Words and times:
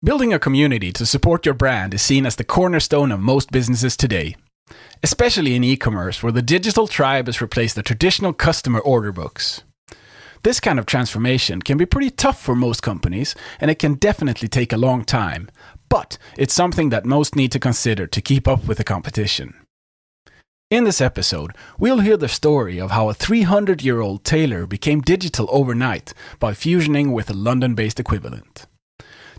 Building 0.00 0.32
a 0.32 0.38
community 0.38 0.92
to 0.92 1.04
support 1.04 1.44
your 1.44 1.56
brand 1.56 1.92
is 1.92 2.02
seen 2.02 2.24
as 2.24 2.36
the 2.36 2.44
cornerstone 2.44 3.10
of 3.10 3.18
most 3.18 3.50
businesses 3.50 3.96
today, 3.96 4.36
especially 5.02 5.56
in 5.56 5.64
e 5.64 5.76
commerce, 5.76 6.22
where 6.22 6.30
the 6.30 6.40
digital 6.40 6.86
tribe 6.86 7.26
has 7.26 7.40
replaced 7.40 7.74
the 7.74 7.82
traditional 7.82 8.32
customer 8.32 8.78
order 8.78 9.10
books. 9.10 9.64
This 10.44 10.60
kind 10.60 10.78
of 10.78 10.86
transformation 10.86 11.62
can 11.62 11.76
be 11.76 11.84
pretty 11.84 12.10
tough 12.10 12.40
for 12.40 12.54
most 12.54 12.80
companies, 12.80 13.34
and 13.60 13.72
it 13.72 13.80
can 13.80 13.94
definitely 13.94 14.46
take 14.46 14.72
a 14.72 14.76
long 14.76 15.04
time, 15.04 15.50
but 15.88 16.16
it's 16.36 16.54
something 16.54 16.90
that 16.90 17.04
most 17.04 17.34
need 17.34 17.50
to 17.50 17.58
consider 17.58 18.06
to 18.06 18.20
keep 18.20 18.46
up 18.46 18.68
with 18.68 18.78
the 18.78 18.84
competition. 18.84 19.52
In 20.70 20.84
this 20.84 21.00
episode, 21.00 21.56
we'll 21.76 22.06
hear 22.06 22.16
the 22.16 22.28
story 22.28 22.80
of 22.80 22.92
how 22.92 23.08
a 23.08 23.14
300 23.14 23.82
year 23.82 24.00
old 24.00 24.22
tailor 24.22 24.64
became 24.64 25.00
digital 25.00 25.48
overnight 25.50 26.14
by 26.38 26.52
fusioning 26.52 27.12
with 27.12 27.28
a 27.28 27.34
London 27.34 27.74
based 27.74 27.98
equivalent. 27.98 28.68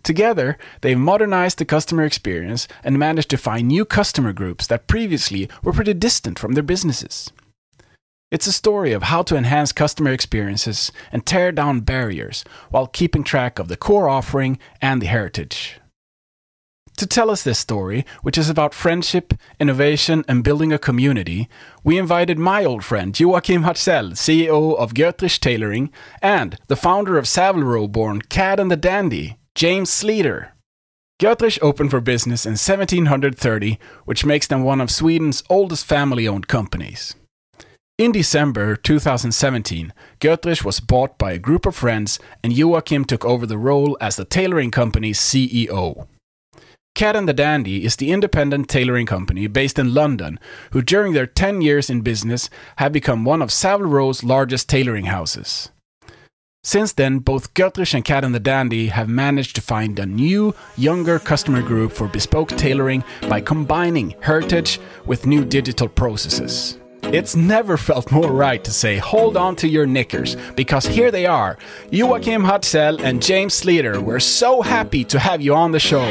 Together, 0.04 0.58
they've 0.82 0.98
modernized 0.98 1.58
the 1.58 1.66
customer 1.66 2.04
experience 2.04 2.68
and 2.84 2.98
managed 2.98 3.30
to 3.30 3.38
find 3.38 3.68
new 3.68 3.86
customer 3.86 4.34
groups 4.34 4.68
that 4.68 4.88
previously 4.88 5.50
were 5.64 5.74
pretty 5.74 5.94
distant 5.94 6.40
from 6.40 6.54
their 6.54 6.64
businesses. 6.64 7.32
It's 8.32 8.48
a 8.48 8.54
story 8.54 8.92
of 8.92 9.04
how 9.04 9.24
to 9.24 9.36
enhance 9.36 9.72
customer 9.72 10.12
experiences 10.12 10.92
and 11.12 11.26
tear 11.26 11.52
down 11.52 11.82
barriers 11.82 12.46
while 12.70 12.86
keeping 12.86 13.24
track 13.24 13.58
of 13.58 13.68
the 13.68 13.78
core 13.78 14.08
offering 14.08 14.60
and 14.82 15.02
the 15.02 15.08
heritage. 15.08 15.80
To 16.98 17.08
tell 17.08 17.32
us 17.32 17.44
this 17.44 17.58
story, 17.58 18.06
which 18.24 18.38
is 18.38 18.50
about 18.50 18.74
friendship, 18.74 19.34
innovation, 19.58 20.26
and 20.28 20.44
building 20.44 20.74
a 20.74 20.78
community, 20.78 21.48
we 21.82 21.98
invited 21.98 22.38
my 22.38 22.66
old 22.66 22.84
friend 22.84 23.18
Joachim 23.18 23.64
Hartzell, 23.64 24.12
CEO 24.12 24.78
of 24.78 24.94
Götrich 24.94 25.40
Tailoring, 25.40 25.92
and 26.22 26.58
the 26.68 26.76
founder 26.76 27.18
of 27.18 27.28
Savile 27.28 27.64
Row 27.64 27.88
born 27.88 28.22
Cad 28.24 28.60
and 28.60 28.70
the 28.70 28.76
Dandy, 28.76 29.39
James 29.60 29.90
Sleater. 29.90 30.52
Götrich 31.22 31.60
opened 31.62 31.92
for 31.92 32.00
business 32.00 32.46
in 32.46 32.52
1730, 32.52 33.78
which 34.06 34.24
makes 34.24 34.48
them 34.48 34.64
one 34.64 34.80
of 34.80 34.90
Sweden's 34.90 35.44
oldest 35.50 35.86
family 35.86 36.26
owned 36.26 36.48
companies. 36.48 37.14
In 37.98 38.14
December 38.14 38.78
2017, 38.78 39.92
Götrich 40.22 40.64
was 40.64 40.80
bought 40.80 41.18
by 41.18 41.34
a 41.34 41.38
group 41.38 41.66
of 41.66 41.76
friends, 41.76 42.20
and 42.42 42.54
Joachim 42.54 43.04
took 43.04 43.26
over 43.26 43.46
the 43.46 43.58
role 43.58 43.98
as 44.00 44.16
the 44.16 44.24
tailoring 44.24 44.72
company's 44.72 45.20
CEO. 45.20 46.08
Cad 46.96 47.18
and 47.18 47.28
the 47.28 47.34
Dandy 47.34 47.84
is 47.84 47.98
the 47.98 48.14
independent 48.14 48.70
tailoring 48.70 49.08
company 49.08 49.48
based 49.48 49.78
in 49.78 49.94
London, 49.94 50.40
who 50.72 50.82
during 50.82 51.12
their 51.12 51.28
10 51.28 51.60
years 51.60 51.90
in 51.90 52.00
business 52.00 52.50
have 52.78 52.94
become 52.94 53.26
one 53.26 53.42
of 53.42 53.52
Savile 53.52 53.88
Row's 53.88 54.24
largest 54.24 54.70
tailoring 54.70 55.08
houses. 55.08 55.70
Since 56.62 56.94
then, 56.94 57.20
both 57.20 57.54
Götrich 57.54 57.94
and 57.94 58.04
Cad 58.04 58.26
and 58.26 58.36
the 58.36 58.40
Dandy 58.40 58.88
have 58.88 59.08
managed 59.08 59.56
to 59.56 59.62
find 59.62 59.98
a 59.98 60.06
new, 60.06 60.54
younger 60.76 61.18
customer 61.18 61.62
group 61.62 61.94
for 61.94 62.10
bespoke 62.10 62.50
tailoring 62.50 63.02
by 63.30 63.40
combining 63.40 64.14
heritage 64.20 64.78
with 65.06 65.26
new 65.26 65.46
digital 65.46 65.88
processes. 65.88 66.78
It's 67.04 67.34
never 67.34 67.78
felt 67.78 68.12
more 68.12 68.34
right 68.34 68.62
to 68.66 68.72
say 68.72 68.98
hold 68.98 69.38
on 69.38 69.56
to 69.56 69.70
your 69.70 69.86
knickers, 69.86 70.36
because 70.58 70.86
here 70.86 71.12
they 71.12 71.26
are, 71.26 71.58
Joachim 71.92 72.44
Hartzell 72.44 73.02
and 73.02 73.22
James 73.22 73.54
Sleater. 73.60 74.04
We're 74.04 74.20
so 74.20 74.62
happy 74.62 75.06
to 75.06 75.18
have 75.18 75.42
you 75.42 75.56
on 75.56 75.72
the 75.72 75.80
show. 75.80 76.04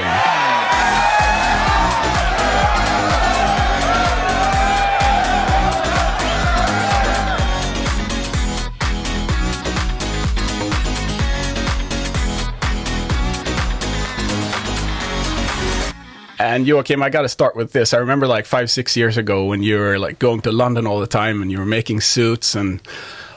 And 16.41 16.69
Joachim, 16.69 17.03
I 17.03 17.11
got 17.11 17.23
to 17.23 17.29
start 17.29 17.57
with 17.57 17.73
this. 17.73 17.93
I 17.93 17.97
remember 17.99 18.29
like 18.29 18.47
five, 18.47 18.71
six 18.71 18.97
years 18.97 19.17
ago 19.17 19.45
when 19.47 19.63
you 19.65 19.77
were 19.79 19.99
like 19.99 20.21
going 20.21 20.41
to 20.43 20.53
London 20.53 20.87
all 20.87 21.01
the 21.01 21.07
time 21.07 21.43
and 21.43 21.51
you 21.51 21.59
were 21.59 21.67
making 21.67 22.01
suits, 22.01 22.55
and 22.55 22.81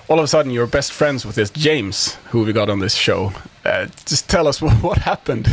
all 0.07 0.19
of 0.19 0.23
a 0.23 0.28
sudden 0.28 0.51
you're 0.51 0.67
best 0.67 0.94
friends 0.94 1.25
with 1.25 1.35
this 1.35 1.50
James 1.50 2.13
who 2.29 2.44
we 2.44 2.53
got 2.53 2.69
on 2.69 2.79
this 2.79 2.94
show. 2.94 3.34
Uh, 3.66 3.88
just 4.06 4.29
tell 4.29 4.47
us 4.47 4.61
what, 4.61 4.73
what 4.84 4.97
happened. 5.00 5.47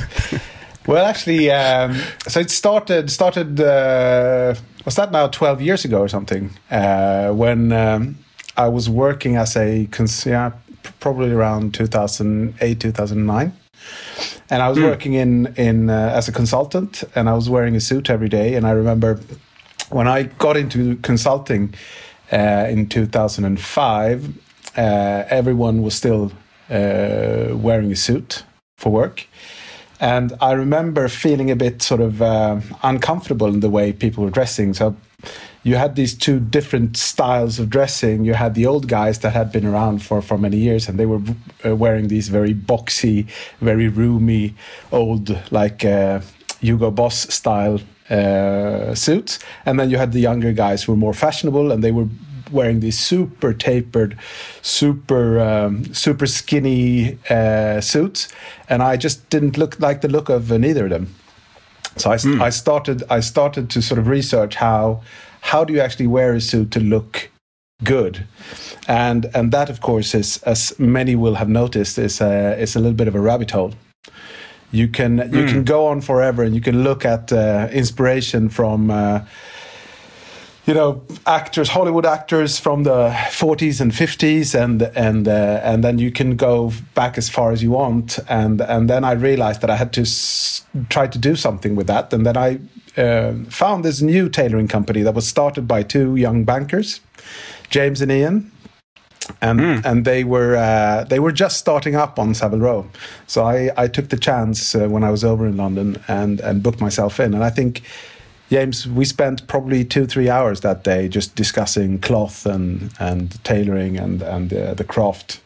well, 0.86 1.06
actually, 1.06 1.50
um, 1.50 1.94
so 2.26 2.40
it 2.40 2.50
started 2.50 3.10
started 3.10 3.58
uh, 3.60 4.54
was 4.84 4.96
that 4.96 5.10
now 5.10 5.26
twelve 5.28 5.62
years 5.62 5.86
ago 5.86 6.00
or 6.00 6.08
something 6.08 6.50
uh, 6.70 7.30
when 7.32 7.72
um, 7.72 8.18
I 8.58 8.68
was 8.68 8.90
working 8.90 9.36
as 9.36 9.56
a 9.56 9.86
cons- 9.86 10.26
yeah, 10.26 10.52
probably 11.00 11.32
around 11.32 11.72
2008 11.72 12.78
2009 12.78 13.52
and 14.50 14.62
I 14.62 14.68
was 14.68 14.78
mm. 14.78 14.84
working 14.84 15.14
in 15.14 15.54
in 15.56 15.90
uh, 15.90 16.12
as 16.14 16.28
a 16.28 16.32
consultant, 16.32 17.04
and 17.14 17.28
I 17.28 17.34
was 17.34 17.48
wearing 17.48 17.76
a 17.76 17.80
suit 17.80 18.10
every 18.10 18.28
day. 18.28 18.54
And 18.54 18.66
I 18.66 18.70
remember 18.70 19.20
when 19.90 20.08
I 20.08 20.24
got 20.38 20.56
into 20.56 20.96
consulting 20.96 21.74
uh, 22.32 22.66
in 22.68 22.88
2005, 22.88 24.28
uh, 24.76 25.24
everyone 25.30 25.82
was 25.82 25.94
still 25.94 26.32
uh, 26.70 27.56
wearing 27.56 27.92
a 27.92 27.96
suit 27.96 28.44
for 28.76 28.92
work. 28.92 29.26
And 30.00 30.32
I 30.40 30.52
remember 30.52 31.08
feeling 31.08 31.50
a 31.50 31.56
bit 31.56 31.82
sort 31.82 32.00
of 32.00 32.22
uh, 32.22 32.60
uncomfortable 32.82 33.48
in 33.48 33.60
the 33.60 33.70
way 33.70 33.92
people 33.92 34.24
were 34.24 34.30
dressing. 34.30 34.74
So 34.74 34.94
you 35.62 35.76
had 35.76 35.96
these 35.96 36.14
two 36.14 36.40
different 36.40 36.96
styles 36.96 37.58
of 37.58 37.68
dressing. 37.68 38.24
You 38.24 38.34
had 38.34 38.54
the 38.54 38.66
old 38.66 38.88
guys 38.88 39.18
that 39.20 39.32
had 39.32 39.52
been 39.52 39.66
around 39.66 40.02
for, 40.02 40.22
for 40.22 40.38
many 40.38 40.56
years, 40.56 40.88
and 40.88 40.98
they 40.98 41.06
were 41.06 41.20
uh, 41.64 41.74
wearing 41.76 42.08
these 42.08 42.28
very 42.28 42.54
boxy, 42.54 43.26
very 43.60 43.88
roomy, 43.88 44.54
old, 44.92 45.36
like 45.50 45.84
uh, 45.84 46.20
Hugo 46.60 46.90
Boss 46.90 47.32
style 47.34 47.80
uh, 48.10 48.94
suits. 48.94 49.38
And 49.66 49.78
then 49.78 49.90
you 49.90 49.98
had 49.98 50.12
the 50.12 50.20
younger 50.20 50.52
guys 50.52 50.84
who 50.84 50.92
were 50.92 50.98
more 50.98 51.14
fashionable, 51.14 51.72
and 51.72 51.82
they 51.82 51.92
were 51.92 52.08
wearing 52.50 52.80
these 52.80 52.98
super 52.98 53.52
tapered, 53.52 54.18
super 54.62 55.38
um, 55.40 55.92
super 55.92 56.26
skinny 56.26 57.18
uh, 57.28 57.80
suits. 57.80 58.28
And 58.68 58.82
I 58.82 58.96
just 58.96 59.28
didn't 59.28 59.58
look 59.58 59.78
like 59.80 60.00
the 60.00 60.08
look 60.08 60.28
of 60.28 60.50
neither 60.50 60.84
of 60.84 60.90
them. 60.90 61.14
So 62.00 62.10
I, 62.10 62.16
mm. 62.16 62.40
I 62.40 62.50
started 62.50 63.02
I 63.10 63.20
started 63.20 63.70
to 63.70 63.82
sort 63.82 63.98
of 63.98 64.08
research 64.08 64.54
how 64.56 65.02
how 65.40 65.64
do 65.64 65.72
you 65.72 65.80
actually 65.80 66.06
wear 66.06 66.34
a 66.34 66.40
suit 66.40 66.70
to 66.72 66.80
look 66.80 67.30
good 67.84 68.26
and 68.88 69.26
and 69.34 69.52
that 69.52 69.70
of 69.70 69.80
course 69.80 70.14
is 70.14 70.42
as 70.42 70.76
many 70.78 71.14
will 71.14 71.36
have 71.36 71.48
noticed 71.48 71.96
is 71.96 72.20
a, 72.20 72.58
is 72.58 72.74
a 72.74 72.80
little 72.80 72.96
bit 72.96 73.06
of 73.06 73.14
a 73.14 73.20
rabbit 73.20 73.52
hole 73.52 73.72
you 74.72 74.88
can 74.88 75.18
you 75.18 75.44
mm. 75.44 75.48
can 75.48 75.64
go 75.64 75.86
on 75.86 76.00
forever 76.00 76.42
and 76.42 76.54
you 76.54 76.60
can 76.60 76.82
look 76.82 77.04
at 77.04 77.32
uh, 77.32 77.68
inspiration 77.72 78.48
from 78.48 78.90
uh, 78.90 79.20
you 80.68 80.74
know 80.74 81.02
actors 81.26 81.70
hollywood 81.70 82.06
actors 82.06 82.58
from 82.58 82.84
the 82.84 83.08
40s 83.30 83.80
and 83.80 83.90
50s 83.92 84.54
and 84.54 84.82
and 84.94 85.26
uh, 85.26 85.60
and 85.64 85.82
then 85.82 85.98
you 85.98 86.12
can 86.12 86.36
go 86.36 86.72
back 86.94 87.18
as 87.18 87.28
far 87.28 87.52
as 87.52 87.62
you 87.62 87.70
want 87.70 88.18
and 88.28 88.60
and 88.60 88.88
then 88.88 89.02
i 89.02 89.12
realized 89.12 89.60
that 89.62 89.70
i 89.70 89.76
had 89.76 89.92
to 89.94 90.02
s- 90.02 90.66
try 90.90 91.06
to 91.06 91.18
do 91.18 91.34
something 91.34 91.74
with 91.74 91.86
that 91.86 92.12
and 92.12 92.26
then 92.26 92.36
i 92.36 92.60
uh, 92.98 93.32
found 93.48 93.84
this 93.84 94.02
new 94.02 94.28
tailoring 94.28 94.66
company 94.66 95.02
that 95.02 95.14
was 95.14 95.26
started 95.26 95.68
by 95.68 95.82
two 95.82 96.16
young 96.16 96.44
bankers, 96.44 97.00
James 97.70 98.02
and 98.02 98.10
Ian. 98.10 98.50
And 99.42 99.60
mm. 99.60 99.84
and 99.84 100.04
they 100.06 100.24
were 100.24 100.56
uh, 100.56 101.04
they 101.04 101.20
were 101.20 101.32
just 101.32 101.58
starting 101.58 101.94
up 101.94 102.18
on 102.18 102.32
Savile 102.34 102.60
Row, 102.60 102.86
so 103.26 103.44
I, 103.44 103.70
I 103.76 103.86
took 103.86 104.08
the 104.08 104.16
chance 104.16 104.74
uh, 104.74 104.88
when 104.88 105.04
I 105.04 105.10
was 105.10 105.22
over 105.22 105.46
in 105.46 105.58
London 105.58 106.02
and 106.08 106.40
and 106.40 106.62
booked 106.62 106.80
myself 106.80 107.20
in. 107.20 107.34
And 107.34 107.44
I 107.44 107.50
think 107.50 107.82
James, 108.50 108.86
we 108.86 109.04
spent 109.04 109.46
probably 109.46 109.84
two, 109.84 110.06
three 110.06 110.30
hours 110.30 110.60
that 110.62 110.82
day 110.82 111.08
just 111.08 111.34
discussing 111.34 111.98
cloth 111.98 112.46
and, 112.46 112.92
and 112.98 113.42
tailoring 113.44 113.98
and, 113.98 114.22
and 114.22 114.52
uh, 114.52 114.74
the 114.74 114.84
craft. 114.84 115.40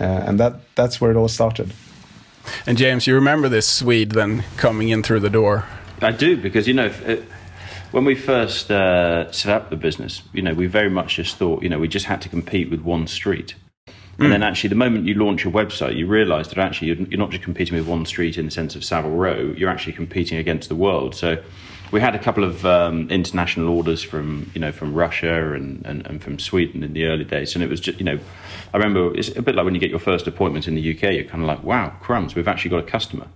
Uh, 0.00 0.04
and 0.04 0.40
that, 0.40 0.54
that's 0.74 1.00
where 1.00 1.10
it 1.10 1.16
all 1.16 1.28
started. 1.28 1.72
And 2.66 2.78
James, 2.78 3.06
you 3.06 3.14
remember 3.14 3.48
this 3.48 3.68
Swede 3.68 4.12
then 4.12 4.44
coming 4.56 4.88
in 4.88 5.02
through 5.02 5.20
the 5.20 5.30
door? 5.30 5.66
I 6.00 6.12
do 6.12 6.36
because 6.36 6.66
you 6.66 6.74
know. 6.74 6.90
It, 7.04 7.24
when 7.90 8.04
we 8.04 8.14
first 8.14 8.70
uh, 8.70 9.30
set 9.32 9.52
up 9.52 9.70
the 9.70 9.76
business, 9.76 10.22
you 10.32 10.42
know, 10.42 10.54
we 10.54 10.66
very 10.66 10.90
much 10.90 11.16
just 11.16 11.36
thought, 11.36 11.62
you 11.62 11.68
know, 11.68 11.78
we 11.78 11.88
just 11.88 12.06
had 12.06 12.22
to 12.22 12.28
compete 12.28 12.70
with 12.70 12.82
one 12.82 13.06
street. 13.06 13.56
And 13.86 14.28
mm. 14.28 14.30
then 14.30 14.42
actually, 14.42 14.68
the 14.68 14.76
moment 14.76 15.06
you 15.06 15.14
launch 15.14 15.44
your 15.44 15.52
website, 15.52 15.96
you 15.96 16.06
realise 16.06 16.48
that 16.48 16.58
actually 16.58 16.88
you're, 16.88 16.98
you're, 17.08 17.18
not 17.18 17.30
just 17.30 17.42
competing 17.42 17.76
with 17.76 17.88
one 17.88 18.06
street 18.06 18.38
in 18.38 18.44
the 18.44 18.50
sense 18.50 18.76
of 18.76 18.84
Savile 18.84 19.10
Row, 19.10 19.54
you're 19.56 19.70
actually 19.70 19.94
competing 19.94 20.38
against 20.38 20.68
the 20.68 20.76
world. 20.76 21.14
So 21.14 21.42
we 21.90 22.00
had 22.00 22.14
a 22.14 22.18
couple 22.18 22.44
of 22.44 22.64
um, 22.64 23.08
international 23.10 23.68
orders 23.68 24.02
from, 24.02 24.50
you 24.54 24.60
know, 24.60 24.72
from 24.72 24.94
Russia 24.94 25.52
and, 25.52 25.84
and, 25.84 26.06
and, 26.06 26.22
from 26.22 26.38
Sweden 26.38 26.82
in 26.84 26.92
the 26.92 27.06
early 27.06 27.24
days. 27.24 27.54
And 27.54 27.64
it 27.64 27.68
was 27.68 27.80
just, 27.80 27.98
you 27.98 28.04
know, 28.04 28.18
I 28.72 28.76
remember 28.76 29.16
it's 29.16 29.34
a 29.36 29.42
bit 29.42 29.54
like 29.54 29.64
when 29.64 29.74
you 29.74 29.80
get 29.80 29.90
your 29.90 29.98
first 29.98 30.26
appointment 30.26 30.68
in 30.68 30.74
the 30.74 30.94
UK, 30.94 31.14
you're 31.14 31.24
kind 31.24 31.42
of 31.42 31.48
like, 31.48 31.62
wow, 31.64 31.92
crumbs, 32.00 32.34
we've 32.34 32.48
actually 32.48 32.70
got 32.70 32.80
a 32.80 32.86
customer 32.86 33.26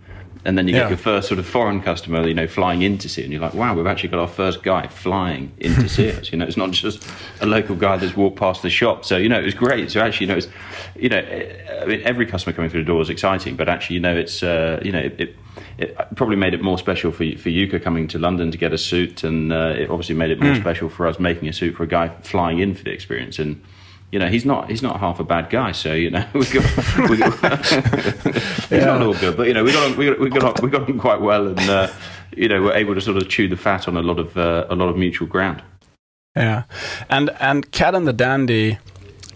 and 0.44 0.58
then 0.58 0.68
you 0.68 0.74
yeah. 0.74 0.82
get 0.82 0.90
your 0.90 0.98
first 0.98 1.28
sort 1.28 1.38
of 1.38 1.46
foreign 1.46 1.80
customer, 1.80 2.26
you 2.26 2.34
know, 2.34 2.46
flying 2.46 2.82
in 2.82 2.98
to 2.98 3.08
see 3.08 3.22
it, 3.22 3.24
and 3.24 3.32
you're 3.32 3.40
like, 3.40 3.54
wow, 3.54 3.74
we've 3.74 3.86
actually 3.86 4.10
got 4.10 4.20
our 4.20 4.28
first 4.28 4.62
guy 4.62 4.86
flying 4.88 5.52
in 5.58 5.74
to 5.74 5.88
see 5.88 6.10
us. 6.12 6.30
You 6.32 6.38
know, 6.38 6.44
it's 6.44 6.56
not 6.56 6.70
just 6.70 7.08
a 7.40 7.46
local 7.46 7.74
guy 7.74 7.96
that's 7.96 8.16
walked 8.16 8.38
past 8.38 8.62
the 8.62 8.70
shop. 8.70 9.04
So 9.04 9.16
you 9.16 9.28
know, 9.28 9.40
it 9.40 9.44
was 9.44 9.54
great. 9.54 9.90
So 9.90 10.00
actually, 10.00 10.26
you 10.26 10.32
know, 10.32 10.38
it's, 10.38 10.48
you 10.96 11.08
know, 11.08 11.18
I 11.18 11.86
mean, 11.86 12.02
every 12.02 12.26
customer 12.26 12.54
coming 12.54 12.70
through 12.70 12.82
the 12.82 12.86
door 12.86 13.00
is 13.00 13.08
exciting, 13.08 13.56
but 13.56 13.68
actually, 13.68 13.94
you 13.94 14.00
know, 14.00 14.16
it's 14.16 14.42
uh, 14.42 14.80
you 14.84 14.92
know, 14.92 15.00
it, 15.00 15.20
it, 15.20 15.36
it 15.78 15.96
probably 16.16 16.36
made 16.36 16.54
it 16.54 16.62
more 16.62 16.78
special 16.78 17.10
for 17.10 17.24
for 17.36 17.50
Yuka 17.50 17.82
coming 17.82 18.08
to 18.08 18.18
London 18.18 18.50
to 18.50 18.58
get 18.58 18.72
a 18.72 18.78
suit, 18.78 19.24
and 19.24 19.52
uh, 19.52 19.74
it 19.76 19.90
obviously 19.90 20.14
made 20.14 20.30
it 20.30 20.40
more 20.40 20.52
mm. 20.52 20.60
special 20.60 20.88
for 20.88 21.06
us 21.06 21.18
making 21.18 21.48
a 21.48 21.52
suit 21.52 21.76
for 21.76 21.82
a 21.82 21.88
guy 21.88 22.08
flying 22.22 22.58
in 22.58 22.74
for 22.74 22.84
the 22.84 22.90
experience. 22.90 23.38
And 23.38 23.62
you 24.12 24.18
know, 24.18 24.28
he's 24.28 24.44
not 24.44 24.70
he's 24.70 24.82
not 24.82 25.00
half 25.00 25.18
a 25.18 25.24
bad 25.24 25.50
guy. 25.50 25.72
So 25.72 25.92
you 25.92 26.10
know, 26.10 26.24
we 26.34 26.46
got, 26.46 27.10
we 27.10 27.16
got 27.16 27.34
he's 27.66 28.70
yeah. 28.70 28.84
not 28.84 29.02
all 29.02 29.14
good, 29.14 29.36
but 29.36 29.48
you 29.48 29.54
know, 29.54 29.64
we 29.64 29.72
got 29.72 29.90
on, 29.90 29.96
we 29.96 30.06
got 30.06 30.20
we 30.20 30.30
got 30.30 30.44
on, 30.44 30.54
we 30.62 30.70
got 30.70 30.88
on 30.88 30.98
quite 30.98 31.20
well, 31.20 31.48
and 31.48 31.60
uh, 31.60 31.88
you 32.36 32.48
know, 32.48 32.62
we're 32.62 32.74
able 32.74 32.94
to 32.94 33.00
sort 33.00 33.16
of 33.16 33.28
chew 33.28 33.48
the 33.48 33.56
fat 33.56 33.88
on 33.88 33.96
a 33.96 34.02
lot 34.02 34.18
of 34.18 34.36
uh, 34.36 34.66
a 34.70 34.76
lot 34.76 34.88
of 34.88 34.96
mutual 34.96 35.26
ground. 35.26 35.62
Yeah, 36.36 36.64
and 37.08 37.30
and 37.40 37.70
Cad 37.72 37.94
and 37.94 38.06
the 38.06 38.12
Dandy 38.12 38.78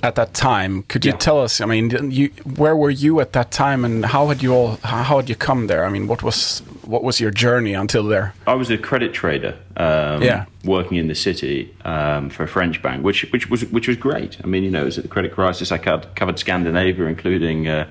at 0.02 0.14
that 0.14 0.34
time. 0.34 0.82
Could 0.84 1.04
you 1.04 1.12
yeah. 1.12 1.18
tell 1.18 1.40
us? 1.40 1.60
I 1.60 1.66
mean, 1.66 2.10
you, 2.10 2.28
where 2.56 2.76
were 2.76 2.90
you 2.90 3.20
at 3.20 3.32
that 3.32 3.50
time, 3.50 3.84
and 3.84 4.04
how 4.04 4.28
had 4.28 4.42
you 4.42 4.54
all? 4.54 4.76
How 4.82 5.16
had 5.16 5.28
you 5.28 5.34
come 5.34 5.66
there? 5.66 5.84
I 5.84 5.90
mean, 5.90 6.06
what 6.06 6.22
was 6.22 6.60
what 6.84 7.02
was 7.02 7.20
your 7.20 7.30
journey 7.30 7.74
until 7.74 8.04
there? 8.04 8.34
I 8.46 8.54
was 8.54 8.70
a 8.70 8.78
credit 8.78 9.12
trader. 9.12 9.58
Um, 9.76 10.22
yeah. 10.22 10.46
Working 10.64 10.96
in 10.98 11.08
the 11.08 11.14
city 11.14 11.74
um, 11.84 12.30
for 12.30 12.42
a 12.42 12.48
French 12.48 12.82
bank, 12.82 13.04
which 13.04 13.30
which 13.32 13.48
was 13.50 13.64
which 13.66 13.88
was 13.88 13.96
great. 13.96 14.38
I 14.42 14.46
mean, 14.46 14.64
you 14.64 14.70
know, 14.70 14.82
it 14.82 14.86
was 14.86 14.98
at 14.98 15.04
the 15.04 15.10
credit 15.10 15.32
crisis. 15.32 15.70
I 15.72 15.78
covered 15.78 16.38
Scandinavia, 16.38 17.06
including 17.06 17.68
uh, 17.68 17.90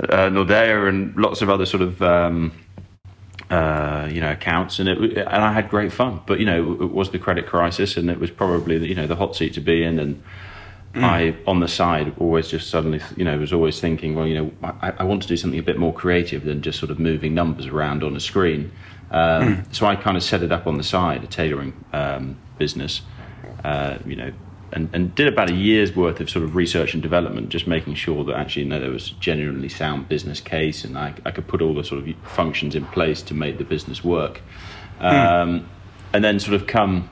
uh, 0.00 0.28
Nordea 0.30 0.88
and 0.88 1.16
lots 1.16 1.42
of 1.42 1.50
other 1.50 1.66
sort 1.66 1.82
of. 1.82 2.02
Um, 2.02 2.52
uh, 3.50 4.08
you 4.08 4.20
know 4.20 4.30
accounts 4.30 4.78
and 4.78 4.88
it 4.88 4.98
and 4.98 5.28
I 5.28 5.52
had 5.52 5.68
great 5.68 5.92
fun 5.92 6.20
but 6.24 6.38
you 6.38 6.46
know 6.46 6.72
it 6.74 6.92
was 6.92 7.10
the 7.10 7.18
credit 7.18 7.48
crisis 7.48 7.96
and 7.96 8.08
it 8.08 8.20
was 8.20 8.30
probably 8.30 8.78
the, 8.78 8.86
you 8.86 8.94
know 8.94 9.08
the 9.08 9.16
hot 9.16 9.34
seat 9.34 9.54
to 9.54 9.60
be 9.60 9.82
in 9.82 9.98
and 9.98 10.22
Mm. 10.94 11.04
I, 11.04 11.36
on 11.46 11.60
the 11.60 11.68
side, 11.68 12.12
always 12.18 12.48
just 12.48 12.68
suddenly, 12.68 13.00
you 13.16 13.24
know, 13.24 13.38
was 13.38 13.52
always 13.52 13.78
thinking, 13.78 14.16
well, 14.16 14.26
you 14.26 14.34
know, 14.34 14.52
I, 14.82 14.92
I, 14.98 15.04
want 15.04 15.22
to 15.22 15.28
do 15.28 15.36
something 15.36 15.58
a 15.58 15.62
bit 15.62 15.78
more 15.78 15.94
creative 15.94 16.42
than 16.42 16.62
just 16.62 16.80
sort 16.80 16.90
of 16.90 16.98
moving 16.98 17.32
numbers 17.32 17.66
around 17.66 18.02
on 18.02 18.16
a 18.16 18.20
screen. 18.20 18.72
Um, 19.12 19.56
mm. 19.56 19.74
So 19.74 19.86
I 19.86 19.94
kind 19.94 20.16
of 20.16 20.22
set 20.24 20.42
it 20.42 20.50
up 20.50 20.66
on 20.66 20.78
the 20.78 20.82
side, 20.82 21.22
a 21.22 21.28
tailoring 21.28 21.84
um, 21.92 22.38
business, 22.58 23.02
uh, 23.62 23.98
you 24.04 24.16
know, 24.16 24.32
and, 24.72 24.88
and 24.92 25.14
did 25.14 25.28
about 25.28 25.48
a 25.48 25.54
year's 25.54 25.94
worth 25.94 26.20
of 26.20 26.28
sort 26.28 26.44
of 26.44 26.56
research 26.56 26.94
and 26.94 27.02
development, 27.02 27.50
just 27.50 27.68
making 27.68 27.94
sure 27.94 28.24
that 28.24 28.34
actually, 28.34 28.62
you 28.62 28.68
know, 28.68 28.80
there 28.80 28.90
was 28.90 29.10
genuinely 29.10 29.68
sound 29.68 30.08
business 30.08 30.40
case 30.40 30.84
and 30.84 30.98
I, 30.98 31.14
I 31.24 31.30
could 31.30 31.46
put 31.46 31.62
all 31.62 31.74
the 31.74 31.84
sort 31.84 32.06
of 32.06 32.14
functions 32.24 32.74
in 32.74 32.84
place 32.86 33.22
to 33.22 33.34
make 33.34 33.58
the 33.58 33.64
business 33.64 34.02
work. 34.02 34.40
Mm. 35.00 35.42
Um, 35.42 35.68
and 36.12 36.24
then 36.24 36.40
sort 36.40 36.54
of 36.54 36.66
come 36.66 37.08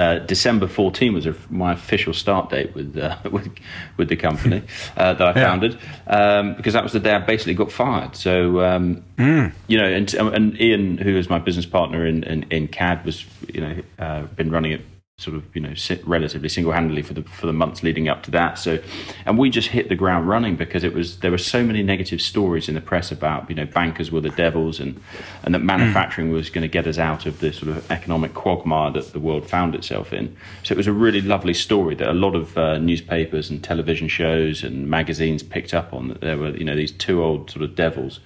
uh, 0.00 0.18
December 0.20 0.66
14 0.66 1.12
was 1.12 1.28
my 1.50 1.72
official 1.74 2.14
start 2.14 2.48
date 2.48 2.74
with 2.74 2.96
uh, 2.96 3.18
with, 3.30 3.52
with 3.98 4.08
the 4.08 4.16
company 4.16 4.62
uh, 4.96 5.12
that 5.12 5.28
I 5.28 5.34
founded 5.34 5.78
um, 6.06 6.54
because 6.54 6.72
that 6.72 6.82
was 6.82 6.92
the 6.92 7.00
day 7.00 7.14
I 7.14 7.18
basically 7.18 7.52
got 7.54 7.70
fired. 7.70 8.16
So 8.16 8.60
um, 8.64 9.04
mm. 9.18 9.52
you 9.66 9.76
know, 9.76 9.84
and, 9.84 10.12
and 10.14 10.58
Ian, 10.58 10.96
who 10.96 11.18
is 11.18 11.28
my 11.28 11.38
business 11.38 11.66
partner 11.66 12.06
in, 12.06 12.24
in, 12.24 12.44
in 12.44 12.68
CAD, 12.68 13.04
was 13.04 13.26
you 13.52 13.60
know 13.60 13.82
uh, 13.98 14.22
been 14.22 14.50
running 14.50 14.72
it 14.72 14.80
sort 15.20 15.36
of 15.36 15.44
you 15.54 15.60
know 15.60 15.74
sit 15.74 16.06
relatively 16.06 16.48
single 16.48 16.72
handedly 16.72 17.02
for 17.02 17.14
the 17.14 17.22
for 17.22 17.46
the 17.46 17.52
months 17.52 17.82
leading 17.82 18.08
up 18.08 18.22
to 18.24 18.30
that. 18.30 18.58
So, 18.58 18.78
and 19.26 19.38
we 19.38 19.50
just 19.50 19.68
hit 19.68 19.88
the 19.88 19.94
ground 19.94 20.28
running 20.28 20.56
because 20.56 20.82
it 20.82 20.94
was 20.94 21.18
there 21.20 21.30
were 21.30 21.38
so 21.38 21.62
many 21.62 21.82
negative 21.82 22.20
stories 22.20 22.68
in 22.68 22.74
the 22.74 22.80
press 22.80 23.12
about 23.12 23.48
you 23.48 23.54
know 23.54 23.66
bankers 23.66 24.10
were 24.10 24.20
the 24.20 24.30
devils 24.30 24.80
and 24.80 25.00
and 25.42 25.54
that 25.54 25.60
manufacturing 25.60 26.30
was 26.30 26.48
going 26.50 26.62
to 26.62 26.68
get 26.68 26.86
us 26.86 26.98
out 26.98 27.26
of 27.26 27.40
the 27.40 27.52
sort 27.52 27.76
of 27.76 27.90
economic 27.90 28.34
quagmire 28.34 28.90
that 28.92 29.12
the 29.12 29.20
world 29.20 29.46
found 29.46 29.74
itself 29.74 30.12
in. 30.12 30.34
So 30.62 30.72
it 30.72 30.76
was 30.76 30.86
a 30.86 30.92
really 30.92 31.20
lovely 31.20 31.54
story 31.54 31.94
that 31.96 32.08
a 32.08 32.14
lot 32.14 32.34
of 32.34 32.56
uh, 32.56 32.78
newspapers 32.78 33.50
and 33.50 33.62
television 33.62 34.08
shows 34.08 34.64
and 34.64 34.88
magazines 34.88 35.42
picked 35.42 35.74
up 35.74 35.92
on 35.92 36.08
that 36.08 36.20
there 36.20 36.38
were 36.38 36.56
you 36.56 36.64
know 36.64 36.74
these 36.74 36.92
two 36.92 37.22
old 37.22 37.50
sort 37.50 37.62
of 37.62 37.74
devils 37.74 38.20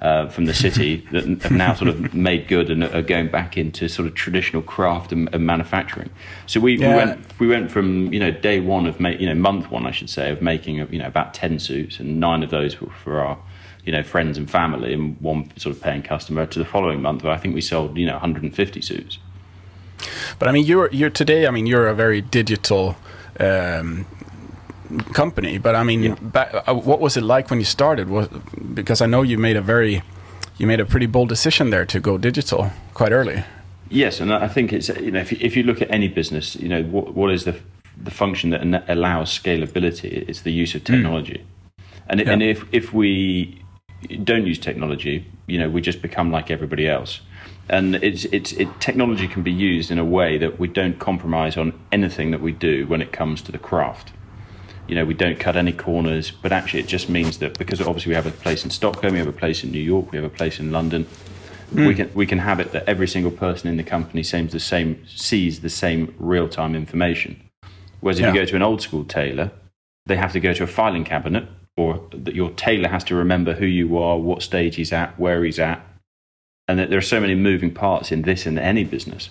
uh, 0.00 0.28
from 0.28 0.44
the 0.44 0.54
city 0.54 1.06
that 1.12 1.24
have 1.24 1.52
now 1.52 1.74
sort 1.74 1.88
of 1.88 2.14
made 2.14 2.48
good 2.48 2.70
and 2.70 2.84
are 2.84 3.02
going 3.02 3.28
back 3.28 3.56
into 3.56 3.88
sort 3.88 4.06
of 4.06 4.14
traditional 4.14 4.62
craft 4.62 5.12
and, 5.12 5.32
and 5.34 5.46
manufacturing. 5.46 6.10
So 6.46 6.60
we, 6.60 6.76
yeah. 6.76 6.90
we, 6.90 6.96
went 6.96 7.38
we 7.40 7.46
went 7.48 7.70
from 7.70 8.12
you 8.12 8.20
know 8.20 8.30
day 8.30 8.60
one 8.60 8.86
of 8.86 9.00
make, 9.00 9.20
you 9.20 9.26
know 9.26 9.34
month 9.34 9.70
one 9.70 9.86
I 9.86 9.90
should 9.90 10.10
say 10.10 10.30
of 10.30 10.42
making 10.42 10.76
you 10.92 10.98
know 10.98 11.06
about 11.06 11.34
ten 11.34 11.58
suits 11.58 11.98
and 11.98 12.20
nine 12.20 12.42
of 12.42 12.50
those 12.50 12.80
were 12.80 12.90
for 12.90 13.20
our 13.20 13.38
you 13.84 13.92
know 13.92 14.02
friends 14.02 14.36
and 14.36 14.50
family 14.50 14.92
and 14.92 15.18
one 15.20 15.50
sort 15.56 15.74
of 15.74 15.82
paying 15.82 16.02
customer 16.02 16.44
to 16.46 16.58
the 16.58 16.64
following 16.64 17.00
month 17.00 17.22
where 17.22 17.32
I 17.32 17.38
think 17.38 17.54
we 17.54 17.60
sold 17.60 17.96
you 17.96 18.06
know 18.06 18.12
150 18.12 18.80
suits. 18.82 19.18
But 20.38 20.48
I 20.48 20.52
mean, 20.52 20.66
you're 20.66 20.90
you're 20.92 21.10
today. 21.10 21.46
I 21.46 21.50
mean, 21.50 21.66
you're 21.66 21.88
a 21.88 21.94
very 21.94 22.20
digital 22.20 22.96
um, 23.40 24.06
company. 25.12 25.58
But 25.58 25.74
I 25.74 25.82
mean, 25.82 26.02
yeah. 26.02 26.14
back, 26.20 26.54
uh, 26.66 26.74
what 26.74 27.00
was 27.00 27.16
it 27.16 27.22
like 27.22 27.50
when 27.50 27.58
you 27.58 27.64
started? 27.64 28.08
Was, 28.08 28.28
because 28.74 29.00
I 29.00 29.06
know 29.06 29.22
you 29.22 29.38
made 29.38 29.56
a 29.56 29.62
very, 29.62 30.02
you 30.58 30.66
made 30.66 30.80
a 30.80 30.86
pretty 30.86 31.06
bold 31.06 31.28
decision 31.28 31.70
there 31.70 31.86
to 31.86 32.00
go 32.00 32.18
digital 32.18 32.70
quite 32.94 33.12
early. 33.12 33.44
Yes, 33.88 34.20
and 34.20 34.32
I 34.32 34.48
think 34.48 34.72
it's 34.72 34.88
you 34.88 35.10
know 35.10 35.20
if 35.20 35.30
you, 35.32 35.38
if 35.40 35.56
you 35.56 35.62
look 35.62 35.80
at 35.80 35.90
any 35.90 36.08
business, 36.08 36.56
you 36.56 36.68
know 36.68 36.82
what 36.82 37.14
what 37.14 37.30
is 37.30 37.44
the 37.44 37.54
the 37.96 38.10
function 38.10 38.50
that 38.50 38.84
allows 38.88 39.30
scalability? 39.38 40.28
It's 40.28 40.42
the 40.42 40.52
use 40.52 40.74
of 40.74 40.82
hmm. 40.82 40.92
technology, 40.92 41.44
mm. 41.44 41.82
and 42.08 42.20
yeah. 42.20 42.32
and 42.32 42.42
if 42.42 42.64
if 42.72 42.92
we 42.92 43.62
don't 44.24 44.46
use 44.46 44.58
technology, 44.58 45.24
you 45.46 45.58
know, 45.58 45.68
we 45.68 45.80
just 45.80 46.02
become 46.02 46.30
like 46.30 46.50
everybody 46.50 46.88
else. 46.88 47.20
And 47.68 47.96
it's, 47.96 48.24
it's, 48.26 48.52
it, 48.52 48.68
technology 48.80 49.26
can 49.26 49.42
be 49.42 49.50
used 49.50 49.90
in 49.90 49.98
a 49.98 50.04
way 50.04 50.38
that 50.38 50.60
we 50.60 50.68
don't 50.68 50.98
compromise 50.98 51.56
on 51.56 51.72
anything 51.90 52.30
that 52.30 52.40
we 52.40 52.52
do 52.52 52.86
when 52.86 53.02
it 53.02 53.10
comes 53.10 53.42
to 53.42 53.52
the 53.52 53.58
craft 53.58 54.12
you 54.88 54.94
know, 54.94 55.04
we 55.04 55.14
don't 55.14 55.38
cut 55.38 55.56
any 55.56 55.72
corners, 55.72 56.30
but 56.30 56.52
actually 56.52 56.80
it 56.80 56.86
just 56.86 57.08
means 57.08 57.38
that 57.38 57.58
because 57.58 57.80
obviously 57.80 58.10
we 58.10 58.14
have 58.14 58.26
a 58.26 58.30
place 58.30 58.64
in 58.64 58.70
Stockholm, 58.70 59.12
we 59.12 59.18
have 59.18 59.28
a 59.28 59.32
place 59.32 59.64
in 59.64 59.70
New 59.70 59.80
York, 59.80 60.12
we 60.12 60.16
have 60.16 60.24
a 60.24 60.34
place 60.34 60.60
in 60.60 60.70
London, 60.70 61.06
mm. 61.72 61.86
we 61.86 61.94
can 61.94 62.10
we 62.14 62.26
can 62.26 62.38
have 62.38 62.60
it 62.60 62.72
that 62.72 62.88
every 62.88 63.08
single 63.08 63.32
person 63.32 63.68
in 63.68 63.76
the 63.76 63.84
company 63.84 64.22
seems 64.22 64.52
the 64.52 64.60
same 64.60 65.06
sees 65.06 65.60
the 65.60 65.70
same 65.70 66.14
real 66.18 66.48
time 66.48 66.74
information. 66.74 67.40
Whereas 68.00 68.18
if 68.18 68.24
yeah. 68.24 68.32
you 68.32 68.40
go 68.40 68.44
to 68.44 68.56
an 68.56 68.62
old 68.62 68.82
school 68.82 69.04
tailor, 69.04 69.50
they 70.06 70.16
have 70.16 70.32
to 70.32 70.40
go 70.40 70.52
to 70.52 70.62
a 70.62 70.66
filing 70.66 71.04
cabinet, 71.04 71.48
or 71.76 72.06
that 72.12 72.34
your 72.34 72.50
tailor 72.50 72.88
has 72.88 73.04
to 73.04 73.14
remember 73.14 73.54
who 73.54 73.66
you 73.66 73.98
are, 73.98 74.18
what 74.18 74.42
stage 74.42 74.76
he's 74.76 74.92
at, 74.92 75.18
where 75.18 75.44
he's 75.44 75.58
at, 75.58 75.84
and 76.68 76.78
that 76.78 76.90
there 76.90 76.98
are 76.98 77.02
so 77.02 77.20
many 77.20 77.34
moving 77.34 77.72
parts 77.72 78.12
in 78.12 78.22
this 78.22 78.46
and 78.46 78.58
any 78.58 78.84
business. 78.84 79.30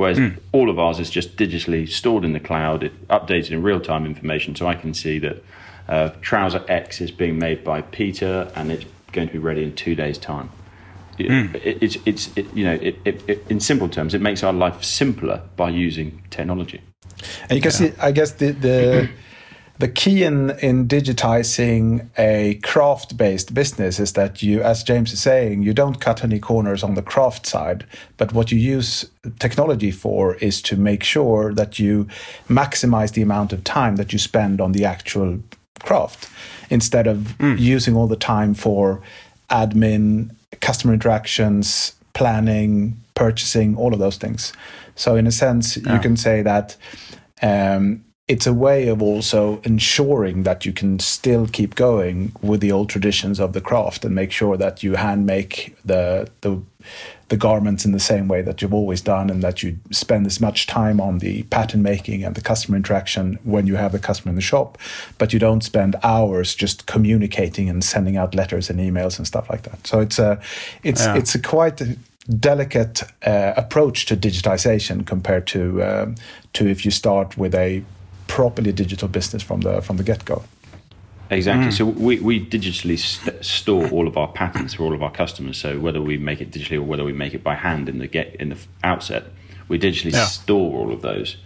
Whereas 0.00 0.16
mm. 0.16 0.38
all 0.52 0.70
of 0.70 0.78
ours 0.78 0.98
is 0.98 1.10
just 1.10 1.36
digitally 1.36 1.86
stored 1.86 2.24
in 2.24 2.32
the 2.32 2.40
cloud, 2.40 2.84
it, 2.84 3.08
updated 3.08 3.50
in 3.50 3.62
real 3.62 3.80
time 3.80 4.06
information. 4.06 4.56
So 4.56 4.66
I 4.66 4.74
can 4.74 4.94
see 4.94 5.18
that 5.18 5.44
uh, 5.90 6.08
trouser 6.22 6.64
X 6.68 7.02
is 7.02 7.10
being 7.10 7.38
made 7.38 7.62
by 7.62 7.82
Peter 7.82 8.50
and 8.56 8.72
it's 8.72 8.86
going 9.12 9.26
to 9.28 9.32
be 9.34 9.38
ready 9.38 9.62
in 9.62 9.74
two 9.74 9.94
days' 9.94 10.16
time. 10.16 10.48
Mm. 11.18 11.54
It, 11.56 11.82
it's, 11.82 11.98
it's, 12.06 12.34
it, 12.34 12.46
you 12.54 12.64
know, 12.64 12.78
it, 12.80 13.44
in 13.50 13.60
simple 13.60 13.90
terms, 13.90 14.14
it 14.14 14.22
makes 14.22 14.42
our 14.42 14.54
life 14.54 14.82
simpler 14.82 15.42
by 15.56 15.68
using 15.68 16.22
technology. 16.30 16.80
And 17.50 17.56
you 17.56 17.60
can 17.60 17.70
yeah. 17.70 17.90
see, 17.90 17.92
I 18.00 18.10
guess, 18.12 18.32
the, 18.32 18.52
the 18.52 19.10
the 19.80 19.88
key 19.88 20.24
in 20.24 20.50
in 20.60 20.86
digitizing 20.86 22.06
a 22.18 22.54
craft 22.62 23.16
based 23.16 23.54
business 23.54 23.98
is 23.98 24.12
that 24.12 24.42
you 24.42 24.62
as 24.62 24.82
james 24.82 25.12
is 25.12 25.20
saying 25.20 25.62
you 25.62 25.72
don't 25.72 26.00
cut 26.00 26.22
any 26.22 26.38
corners 26.38 26.82
on 26.82 26.94
the 26.94 27.02
craft 27.02 27.46
side 27.46 27.84
but 28.18 28.32
what 28.32 28.52
you 28.52 28.58
use 28.58 29.10
technology 29.38 29.90
for 29.90 30.34
is 30.36 30.60
to 30.60 30.76
make 30.76 31.02
sure 31.02 31.54
that 31.54 31.78
you 31.78 32.06
maximize 32.48 33.12
the 33.14 33.22
amount 33.22 33.52
of 33.52 33.64
time 33.64 33.96
that 33.96 34.12
you 34.12 34.18
spend 34.18 34.60
on 34.60 34.72
the 34.72 34.84
actual 34.84 35.40
craft 35.82 36.28
instead 36.68 37.06
of 37.06 37.16
mm. 37.38 37.58
using 37.58 37.96
all 37.96 38.06
the 38.06 38.22
time 38.34 38.52
for 38.52 39.00
admin 39.48 40.30
customer 40.60 40.92
interactions 40.92 41.94
planning 42.12 42.94
purchasing 43.14 43.74
all 43.76 43.94
of 43.94 43.98
those 43.98 44.18
things 44.18 44.52
so 44.94 45.16
in 45.16 45.26
a 45.26 45.32
sense 45.32 45.78
yeah. 45.78 45.94
you 45.94 46.00
can 46.00 46.16
say 46.16 46.42
that 46.42 46.76
um, 47.42 48.04
it's 48.30 48.46
a 48.46 48.54
way 48.54 48.86
of 48.86 49.02
also 49.02 49.60
ensuring 49.64 50.44
that 50.44 50.64
you 50.64 50.72
can 50.72 51.00
still 51.00 51.48
keep 51.48 51.74
going 51.74 52.32
with 52.40 52.60
the 52.60 52.70
old 52.70 52.88
traditions 52.88 53.40
of 53.40 53.54
the 53.54 53.60
craft 53.60 54.04
and 54.04 54.14
make 54.14 54.30
sure 54.30 54.56
that 54.56 54.84
you 54.84 54.94
hand 54.94 55.26
make 55.26 55.76
the 55.84 56.30
the 56.42 56.62
the 57.26 57.36
garments 57.36 57.84
in 57.84 57.90
the 57.90 57.98
same 58.00 58.28
way 58.28 58.40
that 58.40 58.62
you've 58.62 58.72
always 58.72 59.00
done 59.00 59.30
and 59.30 59.42
that 59.42 59.64
you 59.64 59.76
spend 59.90 60.26
as 60.26 60.40
much 60.40 60.68
time 60.68 61.00
on 61.00 61.18
the 61.18 61.42
pattern 61.44 61.82
making 61.82 62.22
and 62.22 62.36
the 62.36 62.40
customer 62.40 62.76
interaction 62.76 63.36
when 63.42 63.66
you 63.66 63.74
have 63.74 63.90
the 63.90 63.98
customer 63.98 64.30
in 64.30 64.36
the 64.36 64.48
shop 64.52 64.78
but 65.18 65.32
you 65.32 65.40
don't 65.40 65.64
spend 65.64 65.96
hours 66.04 66.54
just 66.54 66.86
communicating 66.86 67.68
and 67.68 67.82
sending 67.82 68.16
out 68.16 68.32
letters 68.32 68.70
and 68.70 68.78
emails 68.78 69.18
and 69.18 69.26
stuff 69.26 69.50
like 69.50 69.62
that 69.62 69.84
so 69.84 69.98
it's 69.98 70.20
a 70.20 70.40
it's 70.84 71.04
yeah. 71.04 71.16
it's 71.16 71.34
a 71.34 71.42
quite 71.42 71.80
a 71.80 71.96
delicate 72.38 73.02
uh, 73.26 73.54
approach 73.56 74.06
to 74.06 74.16
digitization 74.16 75.04
compared 75.04 75.48
to 75.48 75.82
um, 75.82 76.14
to 76.52 76.68
if 76.68 76.84
you 76.84 76.92
start 76.92 77.36
with 77.36 77.56
a 77.56 77.82
properly 78.30 78.72
digital 78.72 79.08
business 79.08 79.42
from 79.42 79.60
the 79.60 79.82
from 79.82 79.96
the 79.96 80.04
get 80.04 80.24
go. 80.24 80.42
Exactly. 81.30 81.68
Mm. 81.68 81.72
So 81.72 81.84
we, 81.84 82.18
we 82.18 82.44
digitally 82.44 82.98
st- 82.98 83.44
store 83.44 83.88
all 83.90 84.08
of 84.08 84.16
our 84.16 84.28
patterns 84.28 84.74
for 84.74 84.82
all 84.82 84.94
of 84.94 85.02
our 85.02 85.12
customers. 85.12 85.58
So 85.58 85.78
whether 85.78 86.02
we 86.02 86.18
make 86.18 86.40
it 86.40 86.50
digitally 86.50 86.78
or 86.78 86.82
whether 86.82 87.04
we 87.04 87.12
make 87.12 87.34
it 87.34 87.44
by 87.44 87.54
hand 87.54 87.88
in 87.88 87.98
the 87.98 88.08
get 88.08 88.34
in 88.36 88.48
the 88.48 88.58
outset, 88.82 89.24
we 89.68 89.78
digitally 89.78 90.12
yeah. 90.12 90.24
store 90.26 90.78
all 90.78 90.92
of 90.92 91.02
those. 91.02 91.36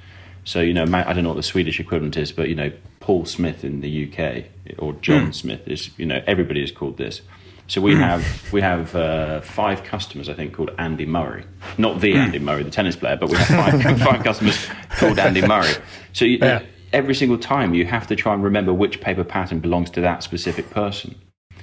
So 0.44 0.60
you 0.60 0.74
know, 0.74 0.82
I 0.82 1.12
don't 1.12 1.22
know 1.22 1.30
what 1.30 1.36
the 1.36 1.42
Swedish 1.42 1.80
equivalent 1.80 2.16
is, 2.16 2.32
but 2.32 2.48
you 2.48 2.54
know, 2.54 2.70
Paul 3.00 3.24
Smith 3.24 3.64
in 3.64 3.80
the 3.80 4.08
UK 4.08 4.44
or 4.78 4.92
John 4.94 5.28
mm. 5.28 5.34
Smith 5.34 5.66
is 5.66 5.90
you 5.98 6.06
know 6.06 6.22
everybody 6.26 6.62
is 6.62 6.72
called 6.72 6.96
this. 6.96 7.22
So 7.66 7.80
we 7.80 7.94
have 7.96 8.52
we 8.52 8.60
have 8.60 8.94
uh, 8.94 9.40
five 9.40 9.84
customers, 9.84 10.28
I 10.28 10.34
think, 10.34 10.52
called 10.52 10.70
Andy 10.78 11.06
Murray. 11.06 11.44
Not 11.78 12.00
the 12.00 12.14
Andy 12.14 12.38
Murray, 12.38 12.62
the 12.62 12.70
tennis 12.70 12.94
player, 12.94 13.16
but 13.16 13.30
we 13.30 13.36
have 13.38 13.82
five, 13.82 14.00
five 14.02 14.22
customers 14.22 14.66
called 14.98 15.18
Andy 15.18 15.40
Murray. 15.40 15.72
So 16.12 16.26
you, 16.26 16.38
Yeah. 16.40 16.62
Every 16.94 17.14
single 17.14 17.36
time 17.36 17.74
you 17.74 17.84
have 17.84 18.06
to 18.06 18.16
try 18.16 18.32
and 18.32 18.42
remember 18.42 18.72
which 18.72 19.00
paper 19.00 19.24
pattern 19.24 19.60
belongs 19.60 19.90
to 19.90 20.00
that 20.00 20.22
specific 20.22 20.70
person. 20.70 21.16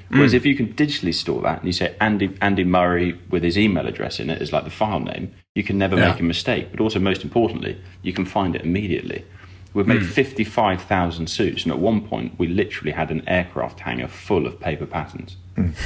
Whereas 0.10 0.32
hmm. 0.32 0.38
if 0.38 0.46
you 0.46 0.56
can 0.56 0.74
digitally 0.74 1.14
store 1.14 1.42
that 1.44 1.60
and 1.60 1.68
you 1.68 1.74
say 1.74 1.96
Andy 2.02 2.38
Andy 2.42 2.66
Murray 2.66 3.18
with 3.30 3.44
his 3.44 3.58
email 3.58 3.88
address 3.88 4.20
in 4.20 4.30
it 4.30 4.42
as 4.42 4.52
like 4.52 4.66
the 4.66 4.70
file 4.70 5.00
name, 5.00 5.34
you 5.56 5.64
can 5.64 5.78
never 5.78 5.98
Yeah. 5.98 6.10
make 6.10 6.20
a 6.20 6.24
mistake. 6.24 6.68
But 6.72 6.82
also, 6.82 7.00
most 7.00 7.24
importantly, 7.24 7.82
you 8.02 8.14
can 8.14 8.26
find 8.26 8.56
it 8.56 8.62
immediately. 8.62 9.24
We've 9.74 9.88
made 9.88 10.02
hmm. 10.02 10.08
55,000 10.08 11.28
suits, 11.28 11.64
and 11.64 11.72
at 11.72 11.80
one 11.80 12.02
point, 12.02 12.38
we 12.38 12.48
literally 12.48 12.92
had 12.92 13.10
an 13.10 13.24
aircraft 13.28 13.80
hangar 13.80 14.10
full 14.10 14.46
of 14.46 14.60
paper 14.60 14.86
patterns. 14.86 15.38
Hmm. 15.56 15.70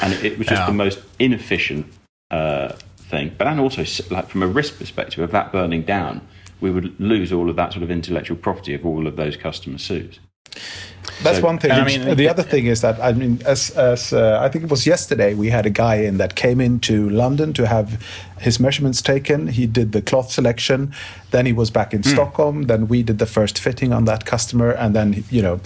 And 0.00 0.12
it, 0.12 0.24
it 0.24 0.38
was 0.38 0.46
just 0.46 0.60
Yeah. 0.60 0.66
the 0.66 0.74
most 0.74 1.00
inefficient 1.18 1.86
uh, 2.30 2.68
thing. 3.10 3.34
But 3.36 3.48
and 3.48 3.58
also, 3.58 3.84
like 4.14 4.28
from 4.28 4.44
a 4.44 4.46
risk 4.46 4.78
perspective, 4.78 5.24
of 5.24 5.32
that 5.32 5.50
burning 5.50 5.82
down, 5.82 6.20
we 6.60 6.70
would 6.70 6.98
lose 7.00 7.32
all 7.32 7.48
of 7.50 7.56
that 7.56 7.72
sort 7.72 7.82
of 7.82 7.90
intellectual 7.90 8.36
property 8.36 8.74
of 8.74 8.84
all 8.84 9.06
of 9.06 9.16
those 9.16 9.36
customer 9.36 9.78
suits. 9.78 10.18
That's 11.22 11.38
So- 11.38 11.44
one 11.44 11.58
thing. 11.58 11.70
I 11.72 11.84
mean- 11.84 12.16
the 12.16 12.28
other 12.28 12.42
thing 12.42 12.66
is 12.66 12.80
that 12.80 13.00
I 13.00 13.12
mean, 13.12 13.40
as 13.44 13.70
as 13.70 14.12
uh, 14.12 14.38
I 14.40 14.48
think 14.48 14.64
it 14.64 14.70
was 14.70 14.86
yesterday, 14.86 15.34
we 15.34 15.50
had 15.50 15.66
a 15.66 15.70
guy 15.70 15.96
in 15.96 16.18
that 16.18 16.34
came 16.34 16.60
into 16.60 17.08
London 17.10 17.52
to 17.54 17.66
have 17.66 17.98
his 18.40 18.60
measurements 18.60 19.02
taken. 19.02 19.48
He 19.48 19.66
did 19.66 19.92
the 19.92 20.02
cloth 20.02 20.30
selection, 20.30 20.92
then 21.30 21.46
he 21.46 21.52
was 21.52 21.70
back 21.70 21.92
in 21.94 22.02
Stockholm. 22.02 22.62
Then 22.64 22.88
we 22.88 23.02
did 23.02 23.18
the 23.18 23.26
first 23.26 23.58
fitting 23.58 23.92
on 23.92 24.04
that 24.04 24.24
customer, 24.26 24.70
and 24.70 24.94
then 24.94 25.24
you 25.30 25.42
know, 25.42 25.60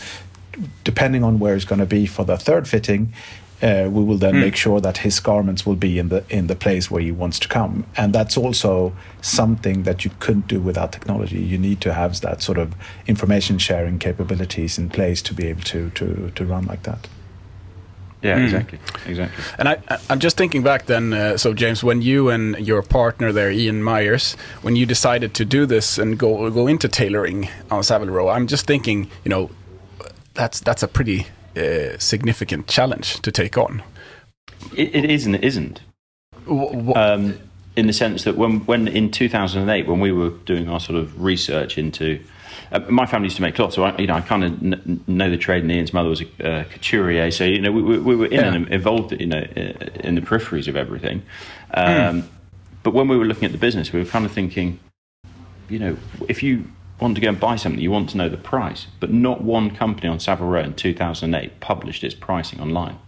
depending 0.84 1.24
on 1.24 1.38
where 1.38 1.54
he's 1.54 1.64
going 1.66 1.80
to 1.80 1.86
be 1.86 2.06
for 2.06 2.24
the 2.24 2.36
third 2.36 2.66
fitting. 2.68 3.12
Uh, 3.62 3.88
we 3.88 4.02
will 4.02 4.18
then 4.18 4.40
make 4.40 4.56
sure 4.56 4.80
that 4.80 4.98
his 4.98 5.20
garments 5.20 5.64
will 5.64 5.76
be 5.76 5.98
in 5.98 6.08
the 6.08 6.24
in 6.28 6.46
the 6.48 6.56
place 6.56 6.90
where 6.90 7.00
he 7.02 7.12
wants 7.12 7.38
to 7.38 7.46
come, 7.48 7.84
and 7.96 8.12
that's 8.12 8.36
also 8.36 8.92
something 9.20 9.84
that 9.84 10.04
you 10.04 10.10
couldn't 10.18 10.48
do 10.48 10.60
without 10.60 10.90
technology. 10.92 11.38
You 11.40 11.58
need 11.58 11.80
to 11.82 11.92
have 11.92 12.20
that 12.20 12.42
sort 12.42 12.58
of 12.58 12.74
information 13.06 13.58
sharing 13.58 13.98
capabilities 14.00 14.78
in 14.78 14.88
place 14.88 15.22
to 15.22 15.34
be 15.34 15.46
able 15.50 15.62
to 15.62 15.90
to 15.90 16.30
to 16.34 16.44
run 16.44 16.66
like 16.66 16.82
that. 16.82 17.08
Yeah, 18.24 18.38
exactly, 18.44 18.78
exactly. 19.06 19.44
And 19.58 19.68
I, 19.68 19.76
I- 19.88 19.98
I'm 20.10 20.20
just 20.20 20.36
thinking 20.36 20.62
back 20.64 20.86
then. 20.86 21.12
Uh, 21.12 21.36
so 21.36 21.54
James, 21.54 21.82
when 21.84 22.02
you 22.02 22.30
and 22.30 22.56
your 22.66 22.82
partner 22.82 23.32
there, 23.32 23.50
Ian 23.50 23.82
Meiers, 23.82 24.36
when 24.62 24.76
you 24.76 24.86
decided 24.86 25.34
to 25.34 25.44
do 25.44 25.66
this 25.66 25.98
and 25.98 26.18
go 26.18 26.50
go 26.50 26.68
into 26.68 26.88
tailoring 26.88 27.48
on 27.70 27.82
Savile 27.82 28.10
Row, 28.10 28.28
I'm 28.28 28.46
just 28.46 28.66
thinking, 28.66 29.08
you 29.24 29.28
know, 29.30 29.50
that's 30.34 30.60
that's 30.60 30.82
a 30.84 30.88
pretty 30.88 31.26
uh, 31.56 31.98
significant 31.98 32.66
challenge 32.66 33.20
to 33.22 33.30
take 33.30 33.56
on. 33.58 33.82
It, 34.76 34.94
it 34.94 35.10
is 35.10 35.26
and 35.26 35.34
it 35.34 35.44
isn't. 35.44 35.80
Um, 36.48 37.38
in 37.76 37.86
the 37.86 37.92
sense 37.92 38.24
that 38.24 38.36
when, 38.36 38.60
when 38.66 38.88
in 38.88 39.10
2008, 39.10 39.86
when 39.86 40.00
we 40.00 40.12
were 40.12 40.30
doing 40.44 40.68
our 40.68 40.80
sort 40.80 40.98
of 40.98 41.22
research 41.22 41.78
into, 41.78 42.20
uh, 42.70 42.80
my 42.80 43.06
family 43.06 43.26
used 43.26 43.36
to 43.36 43.42
make 43.42 43.54
cloth, 43.54 43.72
so 43.72 43.84
I, 43.84 43.96
you 43.98 44.06
know, 44.06 44.14
I 44.14 44.20
kind 44.20 44.44
of 44.44 44.60
kn- 44.60 45.04
know 45.06 45.30
the 45.30 45.38
trade. 45.38 45.62
And 45.62 45.72
Ian's 45.72 45.92
mother 45.94 46.08
was 46.08 46.22
a 46.22 46.48
uh, 46.48 46.64
couturier, 46.64 47.30
so 47.30 47.44
you 47.44 47.60
know, 47.60 47.72
we, 47.72 47.82
we, 47.82 47.98
we 47.98 48.16
were 48.16 48.26
in 48.26 48.32
Yeah. 48.32 48.54
and 48.54 48.68
involved, 48.68 49.12
you 49.12 49.26
know, 49.26 49.40
in 49.40 50.16
the 50.16 50.20
peripheries 50.20 50.68
of 50.68 50.76
everything. 50.76 51.22
Um, 51.74 52.28
But 52.82 52.94
when 52.94 53.06
we 53.06 53.16
were 53.16 53.24
looking 53.26 53.44
at 53.44 53.52
the 53.52 53.58
business, 53.58 53.92
we 53.92 54.00
were 54.00 54.10
kind 54.10 54.24
of 54.24 54.32
thinking, 54.32 54.80
you 55.68 55.78
know, 55.78 55.96
if 56.28 56.42
you 56.42 56.64
want 57.02 57.16
to 57.16 57.20
go 57.20 57.28
and 57.28 57.40
buy 57.40 57.56
something, 57.56 57.80
you 57.80 57.90
want 57.90 58.10
to 58.10 58.16
know 58.16 58.28
the 58.28 58.36
price. 58.36 58.86
But 59.00 59.12
not 59.12 59.42
one 59.42 59.74
company 59.74 60.08
on 60.08 60.20
Savile 60.20 60.46
Row 60.46 60.60
in 60.60 60.74
2008 60.74 61.60
published 61.60 62.04
its 62.04 62.14
pricing 62.14 62.60
online 62.60 62.98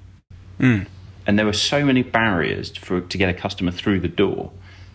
hmm. 0.59 0.83
and 1.27 1.39
there 1.39 1.47
were 1.47 1.53
so 1.53 1.85
many 1.85 2.03
barriers 2.03 2.77
for 2.77 3.01
to 3.01 3.19
get 3.19 3.29
a 3.29 3.35
customer 3.35 3.71
through 3.71 4.01
the 4.01 4.09
door. 4.09 4.53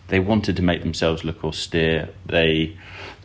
They 0.08 0.20
wanted 0.20 0.56
to 0.56 0.62
make 0.62 0.82
themselves 0.82 1.24
look 1.24 1.44
austere. 1.44 2.08
They 2.26 2.76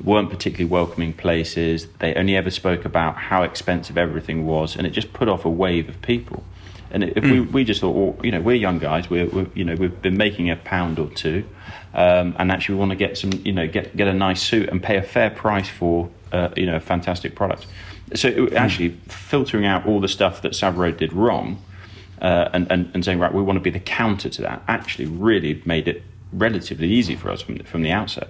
weren't 0.03 0.29
particularly 0.29 0.69
welcoming 0.69 1.13
places. 1.13 1.87
They 1.99 2.13
only 2.13 2.35
ever 2.35 2.51
spoke 2.51 2.85
about 2.85 3.15
how 3.15 3.41
expensive 3.41 3.97
everything 3.97 4.45
was, 4.45 4.75
and 4.75 4.85
it 4.85 4.91
just 4.91 5.11
put 5.11 5.27
off 5.27 5.45
a 5.45 5.49
wave 5.49 5.89
of 5.89 5.99
people. 6.01 6.43
And 6.91 7.03
if 7.03 7.23
we, 7.23 7.39
hmm. 7.39 7.51
we 7.51 7.63
just 7.63 7.81
thought, 7.81 7.91
well, 7.91 8.15
you 8.23 8.31
know, 8.31 8.39
we're 8.39 8.55
young 8.55 8.77
guys. 8.77 9.09
We're, 9.09 9.27
we're 9.27 9.47
you 9.55 9.65
know 9.65 9.75
we've 9.75 10.01
been 10.01 10.17
making 10.17 10.49
a 10.51 10.55
pound 10.55 10.99
or 10.99 11.09
two, 11.09 11.43
um, 11.95 12.35
and 12.37 12.51
actually 12.51 12.75
we 12.75 12.79
want 12.79 12.91
to 12.91 12.97
get 12.97 13.17
some 13.17 13.31
you 13.43 13.53
know 13.53 13.67
get 13.67 13.95
get 13.95 14.07
a 14.07 14.13
nice 14.13 14.41
suit 14.41 14.69
and 14.69 14.83
pay 14.83 14.97
a 14.97 15.01
fair 15.01 15.29
price 15.29 15.69
for 15.69 16.09
uh, 16.31 16.49
you 16.55 16.65
know 16.65 16.75
a 16.75 16.79
fantastic 16.79 17.35
product. 17.35 17.65
So 18.13 18.27
it, 18.27 18.53
actually 18.53 18.89
filtering 19.07 19.65
out 19.65 19.87
all 19.87 19.99
the 19.99 20.07
stuff 20.07 20.41
that 20.43 20.55
Savile 20.55 20.81
Row 20.81 20.91
did 20.91 21.11
wrong 21.11 21.63
uh, 22.21 22.49
and, 22.53 22.71
and, 22.71 22.91
and 22.93 23.03
saying, 23.03 23.19
right, 23.19 23.33
we 23.33 23.41
want 23.41 23.57
to 23.57 23.61
be 23.61 23.71
the 23.71 23.79
counter 23.79 24.29
to 24.29 24.41
that, 24.43 24.61
actually 24.67 25.07
really 25.07 25.61
made 25.65 25.87
it 25.87 26.03
relatively 26.31 26.89
easy 26.89 27.15
for 27.15 27.31
us 27.31 27.41
from 27.41 27.59
from 27.59 27.81
the 27.81 27.91
outset. 27.91 28.29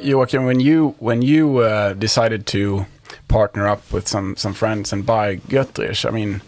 Joachim, 0.00 0.44
when 0.44 0.60
you 0.60 0.94
when 0.98 1.22
you 1.22 1.58
uh, 1.58 1.92
decided 1.92 2.46
to 2.48 2.86
partner 3.28 3.68
up 3.68 3.92
with 3.92 4.08
some 4.08 4.36
some 4.36 4.54
friends 4.54 4.92
and 4.92 5.04
buy 5.04 5.36
Götrich, 5.36 6.06
I 6.06 6.10
mean, 6.10 6.40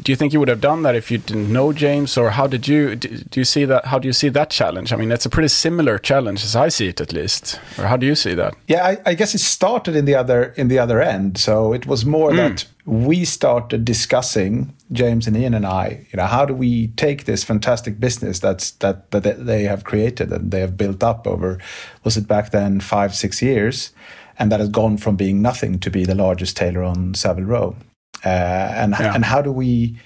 do 0.00 0.12
you 0.12 0.16
think 0.16 0.32
you 0.32 0.38
would 0.38 0.48
have 0.48 0.60
done 0.60 0.82
that 0.82 0.94
if 0.94 1.10
you 1.10 1.18
didn't 1.18 1.52
know 1.52 1.72
James, 1.72 2.16
or 2.16 2.30
how 2.30 2.46
did 2.46 2.66
you 2.66 2.96
do, 2.96 3.40
you 3.40 3.44
see 3.44 3.64
that? 3.64 3.86
How 3.86 3.98
do 3.98 4.08
you 4.08 4.12
see 4.12 4.28
that 4.30 4.50
challenge? 4.50 4.92
I 4.92 4.96
mean, 4.96 5.10
it's 5.10 5.26
a 5.26 5.30
pretty 5.30 5.48
similar 5.48 5.98
challenge 5.98 6.44
as 6.44 6.56
I 6.56 6.68
see 6.68 6.88
it, 6.88 7.00
at 7.00 7.12
least. 7.12 7.60
Or 7.78 7.84
how 7.84 7.96
do 7.96 8.06
you 8.06 8.14
see 8.14 8.34
that? 8.34 8.54
Yeah, 8.66 8.86
I, 8.86 8.98
I 9.06 9.14
guess 9.14 9.34
it 9.34 9.40
started 9.40 9.94
in 9.96 10.04
the 10.04 10.14
other 10.14 10.54
in 10.56 10.68
the 10.68 10.78
other 10.78 11.00
end. 11.00 11.38
So 11.38 11.72
it 11.72 11.86
was 11.86 12.04
more 12.04 12.30
hmm. 12.30 12.36
that 12.36 12.66
we 12.84 13.24
started 13.24 13.84
discussing 13.84 14.74
James 14.90 15.26
and 15.26 15.36
Ian 15.36 15.54
and 15.54 15.66
I. 15.66 16.06
You 16.10 16.16
know, 16.16 16.26
how 16.26 16.44
do 16.44 16.54
we 16.54 16.88
take 16.88 17.24
this 17.24 17.44
fantastic 17.44 18.00
business 18.00 18.38
that's 18.38 18.72
that 18.72 19.10
that 19.10 19.46
they 19.46 19.64
have 19.64 19.84
created 19.84 20.32
and 20.32 20.50
they 20.50 20.60
have 20.60 20.76
built 20.76 21.02
up 21.02 21.26
over 21.26 21.58
was 22.04 22.16
it 22.16 22.26
back 22.26 22.50
then 22.50 22.80
five 22.80 23.14
six 23.14 23.42
years, 23.42 23.92
and 24.38 24.50
that 24.50 24.60
has 24.60 24.68
gone 24.68 24.96
from 24.96 25.16
being 25.16 25.42
nothing 25.42 25.78
to 25.80 25.90
be 25.90 26.04
the 26.04 26.14
largest 26.14 26.56
tailor 26.56 26.82
on 26.82 27.14
Savile 27.14 27.44
Row, 27.44 27.76
and 28.24 28.94
Yeah. 28.98 29.14
and 29.14 29.24
how 29.24 29.42
do 29.42 29.52
we 29.52 29.96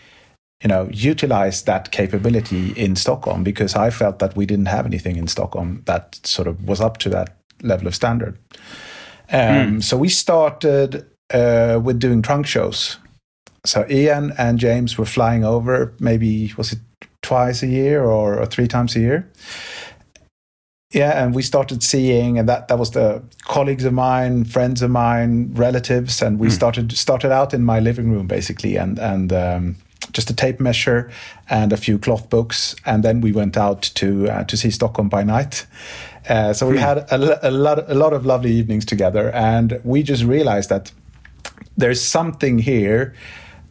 you 0.63 0.69
know, 0.69 0.89
utilize 0.91 1.65
that 1.65 1.91
capability 1.91 2.73
in 2.73 2.97
Stockholm 2.97 3.45
because 3.45 3.75
I 3.75 3.91
felt 3.91 4.19
that 4.21 4.37
we 4.37 4.47
didn't 4.47 4.69
have 4.69 4.87
anything 4.87 5.17
in 5.17 5.27
Stockholm 5.29 5.83
that 5.85 6.19
sort 6.25 6.49
of 6.49 6.67
was 6.67 6.81
up 6.81 6.97
to 6.99 7.11
that 7.11 7.37
level 7.63 7.87
of 7.87 7.95
standard. 7.95 8.39
Um, 9.31 9.83
So 9.83 9.99
we 9.99 10.09
started 10.09 11.05
uh, 11.35 11.79
with 11.85 11.99
doing 11.99 12.23
trunk 12.23 12.47
shows. 12.47 12.97
So 13.65 13.85
Ian 13.91 14.33
and 14.39 14.59
James 14.59 14.97
were 14.97 15.07
flying 15.07 15.45
over, 15.45 15.93
maybe 16.01 16.53
was 16.57 16.73
it 16.73 16.79
twice 17.23 17.63
a 17.63 17.69
year 17.69 18.05
or, 18.05 18.39
or 18.39 18.47
three 18.47 18.67
times 18.69 18.97
a 18.97 19.01
year? 19.01 19.29
Yeah, 20.93 21.23
and 21.23 21.35
we 21.35 21.43
started 21.43 21.83
seeing, 21.83 22.39
and 22.39 22.49
that 22.49 22.69
that 22.69 22.79
was 22.79 22.93
the 22.93 23.23
colleagues 23.45 23.85
of 23.85 23.93
mine, 23.93 24.45
friends 24.45 24.83
of 24.83 24.91
mine, 24.91 25.53
relatives, 25.53 26.23
and 26.23 26.39
we 26.39 26.49
started 26.49 26.93
started 26.93 27.33
out 27.33 27.53
in 27.53 27.65
my 27.65 27.81
living 27.81 28.13
room 28.13 28.29
basically, 28.29 28.77
and 28.77 28.99
and 28.99 29.33
um, 29.33 29.77
just 30.13 30.31
a 30.31 30.35
tape 30.35 30.61
measure 30.61 31.11
and 31.51 31.73
a 31.73 31.77
few 31.77 31.99
cloth 31.99 32.31
books, 32.31 32.77
and 32.85 33.03
then 33.03 33.21
we 33.21 33.33
went 33.33 33.57
out 33.57 33.83
to 33.95 34.29
uh, 34.29 34.45
to 34.45 34.57
see 34.57 34.71
Stockholm 34.71 35.09
by 35.09 35.25
night. 35.25 35.67
Uh, 36.29 36.53
so 36.53 36.69
we 36.69 36.79
had 36.79 36.99
a, 36.99 37.49
a 37.49 37.51
lot 37.51 37.91
a 37.91 37.95
lot 37.95 38.13
of 38.13 38.25
lovely 38.25 38.53
evenings 38.53 38.85
together, 38.85 39.31
and 39.33 39.81
we 39.83 40.05
just 40.05 40.23
realized 40.23 40.69
that 40.69 40.93
there's 41.77 42.01
something 42.01 42.59
here 42.59 43.13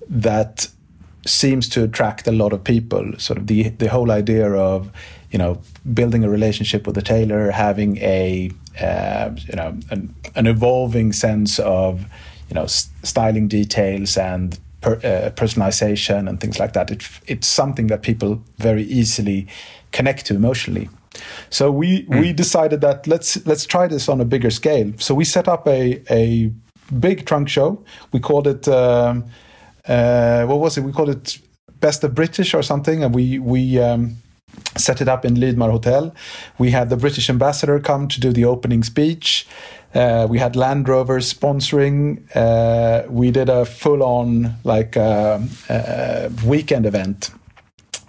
that 0.10 0.68
seems 1.26 1.68
to 1.70 1.84
attract 1.84 2.28
a 2.28 2.32
lot 2.32 2.54
of 2.54 2.64
people. 2.64 3.14
Sort 3.18 3.40
of 3.40 3.48
the 3.48 3.70
the 3.70 3.88
whole 3.88 4.12
idea 4.12 4.52
of 4.52 4.92
you 5.36 5.40
know 5.40 5.62
building 5.94 6.24
a 6.24 6.30
relationship 6.30 6.88
with 6.88 6.96
the 6.96 7.02
tailor, 7.02 7.52
having 7.52 7.98
a 7.98 8.50
uh, 8.80 9.32
you 9.50 9.56
know 9.58 9.78
an, 9.92 10.16
an 10.36 10.48
evolving 10.48 11.12
sense 11.12 11.60
of 11.60 12.06
you 12.48 12.56
know 12.56 12.68
styling 12.68 13.50
details 13.50 14.18
and 14.18 14.58
per, 14.80 14.94
uh, 14.94 15.32
personalization 15.32 16.30
and 16.30 16.40
things 16.40 16.58
like 16.58 16.72
that. 16.72 16.90
It, 16.90 17.06
it's 17.28 17.48
something 17.48 17.88
that 17.88 18.02
people 18.02 18.42
very 18.60 18.84
easily 18.84 19.48
connect 19.92 20.26
to 20.28 20.36
emotionally. 20.36 20.88
So 21.50 21.70
we 21.70 22.06
we 22.08 22.32
decided 22.32 22.80
that 22.80 23.06
let's 23.06 23.46
let's 23.46 23.66
try 23.66 23.88
this 23.88 24.08
on 24.08 24.22
a 24.22 24.26
bigger 24.26 24.52
scale. 24.52 24.94
So 25.00 25.14
we 25.14 25.26
set 25.26 25.50
up 25.50 25.68
a 25.68 26.02
a 26.10 26.50
big 26.98 27.26
trunk 27.26 27.50
show. 27.50 27.84
We 28.14 28.22
called 28.22 28.48
it 28.48 28.70
um, 28.70 29.26
uh, 29.86 30.46
what 30.46 30.62
was 30.62 30.78
it? 30.78 30.86
We 30.86 30.94
called 30.94 31.10
it 31.10 31.40
Best 31.82 32.06
of 32.06 32.16
British 32.16 32.54
or 32.54 32.64
something, 32.64 33.04
and 33.04 33.14
we 33.14 33.38
we 33.40 33.80
um, 33.80 34.16
set 34.78 35.02
it 35.02 35.08
up 35.08 35.26
in 35.26 35.36
Lydmar 35.36 35.72
Hotel. 35.72 36.14
We 36.58 36.72
had 36.72 36.90
the 36.90 36.98
British 36.98 37.30
ambassador 37.30 37.80
come 37.80 38.08
to 38.08 38.20
do 38.20 38.32
the 38.32 38.46
opening 38.46 38.84
speech. 38.84 39.48
Uh, 39.94 40.28
we 40.30 40.40
had 40.40 40.56
Land 40.56 40.90
Rover 40.90 41.20
sponsoring. 41.22 42.20
Uh, 42.36 43.04
we 43.10 43.32
did 43.32 43.48
a 43.50 43.66
full-on 43.66 44.56
like 44.66 44.98
uh, 44.98 45.40
uh, 45.70 46.30
weekend 46.46 46.86
event 46.86 47.32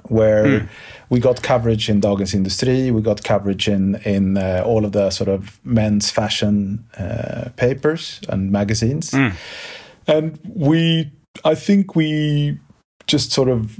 where 0.09 0.69
we 1.11 1.21
got 1.21 1.43
coverage 1.43 1.89
in 1.89 2.01
Dagens 2.01 2.35
Industri. 2.35 2.93
We 2.93 3.03
got 3.03 3.23
coverage 3.23 3.69
in 3.69 3.97
in 4.05 4.37
uh, 4.37 4.63
all 4.67 4.85
of 4.85 4.93
the 4.93 5.11
sort 5.11 5.29
of 5.29 5.59
men's 5.65 6.11
fashion 6.11 6.85
uh, 6.99 7.51
papers 7.57 8.21
and 8.29 8.51
magazines, 8.51 9.11
Mm. 9.13 9.33
and 10.07 10.39
we. 10.55 11.11
I 11.45 11.55
think 11.55 11.95
we 11.95 12.59
just 13.07 13.31
sort 13.33 13.49
of 13.49 13.79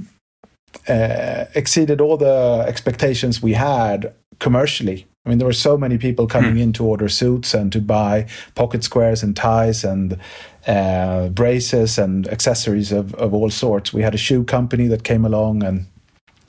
uh, 0.87 1.45
exceeded 1.55 2.01
all 2.01 2.17
the 2.17 2.65
expectations 2.67 3.41
we 3.41 3.53
had 3.53 4.13
commercially. 4.39 5.05
I 5.25 5.29
mean, 5.29 5.39
there 5.39 5.47
were 5.47 5.53
so 5.53 5.77
many 5.77 5.97
people 5.97 6.25
coming 6.25 6.57
in 6.57 6.71
to 6.73 6.85
order 6.85 7.09
suits 7.09 7.53
and 7.53 7.69
to 7.73 7.81
buy 7.81 8.27
pocket 8.55 8.83
squares 8.85 9.23
and 9.23 9.35
ties 9.35 9.83
and 9.83 10.17
uh, 10.65 11.27
braces 11.29 11.97
and 11.97 12.27
accessories 12.29 12.93
of, 12.93 13.13
of 13.15 13.33
all 13.33 13.49
sorts. 13.49 13.91
We 13.91 14.03
had 14.03 14.15
a 14.15 14.17
shoe 14.17 14.45
company 14.45 14.87
that 14.87 15.03
came 15.03 15.25
along, 15.25 15.63
and 15.63 15.85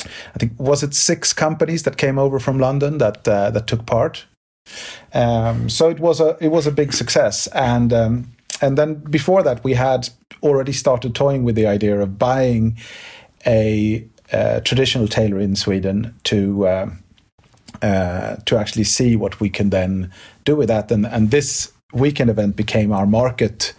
I 0.04 0.38
think 0.38 0.52
was 0.58 0.84
it 0.84 0.94
six 0.94 1.32
companies 1.32 1.82
that 1.82 1.96
came 1.96 2.20
over 2.20 2.38
from 2.38 2.60
London 2.60 2.98
that 2.98 3.26
uh, 3.26 3.50
that 3.50 3.66
took 3.66 3.84
part. 3.84 4.26
Um, 5.12 5.68
so 5.68 5.88
it 5.88 5.98
was 5.98 6.20
a 6.20 6.36
it 6.40 6.48
was 6.48 6.68
a 6.68 6.72
big 6.72 6.92
success, 6.92 7.48
and 7.48 7.92
um, 7.92 8.32
and 8.60 8.78
then 8.78 8.94
before 8.94 9.42
that 9.42 9.64
we 9.64 9.74
had 9.74 10.08
already 10.42 10.72
started 10.72 11.16
toying 11.16 11.42
with 11.42 11.56
the 11.56 11.66
idea 11.66 12.00
of 12.00 12.16
buying 12.16 12.78
a 13.44 14.06
uh, 14.32 14.60
traditional 14.60 15.08
tailor 15.08 15.38
in 15.38 15.56
Sweden 15.56 16.14
to 16.24 16.66
uh, 16.66 16.90
uh, 17.82 18.36
to 18.44 18.56
actually 18.56 18.84
see 18.84 19.16
what 19.16 19.40
we 19.40 19.48
can 19.48 19.70
then 19.70 20.10
do 20.44 20.56
with 20.56 20.68
that. 20.68 20.90
And, 20.90 21.06
and 21.06 21.30
this 21.30 21.72
weekend 21.92 22.30
event 22.30 22.56
became 22.56 22.92
our 22.92 23.06
market 23.06 23.74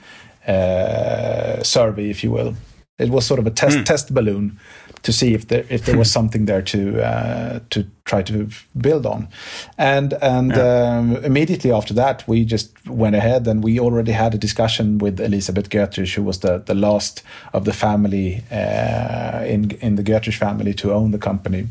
uh, 0.47 1.61
survey, 1.63 2.09
if 2.09 2.23
you 2.23 2.31
will. 2.31 2.55
It 2.97 3.09
was 3.09 3.25
sort 3.25 3.39
of 3.39 3.47
a 3.47 3.51
test 3.51 3.85
test 3.85 4.13
balloon 4.13 4.59
to 5.03 5.13
see 5.13 5.33
if 5.33 5.47
there 5.47 5.65
if 5.69 5.85
there 5.85 5.97
was 5.97 6.11
something 6.17 6.45
there 6.45 6.61
to 6.61 7.01
uh, 7.01 7.59
to 7.69 7.85
try 8.05 8.21
to 8.23 8.49
build 8.75 9.05
on, 9.05 9.27
and 9.77 10.13
and 10.21 10.57
um, 10.57 11.17
immediately 11.23 11.71
after 11.71 11.93
that 11.93 12.27
we 12.27 12.45
just 12.45 12.71
went 12.87 13.15
ahead 13.15 13.47
and 13.47 13.63
we 13.63 13.79
already 13.79 14.11
had 14.11 14.33
a 14.33 14.37
discussion 14.37 14.97
with 14.97 15.19
Elisabeth 15.19 15.69
Götrich, 15.69 16.15
who 16.15 16.23
was 16.23 16.39
the 16.39 16.59
the 16.59 16.75
last 16.75 17.23
of 17.53 17.65
the 17.65 17.73
family 17.73 18.43
uh, 18.51 19.43
in 19.45 19.71
in 19.81 19.95
the 19.95 20.03
Götrich 20.03 20.37
family 20.37 20.73
to 20.73 20.93
own 20.93 21.11
the 21.11 21.19
company, 21.19 21.67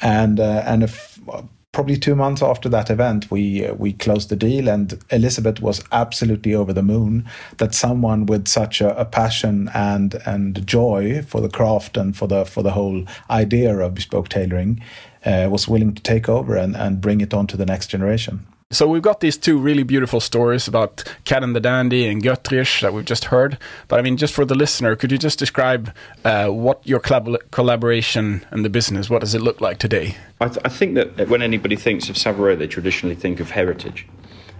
and 0.00 0.40
uh, 0.40 0.62
and 0.66 0.82
if, 0.82 1.18
probably 1.78 1.96
two 1.96 2.16
months 2.16 2.42
after 2.42 2.68
that 2.68 2.90
event, 2.90 3.30
we 3.30 3.64
uh, 3.64 3.72
we 3.74 3.92
closed 3.92 4.30
the 4.30 4.34
deal, 4.34 4.68
and 4.68 4.98
Elizabeth 5.10 5.62
was 5.62 5.80
absolutely 5.92 6.52
over 6.52 6.72
the 6.72 6.82
moon 6.82 7.24
that 7.58 7.72
someone 7.72 8.26
with 8.26 8.48
such 8.48 8.80
a, 8.80 8.98
a 8.98 9.04
passion 9.04 9.70
and 9.74 10.16
and 10.26 10.66
joy 10.66 11.22
for 11.22 11.40
the 11.40 11.48
craft 11.48 11.96
and 11.96 12.16
for 12.16 12.26
the 12.26 12.44
for 12.44 12.64
the 12.64 12.72
whole 12.72 13.04
idea 13.30 13.78
of 13.78 13.94
bespoke 13.94 14.28
tailoring 14.28 14.82
uh, 15.24 15.46
was 15.48 15.68
willing 15.68 15.94
to 15.94 16.02
take 16.02 16.28
over 16.28 16.56
and, 16.56 16.74
and 16.74 17.00
bring 17.00 17.20
it 17.20 17.32
on 17.32 17.46
to 17.46 17.56
the 17.56 17.66
next 17.66 17.86
generation. 17.86 18.44
So 18.70 18.86
we've 18.86 19.00
got 19.00 19.20
these 19.20 19.38
two 19.38 19.58
really 19.58 19.82
beautiful 19.82 20.20
stories 20.20 20.68
about 20.68 21.02
Cad 21.24 21.42
and 21.42 21.56
the 21.56 21.60
Dandy 21.60 22.06
and 22.06 22.22
Götrich 22.22 22.82
that 22.82 22.92
we've 22.92 23.06
just 23.06 23.24
heard. 23.26 23.56
But 23.88 23.98
I 23.98 24.02
mean, 24.02 24.18
just 24.18 24.34
for 24.34 24.44
the 24.44 24.54
listener, 24.54 24.94
could 24.94 25.10
you 25.10 25.16
just 25.16 25.38
describe 25.38 25.90
uh, 26.22 26.48
what 26.48 26.86
your 26.86 27.00
collab- 27.00 27.50
collaboration 27.50 28.44
and 28.50 28.66
the 28.66 28.68
business, 28.68 29.08
what 29.08 29.20
does 29.20 29.34
it 29.34 29.40
look 29.40 29.62
like 29.62 29.78
today? 29.78 30.16
I, 30.38 30.48
th- 30.48 30.58
I 30.66 30.68
think 30.68 30.96
that 30.96 31.30
when 31.30 31.40
anybody 31.40 31.76
thinks 31.76 32.10
of 32.10 32.18
Savoy, 32.18 32.56
they 32.56 32.66
traditionally 32.66 33.14
think 33.14 33.40
of 33.40 33.52
heritage. 33.52 34.06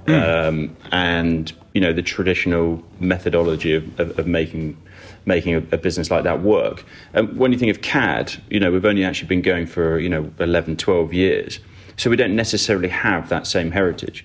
Um, 0.06 0.74
and 0.90 1.52
you 1.74 1.82
know 1.82 1.92
the 1.92 2.00
traditional 2.00 2.82
methodology 2.98 3.74
of, 3.74 4.00
of, 4.00 4.18
of 4.18 4.26
making 4.26 4.78
making 5.26 5.54
a, 5.54 5.58
a 5.58 5.76
business 5.76 6.10
like 6.10 6.24
that 6.24 6.40
work. 6.40 6.82
And 7.12 7.36
when 7.36 7.52
you 7.52 7.58
think 7.58 7.76
of 7.76 7.82
CAD, 7.82 8.42
you 8.48 8.58
know 8.58 8.72
we've 8.72 8.86
only 8.86 9.04
actually 9.04 9.28
been 9.28 9.42
going 9.42 9.66
for 9.66 9.98
you 9.98 10.08
know 10.08 10.32
11, 10.38 10.78
12 10.78 11.12
years, 11.12 11.60
so 11.98 12.08
we 12.08 12.16
don't 12.16 12.34
necessarily 12.34 12.88
have 12.88 13.28
that 13.28 13.46
same 13.46 13.70
heritage. 13.72 14.24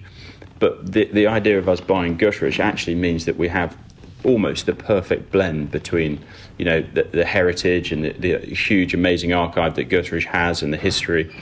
But 0.60 0.94
the 0.94 1.06
the 1.06 1.28
idea 1.28 1.58
of 1.60 1.68
us 1.68 1.82
buying 1.82 2.18
Götrich 2.18 2.60
actually 2.60 2.96
means 2.96 3.26
that 3.26 3.36
we 3.36 3.50
have 3.50 3.76
almost 4.24 4.66
the 4.66 4.74
perfect 4.74 5.32
blend 5.32 5.72
between 5.72 6.24
you 6.58 6.64
know 6.64 6.82
the, 6.94 7.04
the 7.04 7.26
heritage 7.26 7.92
and 7.92 8.06
the, 8.06 8.14
the 8.14 8.38
huge 8.56 8.94
amazing 8.94 9.34
archive 9.34 9.76
that 9.76 9.90
Götrich 9.90 10.26
has 10.26 10.64
and 10.64 10.72
the 10.72 10.78
history 10.78 11.36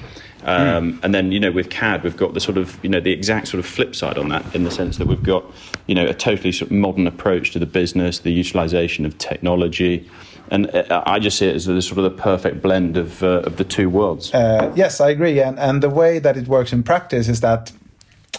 um, 0.46 1.00
and 1.04 1.13
then 1.13 1.32
you 1.32 1.39
know 1.39 1.52
with 1.52 1.70
CAD 1.70 2.04
we've 2.04 2.17
got 2.17 2.34
the 2.34 2.39
sort 2.39 2.58
of 2.58 2.84
you 2.84 2.89
know 2.89 3.00
the 3.00 3.12
exact 3.12 3.48
sort 3.48 3.60
of 3.60 3.65
flip 3.65 3.96
side 3.96 4.17
on 4.17 4.30
that 4.30 4.56
in 4.56 4.63
the 4.63 4.72
sense 4.72 4.98
that 4.98 5.08
we've 5.08 5.22
got 5.22 5.46
you 5.86 5.94
know 5.94 6.08
a 6.08 6.13
totally 6.13 6.52
sort 6.52 6.72
of 6.72 6.78
modern 6.78 7.06
approach 7.06 7.52
to 7.52 7.60
the 7.60 7.65
business 7.67 8.20
the 8.20 8.32
utilization 8.32 9.06
of 9.06 9.15
technology 9.20 10.10
and 10.52 10.70
uh, 10.76 11.02
I 11.06 11.18
just 11.20 11.38
see 11.38 11.48
it 11.48 11.56
as 11.56 11.66
the 11.66 11.82
sort 11.82 11.98
of 11.98 12.04
the 12.04 12.22
perfect 12.22 12.62
blend 12.62 12.98
of, 12.98 13.24
uh, 13.24 13.42
of 13.46 13.56
the 13.56 13.64
two 13.64 13.90
worlds. 13.90 14.34
Uh, 14.34 14.72
yes, 14.76 15.00
I 15.02 15.10
agree. 15.10 15.40
And, 15.40 15.58
and 15.58 15.82
the 15.82 15.90
way 15.90 16.20
that 16.20 16.38
it 16.38 16.48
works 16.48 16.74
in 16.74 16.84
practice 16.84 17.30
is 17.30 17.40
that 17.40 17.72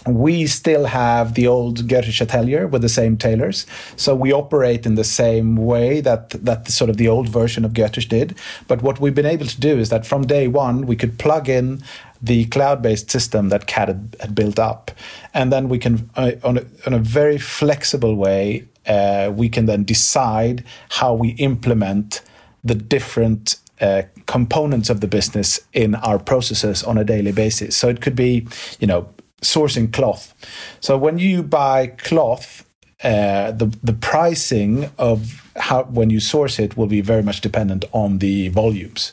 we 0.05 0.47
still 0.47 0.85
have 0.85 1.33
the 1.33 1.47
old 1.47 1.87
Götrich 1.87 2.21
Atelier 2.21 2.67
with 2.67 2.81
the 2.81 2.89
same 2.89 3.17
tailors. 3.17 3.65
So 3.95 4.13
we 4.15 4.33
operate 4.33 4.85
in 4.85 4.95
the 4.95 5.03
same 5.03 5.55
way 5.55 6.01
that, 6.01 6.31
that 6.31 6.67
sort 6.67 6.89
of 6.89 6.97
the 6.97 7.07
old 7.07 7.29
version 7.29 7.65
of 7.65 7.71
Götrich 7.71 8.09
did. 8.09 8.35
But 8.67 8.81
what 8.81 8.99
we've 8.99 9.15
been 9.15 9.25
able 9.25 9.45
to 9.45 9.59
do 9.59 9.79
is 9.79 9.89
that 9.89 10.05
from 10.05 10.27
day 10.27 10.47
one, 10.47 10.85
we 10.85 10.95
could 10.95 11.17
plug 11.19 11.47
in 11.49 11.83
the 12.21 12.45
cloud-based 12.45 13.09
system 13.11 13.49
that 13.49 13.67
CAD 13.67 13.87
had, 13.87 14.15
had 14.19 14.35
built 14.35 14.59
up. 14.59 14.91
And 15.33 15.51
then 15.51 15.67
we 15.67 15.77
can, 15.77 16.09
uh, 16.15 16.31
on, 16.43 16.57
a, 16.57 16.65
on 16.85 16.93
a 16.93 16.99
very 16.99 17.37
flexible 17.37 18.15
way, 18.15 18.65
uh, 18.87 19.31
we 19.33 19.49
can 19.49 19.65
then 19.65 19.83
decide 19.83 20.63
how 20.89 21.13
we 21.13 21.29
implement 21.31 22.21
the 22.63 22.75
different 22.75 23.57
uh, 23.81 24.03
components 24.25 24.89
of 24.89 25.01
the 25.01 25.07
business 25.07 25.59
in 25.73 25.95
our 25.95 26.19
processes 26.19 26.83
on 26.83 26.97
a 26.97 27.03
daily 27.03 27.31
basis. 27.31 27.75
So 27.75 27.89
it 27.89 28.01
could 28.01 28.15
be, 28.15 28.47
you 28.79 28.87
know, 28.87 29.09
sourcing 29.41 29.91
cloth. 29.91 30.33
So 30.79 30.97
when 30.97 31.19
you 31.19 31.43
buy 31.43 31.87
cloth, 31.87 32.65
uh, 33.03 33.51
the 33.51 33.65
the 33.83 33.93
pricing 33.93 34.89
of 34.97 35.43
how 35.57 35.83
when 35.83 36.09
you 36.09 36.21
source 36.21 36.57
it 36.57 36.77
will 36.77 36.87
be 36.87 37.01
very 37.01 37.21
much 37.21 37.41
dependent 37.41 37.83
on 37.91 38.19
the 38.19 38.47
volumes. 38.49 39.11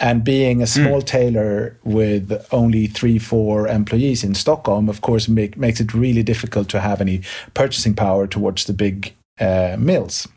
And 0.00 0.22
being 0.22 0.62
a 0.62 0.66
small 0.66 1.02
tailor 1.02 1.76
with 1.82 2.46
only 2.52 2.86
three, 2.86 3.18
four 3.18 3.66
employees 3.66 4.22
in 4.22 4.34
Stockholm, 4.34 4.88
of 4.88 5.00
course, 5.00 5.28
make, 5.28 5.56
makes 5.56 5.80
it 5.80 5.92
really 5.92 6.22
difficult 6.22 6.68
to 6.68 6.80
have 6.80 7.00
any 7.00 7.22
purchasing 7.54 7.94
power 7.94 8.26
towards 8.26 8.64
the 8.64 8.72
big 8.72 9.12
uh, 9.40 9.76
mills. 9.78 10.28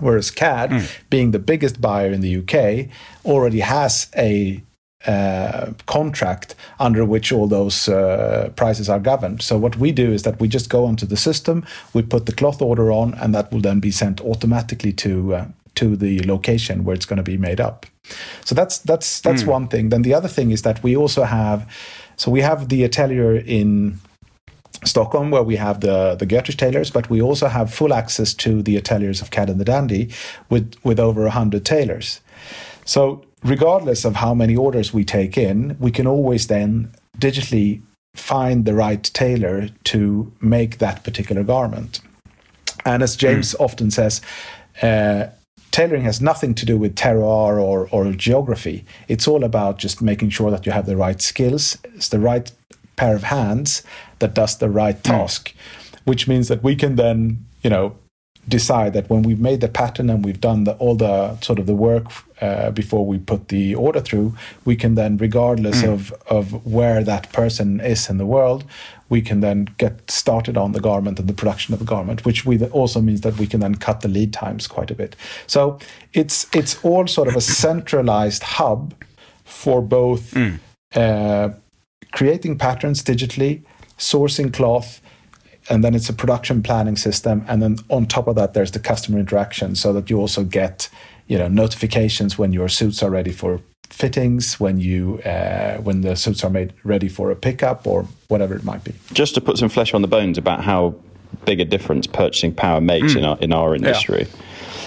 Whereas 0.00 0.30
CAD, 0.30 0.88
being 1.10 1.30
the 1.32 1.38
biggest 1.38 1.80
buyer 1.80 2.12
in 2.12 2.20
the 2.20 2.36
UK, 2.36 2.88
already 3.24 3.60
has 3.60 4.08
a 4.16 4.62
uh, 5.06 5.72
contract 5.86 6.56
under 6.80 7.04
which 7.04 7.30
all 7.32 7.46
those 7.46 7.88
uh, 7.88 8.50
prices 8.56 8.88
are 8.88 8.98
governed. 8.98 9.42
So 9.42 9.56
what 9.56 9.76
we 9.76 9.92
do 9.92 10.12
is 10.12 10.24
that 10.24 10.40
we 10.40 10.48
just 10.48 10.68
go 10.68 10.84
onto 10.84 11.06
the 11.06 11.16
system, 11.16 11.64
we 11.94 12.02
put 12.02 12.26
the 12.26 12.32
cloth 12.32 12.60
order 12.60 12.90
on, 12.90 13.14
and 13.14 13.32
that 13.34 13.52
will 13.52 13.60
then 13.60 13.80
be 13.80 13.92
sent 13.92 14.20
automatically 14.20 14.92
to 14.94 15.34
uh, 15.34 15.46
to 15.78 15.96
the 15.96 16.22
location 16.26 16.84
where 16.84 16.94
it's 16.94 17.06
going 17.06 17.16
to 17.24 17.30
be 17.32 17.36
made 17.36 17.60
up. 17.60 17.86
So 18.44 18.54
that's 18.54 18.78
that's 18.78 19.20
that's 19.20 19.44
one 19.44 19.68
thing. 19.68 19.90
Then 19.90 20.02
the 20.02 20.14
other 20.14 20.28
thing 20.28 20.50
is 20.50 20.62
that 20.62 20.82
we 20.82 20.96
also 20.96 21.24
have, 21.24 21.60
so 22.16 22.30
we 22.30 22.40
have 22.40 22.68
the 22.68 22.84
atelier 22.84 23.36
in 23.36 23.98
Stockholm, 24.84 25.30
where 25.30 25.42
we 25.42 25.56
have 25.56 25.80
the 25.80 26.16
the 26.16 26.26
Götrich 26.26 26.56
tailors, 26.56 26.90
but 26.90 27.10
we 27.10 27.20
also 27.20 27.48
have 27.48 27.72
full 27.72 27.92
access 27.92 28.34
to 28.34 28.62
the 28.62 28.76
ateliers 28.76 29.22
of 29.22 29.30
Cad 29.30 29.50
and 29.50 29.60
the 29.60 29.64
Dandy, 29.64 30.08
with 30.50 30.74
with 30.84 30.98
over 31.00 31.28
hundred 31.28 31.64
tailors. 31.64 32.20
So 32.84 33.22
regardless 33.44 34.04
of 34.04 34.16
how 34.16 34.34
many 34.34 34.56
orders 34.56 34.94
we 34.94 35.04
take 35.04 35.36
in, 35.36 35.76
we 35.78 35.90
can 35.90 36.06
always 36.06 36.46
then 36.46 36.90
digitally 37.18 37.82
find 38.16 38.64
the 38.64 38.74
right 38.74 39.04
tailor 39.14 39.68
to 39.84 40.32
make 40.40 40.78
that 40.78 41.04
particular 41.04 41.44
garment. 41.44 42.00
And 42.84 43.02
as 43.02 43.16
James 43.16 43.54
often 43.58 43.90
says, 43.90 44.20
uh, 44.82 45.26
tailoring 45.78 46.02
has 46.02 46.20
nothing 46.20 46.54
to 46.56 46.66
do 46.66 46.76
with 46.76 46.96
terroir 46.96 47.62
or, 47.62 47.88
or 47.92 48.12
geography. 48.12 48.84
It's 49.06 49.28
all 49.28 49.44
about 49.44 49.78
just 49.78 50.02
making 50.02 50.30
sure 50.30 50.50
that 50.50 50.66
you 50.66 50.72
have 50.72 50.86
the 50.86 50.96
right 50.96 51.22
skills, 51.22 51.78
it's 51.94 52.08
the 52.08 52.18
right 52.18 52.50
pair 52.96 53.14
of 53.14 53.22
hands 53.22 53.84
that 54.18 54.34
does 54.34 54.58
the 54.58 54.68
right 54.68 55.00
task, 55.04 55.54
which 56.04 56.26
means 56.26 56.48
that 56.48 56.64
we 56.64 56.74
can 56.74 56.96
then, 56.96 57.44
you 57.62 57.70
know, 57.70 57.96
decide 58.48 58.92
that 58.94 59.08
when 59.08 59.22
we've 59.22 59.38
made 59.38 59.60
the 59.60 59.68
pattern 59.68 60.10
and 60.10 60.24
we've 60.24 60.40
done 60.40 60.64
the, 60.64 60.72
all 60.78 60.96
the 60.96 61.38
sort 61.42 61.60
of 61.60 61.66
the 61.66 61.74
work 61.74 62.06
uh, 62.40 62.72
before 62.72 63.06
we 63.06 63.16
put 63.18 63.46
the 63.46 63.76
order 63.76 64.00
through, 64.00 64.34
we 64.64 64.74
can 64.74 64.96
then, 64.96 65.16
regardless 65.16 65.84
of, 65.84 66.12
of 66.28 66.66
where 66.66 67.04
that 67.04 67.32
person 67.32 67.78
is 67.80 68.10
in 68.10 68.18
the 68.18 68.26
world, 68.26 68.64
we 69.08 69.22
can 69.22 69.40
then 69.40 69.68
get 69.78 70.10
started 70.10 70.56
on 70.56 70.72
the 70.72 70.80
garment 70.80 71.18
and 71.18 71.28
the 71.28 71.34
production 71.34 71.72
of 71.72 71.80
the 71.80 71.86
garment, 71.86 72.24
which 72.24 72.44
we 72.44 72.62
also 72.66 73.00
means 73.00 73.22
that 73.22 73.38
we 73.38 73.46
can 73.46 73.60
then 73.60 73.74
cut 73.74 74.00
the 74.00 74.08
lead 74.08 74.32
times 74.32 74.66
quite 74.66 74.90
a 74.90 74.94
bit. 74.94 75.16
So 75.46 75.78
it's 76.12 76.46
it's 76.54 76.82
all 76.84 77.06
sort 77.06 77.28
of 77.28 77.36
a 77.36 77.40
centralized 77.40 78.42
hub 78.42 78.94
for 79.44 79.80
both 79.80 80.36
uh, 80.94 81.50
creating 82.12 82.58
patterns 82.58 83.02
digitally, 83.02 83.62
sourcing 83.98 84.52
cloth, 84.52 85.00
and 85.70 85.84
then 85.84 85.94
it's 85.94 86.08
a 86.08 86.12
production 86.12 86.62
planning 86.62 86.96
system 86.96 87.44
and 87.48 87.62
then 87.62 87.76
on 87.88 88.06
top 88.06 88.26
of 88.26 88.36
that 88.36 88.54
there's 88.54 88.72
the 88.72 88.78
customer 88.78 89.18
interaction 89.18 89.74
so 89.74 89.92
that 89.92 90.08
you 90.08 90.18
also 90.18 90.44
get 90.44 90.88
you 91.26 91.38
know 91.38 91.48
notifications 91.48 92.38
when 92.38 92.52
your 92.52 92.68
suits 92.68 93.02
are 93.02 93.10
ready 93.10 93.32
for 93.32 93.60
fittings, 93.90 94.60
when 94.60 94.78
you 94.80 95.18
uh, 95.24 95.78
when 95.78 96.02
the 96.02 96.16
suits 96.16 96.44
are 96.44 96.50
made 96.50 96.72
ready 96.84 97.08
for 97.08 97.30
a 97.30 97.36
pickup 97.36 97.86
or 97.86 98.06
whatever 98.28 98.54
it 98.54 98.64
might 98.64 98.84
be. 98.84 98.94
Just 99.12 99.34
to 99.34 99.40
put 99.40 99.58
some 99.58 99.68
flesh 99.68 99.94
on 99.94 100.02
the 100.02 100.08
bones 100.08 100.38
about 100.38 100.64
how 100.64 100.94
big 101.44 101.60
a 101.60 101.64
difference 101.64 102.06
purchasing 102.06 102.54
power 102.54 102.80
makes 102.80 103.14
mm. 103.14 103.18
in 103.18 103.24
our 103.24 103.38
in 103.40 103.52
our 103.52 103.74
industry. 103.74 104.26
Yeah. 104.28 104.42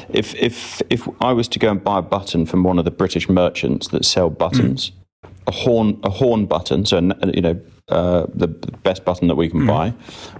If 0.09 0.35
if 0.35 0.81
if 0.89 1.07
I 1.21 1.33
was 1.33 1.47
to 1.49 1.59
go 1.59 1.71
and 1.71 1.83
buy 1.83 1.99
a 1.99 2.01
button 2.01 2.45
from 2.45 2.63
one 2.63 2.79
of 2.79 2.85
the 2.85 2.91
British 2.91 3.29
merchants 3.29 3.89
that 3.89 4.05
sell 4.05 4.29
buttons, 4.29 4.91
mm. 4.91 5.29
a 5.47 5.51
horn 5.51 5.99
a 6.03 6.09
horn 6.09 6.45
button, 6.45 6.85
so 6.85 6.97
you 7.33 7.41
know 7.41 7.59
uh, 7.89 8.25
the 8.33 8.47
best 8.47 9.05
button 9.05 9.27
that 9.27 9.35
we 9.35 9.49
can 9.49 9.61
mm. 9.61 9.67
buy, 9.67 9.93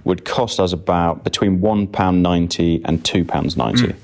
would 0.04 0.24
cost 0.24 0.60
us 0.60 0.72
about 0.72 1.24
between 1.24 1.60
one 1.60 1.86
pound 1.86 2.22
ninety 2.22 2.82
and 2.84 3.04
two 3.04 3.24
pounds 3.24 3.56
ninety. 3.56 3.88
Mm. 3.88 3.96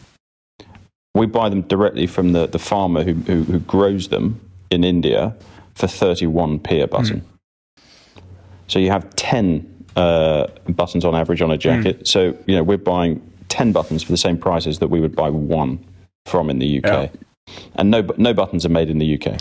We 1.14 1.26
buy 1.26 1.48
them 1.48 1.62
directly 1.62 2.06
from 2.06 2.32
the, 2.32 2.46
the 2.46 2.60
farmer 2.60 3.02
who, 3.02 3.14
who, 3.14 3.42
who 3.42 3.58
grows 3.60 4.08
them 4.08 4.40
in 4.70 4.84
India 4.84 5.34
for 5.74 5.86
31p 5.86 6.82
a 6.82 6.88
button. 6.88 7.20
Mm. 7.20 7.82
So 8.66 8.78
you 8.78 8.90
have 8.90 9.08
10 9.16 9.84
uh, 9.96 10.46
buttons 10.68 11.04
on 11.04 11.14
average 11.14 11.42
on 11.42 11.50
a 11.50 11.58
jacket. 11.58 12.00
Mm. 12.00 12.06
So, 12.06 12.36
you 12.46 12.54
know, 12.54 12.62
we're 12.62 12.78
buying 12.78 13.20
10 13.48 13.72
buttons 13.72 14.02
for 14.02 14.12
the 14.12 14.18
same 14.18 14.38
prices 14.38 14.78
that 14.78 14.88
we 14.88 15.00
would 15.00 15.16
buy 15.16 15.30
one 15.30 15.84
from 16.26 16.50
in 16.50 16.58
the 16.58 16.78
UK. 16.78 17.10
Yeah. 17.12 17.54
And 17.76 17.90
no, 17.90 18.06
no 18.18 18.34
buttons 18.34 18.66
are 18.66 18.70
made 18.70 18.90
in 18.90 18.98
the 18.98 19.20
UK. 19.20 19.40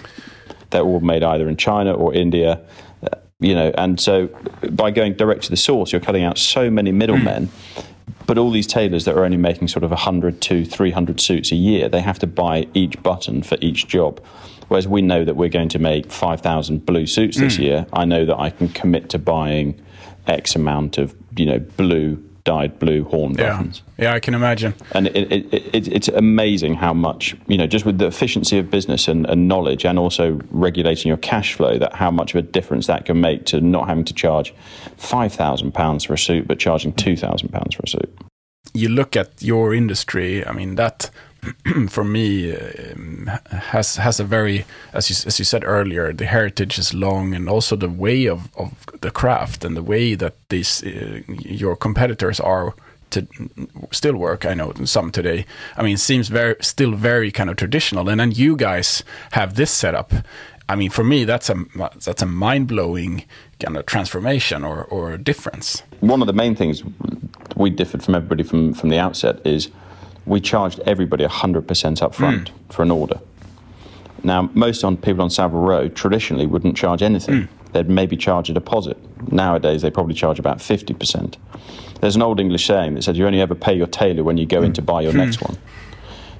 They're 0.70 0.82
all 0.82 1.02
made 1.02 1.24
either 1.24 1.48
in 1.50 1.58
China 1.58 1.94
or 1.94 2.13
India. 2.13 2.62
Uh, 3.04 3.18
you 3.40 3.54
know, 3.54 3.72
and 3.78 4.00
so 4.00 4.28
by 4.72 4.92
going 4.92 5.13
direct 5.13 5.44
to 5.44 5.50
the 5.50 5.58
source, 5.58 5.92
you're 5.92 6.02
cutting 6.02 6.24
out 6.24 6.38
so 6.38 6.70
many 6.70 6.92
middlemen. 6.92 7.48
Mm. 7.48 7.86
But 8.26 8.38
all 8.38 8.52
these 8.52 8.68
tailors 8.68 9.06
that 9.06 9.16
are 9.16 9.24
only 9.24 9.38
making 9.38 9.70
sort 9.70 9.84
of 9.84 9.92
100 9.92 10.42
to 10.42 10.66
300 10.66 11.20
suits 11.20 11.52
a 11.52 11.56
year, 11.56 11.88
they 11.88 12.02
have 12.02 12.20
to 12.20 12.28
buy 12.28 12.68
each 12.74 13.02
button 13.02 13.42
for 13.42 13.58
each 13.62 13.88
job. 13.88 14.22
Whereas 14.67 14.88
we 14.88 15.01
know 15.01 15.23
that 15.23 15.36
we're 15.36 15.49
going 15.49 15.69
to 15.69 15.80
make 15.80 16.12
5,000 16.12 16.86
blue 16.86 17.08
suits 17.08 17.38
this 17.38 17.58
mm. 17.58 17.63
year. 17.63 17.88
I 17.93 18.06
know 18.06 18.25
that 18.25 18.38
I 18.38 18.49
can 18.49 18.69
commit 18.69 19.10
to 19.10 19.19
buying 19.19 19.80
X 20.27 20.56
amount 20.56 20.97
of, 20.97 21.15
you 21.38 21.45
know, 21.45 21.60
blue 21.60 22.23
dyed 22.47 22.80
blue 22.80 23.03
horn 23.03 23.34
buttons. 23.34 23.82
Yeah, 23.97 24.06
yeah 24.06 24.13
I 24.13 24.21
can 24.21 24.34
imagine. 24.34 24.73
And 24.93 25.08
it, 25.08 25.32
it, 25.34 25.53
it, 25.53 25.88
it's 25.89 26.08
amazing 26.08 26.75
how 26.75 26.93
much, 26.93 27.36
you 27.47 27.58
know, 27.58 27.67
just 27.67 27.86
with 27.86 27.97
the 27.97 28.08
efficiency 28.08 28.58
of 28.58 28.71
business 28.71 29.10
and, 29.10 29.25
and, 29.30 29.49
knowledge 29.49 29.86
and 29.86 29.99
also 29.99 30.39
regulating 30.49 31.10
your 31.10 31.17
cash 31.17 31.56
flow, 31.56 31.77
that 31.77 31.93
how 31.93 32.10
much 32.10 32.34
of 32.34 32.38
a 32.39 32.41
difference 32.41 32.88
that 32.88 33.06
can 33.06 33.19
make 33.19 33.45
to 33.47 33.60
not 33.60 33.89
having 33.89 34.06
to 34.06 34.13
charge 34.13 34.53
£5,000 34.97 36.08
for 36.08 36.13
a 36.13 36.17
suit, 36.17 36.47
but 36.47 36.58
charging 36.58 36.93
£2,000 36.93 37.73
for 37.75 37.82
a 37.84 37.88
suit. 37.89 38.17
You 38.73 38.88
look 38.89 39.17
at 39.17 39.41
your 39.41 39.73
industry, 39.73 40.45
I 40.45 40.53
mean, 40.53 40.75
that 40.75 41.10
for 41.89 42.03
me 42.03 42.55
um, 42.55 43.29
has 43.49 43.97
has 43.97 44.19
a 44.19 44.23
very 44.23 44.65
as 44.93 45.10
you 45.10 45.15
as 45.27 45.39
you 45.39 45.45
said 45.45 45.63
earlier 45.63 46.13
the 46.13 46.25
heritage 46.25 46.79
is 46.79 46.93
long 46.93 47.33
and 47.33 47.49
also 47.49 47.75
the 47.75 47.89
way 47.89 48.25
of, 48.25 48.49
of 48.55 48.86
the 49.01 49.12
craft 49.12 49.63
and 49.65 49.75
the 49.75 49.83
way 49.83 50.15
that 50.15 50.36
these 50.49 50.83
uh, 50.83 51.21
your 51.27 51.75
competitors 51.75 52.39
are 52.39 52.73
to 53.10 53.27
still 53.91 54.15
work 54.15 54.45
I 54.45 54.53
know 54.53 54.73
some 54.86 55.12
today. 55.12 55.45
I 55.77 55.83
mean 55.83 55.97
seems 55.97 56.27
very 56.27 56.55
still 56.62 56.91
very 56.91 57.31
kind 57.31 57.49
of 57.49 57.55
traditional. 57.55 58.10
And 58.10 58.19
then 58.19 58.31
you 58.31 58.55
guys 58.55 59.03
have 59.31 59.55
this 59.55 59.71
setup. 59.71 60.13
I 60.69 60.75
mean 60.75 60.89
for 60.89 61.03
me 61.03 61.25
that's 61.25 61.49
a 61.49 61.55
that's 62.05 62.21
a 62.21 62.25
mind-blowing 62.25 63.23
kind 63.60 63.77
of 63.77 63.86
transformation 63.86 64.63
or 64.63 64.83
or 64.86 65.17
difference. 65.17 65.83
One 66.01 66.21
of 66.21 66.27
the 66.27 66.33
main 66.33 66.55
things 66.55 66.83
we 67.55 67.69
differed 67.69 68.03
from 68.03 68.15
everybody 68.15 68.43
from 68.43 68.73
from 68.73 68.89
the 68.89 68.99
outset 68.99 69.39
is 69.45 69.69
we 70.28 70.42
charged 70.42 70.80
everybody 70.82 71.26
100% 71.26 72.02
up 72.02 72.13
front 72.13 72.52
mm. 72.52 72.74
for 72.74 72.84
an 72.84 72.92
order. 72.92 73.20
Now, 74.24 74.50
most 74.54 74.84
on 74.84 74.98
people 74.98 75.22
on 75.22 75.30
Savile 75.30 75.62
Row 75.62 75.88
traditionally 75.88 76.46
wouldn't 76.46 76.76
charge 76.76 77.02
anything. 77.02 77.44
Mm. 77.44 77.48
They'd 77.72 77.90
maybe 77.90 78.18
charge 78.18 78.50
a 78.50 78.54
deposit. 78.54 78.98
Nowadays, 79.32 79.82
they 79.82 79.90
probably 79.90 80.16
charge 80.16 80.38
about 80.40 80.58
50%. 80.58 81.36
There's 82.02 82.16
an 82.16 82.22
old 82.22 82.40
English 82.40 82.66
saying 82.66 82.96
that 82.96 83.04
says 83.04 83.18
you 83.18 83.26
only 83.26 83.42
ever 83.42 83.56
pay 83.56 83.74
your 83.74 83.88
tailor 83.88 84.24
when 84.24 84.38
you 84.38 84.46
go 84.46 84.62
mm. 84.62 84.66
in 84.66 84.74
to 84.74 84.82
buy 84.82 85.02
your 85.02 85.13
next 85.13 85.42
one. 85.42 85.58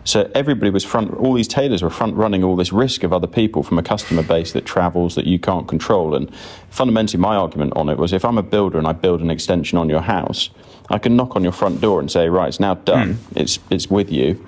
So 0.04 0.32
everybody 0.34 0.69
was 0.69 0.86
front, 0.86 1.13
all 1.15 1.34
these 1.34 1.50
tailors 1.50 1.84
were 1.84 1.89
front 1.89 2.15
running 2.15 2.41
all 2.41 2.56
this 2.56 2.71
risk 2.71 3.04
of 3.04 3.12
other 3.12 3.28
people 3.28 3.62
from 3.62 3.78
a 3.78 3.84
customer 3.84 4.23
base 4.23 4.54
that 4.54 4.65
travels 4.65 5.15
that 5.15 5.26
you 5.26 5.38
can't 5.38 5.67
control. 5.67 6.15
And 6.15 6.34
fundamentally, 6.69 7.19
my 7.19 7.36
argument 7.36 7.73
on 7.76 7.89
it 7.89 7.97
was 7.97 8.13
if 8.13 8.23
I'm 8.23 8.38
a 8.38 8.43
builder 8.43 8.78
and 8.78 8.88
I 8.88 8.93
build 8.93 9.19
an 9.19 9.30
extension 9.30 9.78
on 9.78 9.89
your 9.89 10.00
house, 10.00 10.50
I 10.89 10.97
can 10.97 11.15
knock 11.15 11.36
on 11.36 11.43
your 11.43 11.52
front 11.52 11.82
door 11.82 12.00
and 12.00 12.10
say, 12.10 12.30
right, 12.30 12.47
it's 12.47 12.60
now 12.60 12.76
done. 12.76 13.15
Mm. 13.15 13.41
It's, 13.41 13.60
it's 13.69 13.89
with 13.89 14.12
you. 14.12 14.47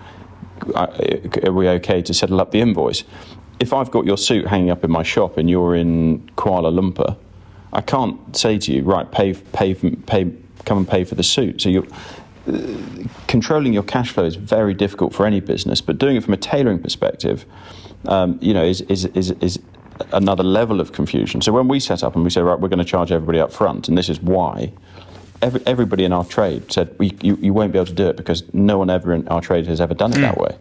Are 0.75 1.52
we 1.52 1.67
okay 1.69 2.02
to 2.02 2.13
settle 2.13 2.39
up 2.41 2.52
the 2.52 2.62
invoice? 2.62 3.04
If 3.60 3.73
I've 3.73 3.91
got 3.91 4.06
your 4.06 4.17
suit 4.17 4.47
hanging 4.47 4.69
up 4.69 4.84
in 4.84 4.91
my 4.91 5.04
shop 5.04 5.38
and 5.38 5.49
you're 5.49 5.75
in 5.75 6.19
Kuala 6.38 6.71
Lumpur, 6.71 7.17
I 7.73 7.82
can't 7.82 8.36
say 8.36 8.58
to 8.58 8.71
you, 8.71 8.84
right, 8.84 9.10
pay, 9.12 9.34
pay, 9.34 9.73
pay, 9.73 10.32
come 10.65 10.80
and 10.80 10.88
pay 10.88 11.04
for 11.04 11.15
the 11.15 11.23
suit. 11.23 11.62
So 11.62 11.69
you're 11.69 11.88
uh, 12.47 12.75
controlling 13.28 13.73
your 13.73 13.84
cash 13.84 14.12
flow 14.12 14.23
is 14.23 14.36
very 14.36 14.73
difficult 14.73 15.13
for 15.13 15.25
any 15.25 15.39
business, 15.39 15.82
but 15.82 15.97
doing 15.97 16.15
it 16.15 16.23
from 16.23 16.34
a 16.34 16.38
tailoring 16.38 16.80
perspective, 16.80 17.45
um, 18.06 18.39
you 18.41 18.54
know, 18.54 18.63
is, 18.63 18.82
is, 18.82 19.06
is, 19.08 19.32
is 19.41 19.60
another 20.13 20.43
level 20.43 20.80
of 20.80 20.93
confusion. 20.93 21.41
So 21.41 21.52
when 21.52 21.67
we 21.67 21.80
set 21.80 22.04
up 22.04 22.15
and 22.15 22.23
we 22.23 22.30
say, 22.30 22.41
right, 22.41 22.60
we're 22.60 22.69
going 22.69 22.80
to 22.80 22.86
charge 22.86 23.12
everybody 23.12 23.39
up 23.39 23.52
front, 23.52 23.88
and 23.89 23.97
this 23.97 24.10
is 24.10 24.21
why, 24.21 24.71
every, 25.41 25.62
everybody 25.65 26.04
in 26.04 26.13
our 26.13 26.25
trade 26.25 26.71
said, 26.71 26.95
well, 26.99 27.10
you, 27.21 27.36
you 27.38 27.54
won't 27.54 27.71
be 27.71 27.78
able 27.78 27.88
to 27.88 27.93
do 27.93 28.08
it 28.08 28.17
because 28.17 28.43
no 28.54 28.78
one 28.78 28.89
ever 28.89 29.13
in 29.13 29.28
our 29.28 29.41
trade 29.41 29.67
has 29.67 29.82
ever 29.82 29.93
done 29.93 30.12
it 30.12 30.17
mm. 30.17 30.21
that 30.21 30.38
way. 30.38 30.58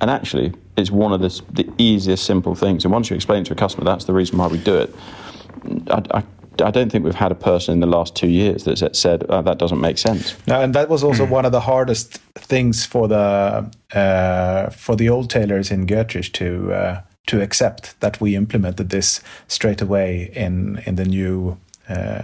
And 0.00 0.10
actually, 0.10 0.52
it's 0.76 0.90
one 0.90 1.12
of 1.12 1.20
the, 1.20 1.42
the 1.52 1.72
easiest, 1.78 2.24
simple 2.24 2.54
things. 2.54 2.84
And 2.84 2.92
once 2.92 3.08
you 3.08 3.16
explain 3.16 3.42
it 3.42 3.46
to 3.46 3.52
a 3.52 3.56
customer, 3.56 3.84
that's 3.84 4.04
the 4.04 4.12
reason 4.12 4.38
why 4.38 4.48
we 4.48 4.58
do 4.58 4.76
it. 4.76 4.94
I, 5.88 6.02
I, 6.18 6.24
I 6.60 6.70
don't 6.70 6.90
think 6.90 7.04
we've 7.04 7.14
had 7.14 7.32
a 7.32 7.36
person 7.36 7.74
in 7.74 7.80
the 7.80 7.86
last 7.86 8.14
two 8.14 8.28
years 8.28 8.64
that 8.64 8.96
said 8.96 9.24
oh, 9.28 9.42
that 9.42 9.58
doesn't 9.58 9.80
make 9.80 9.98
sense. 9.98 10.36
No, 10.46 10.60
and 10.60 10.74
that 10.74 10.88
was 10.88 11.02
also 11.02 11.24
mm. 11.24 11.30
one 11.30 11.44
of 11.44 11.52
the 11.52 11.60
hardest 11.60 12.18
things 12.34 12.84
for 12.84 13.08
the 13.08 13.70
uh, 13.94 14.70
for 14.70 14.96
the 14.96 15.08
old 15.08 15.30
tailors 15.30 15.70
in 15.70 15.86
Götrich 15.86 16.32
to 16.32 16.72
uh, 16.72 17.00
to 17.28 17.40
accept 17.40 17.98
that 18.00 18.20
we 18.20 18.36
implemented 18.36 18.90
this 18.90 19.22
straight 19.48 19.80
away 19.80 20.30
in 20.34 20.82
in 20.84 20.96
the 20.96 21.04
new 21.04 21.56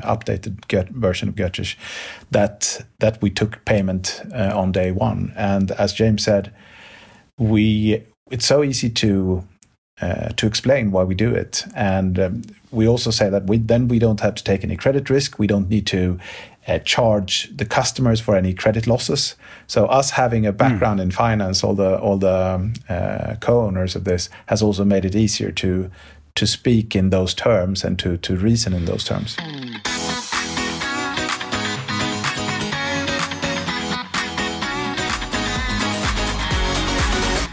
updated 0.03 0.67
get 0.69 0.89
version 0.91 1.29
of 1.29 1.35
Götrich, 1.35 1.77
that 2.31 2.85
that 2.99 3.21
we 3.23 3.31
took 3.31 3.65
payment 3.65 4.23
uh, 4.35 4.53
on 4.55 4.73
day 4.73 4.91
one. 4.91 5.33
And 5.37 5.71
as 5.73 5.93
James 5.93 6.23
said, 6.25 6.53
we 7.39 8.05
it's 8.31 8.47
so 8.47 8.63
easy 8.63 8.91
to 8.91 9.45
uh, 10.01 10.29
to 10.37 10.47
explain 10.47 10.91
why 10.93 11.05
we 11.05 11.15
do 11.15 11.35
it, 11.35 11.65
and 11.75 12.19
um, 12.19 12.43
we 12.71 12.87
also 12.87 13.11
say 13.11 13.31
that 13.31 13.47
we 13.47 13.59
then 13.59 13.89
we 13.89 13.99
don't 13.99 14.21
have 14.21 14.35
to 14.35 14.45
take 14.45 14.63
any 14.65 14.77
credit 14.77 15.11
risk. 15.11 15.39
We 15.39 15.47
don't 15.47 15.69
need 15.69 15.87
to 15.89 16.19
uh, 16.69 16.79
charge 16.81 17.51
the 17.57 17.65
customers 17.65 18.21
for 18.21 18.37
any 18.37 18.55
credit 18.55 18.87
losses. 18.87 19.35
So 19.67 19.87
us 19.87 20.11
having 20.11 20.47
a 20.47 20.53
background 20.53 21.01
mm. 21.01 21.05
in 21.05 21.11
finance, 21.11 21.65
all 21.65 21.75
the 21.75 21.99
all 21.99 22.19
the 22.19 22.55
um, 22.55 22.73
uh, 22.89 23.37
co-owners 23.41 23.97
of 23.97 24.05
this 24.05 24.29
has 24.47 24.63
also 24.63 24.85
made 24.85 25.05
it 25.05 25.17
easier 25.17 25.51
to 25.53 25.91
to 26.35 26.47
speak 26.47 26.95
in 26.95 27.11
those 27.11 27.35
terms 27.35 27.85
and 27.85 27.99
to, 27.99 28.17
to 28.19 28.37
reason 28.37 28.73
in 28.73 28.85
those 28.85 29.05
terms. 29.05 29.37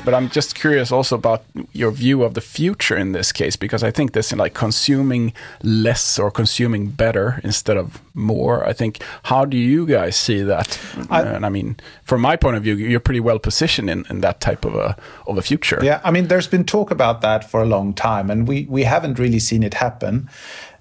But 0.05 0.13
I'm 0.13 0.29
just 0.29 0.53
curious 0.53 0.91
also 0.91 1.15
about 1.15 1.43
your 1.73 1.91
view 1.91 2.23
of 2.23 2.35
the 2.35 2.41
future 2.41 2.95
in 2.95 3.11
this 3.11 3.31
case, 3.31 3.55
because 3.55 3.83
I 3.83 3.91
think 3.91 4.13
this 4.13 4.31
like 4.33 4.53
consuming 4.53 5.33
less 5.63 6.19
or 6.19 6.29
consuming 6.31 6.87
better 6.87 7.41
instead 7.43 7.77
of 7.77 7.99
more. 8.13 8.67
I 8.67 8.73
think 8.73 9.01
how 9.23 9.45
do 9.45 9.57
you 9.57 9.85
guys 9.85 10.15
see 10.15 10.43
that? 10.43 10.79
I, 11.09 11.21
and 11.21 11.45
I 11.45 11.49
mean, 11.49 11.77
from 12.03 12.21
my 12.21 12.35
point 12.35 12.55
of 12.55 12.63
view, 12.63 12.75
you're 12.75 12.99
pretty 12.99 13.19
well 13.19 13.39
positioned 13.39 13.89
in, 13.89 14.05
in 14.09 14.21
that 14.21 14.39
type 14.39 14.65
of 14.65 14.75
a 14.75 14.95
of 15.27 15.37
a 15.37 15.41
future. 15.41 15.79
Yeah, 15.83 16.01
I 16.03 16.11
mean, 16.11 16.27
there's 16.27 16.47
been 16.47 16.65
talk 16.65 16.91
about 16.91 17.21
that 17.21 17.49
for 17.49 17.61
a 17.61 17.65
long 17.65 17.93
time, 17.93 18.29
and 18.29 18.47
we 18.47 18.67
we 18.69 18.83
haven't 18.83 19.19
really 19.19 19.39
seen 19.39 19.63
it 19.63 19.73
happen. 19.73 20.29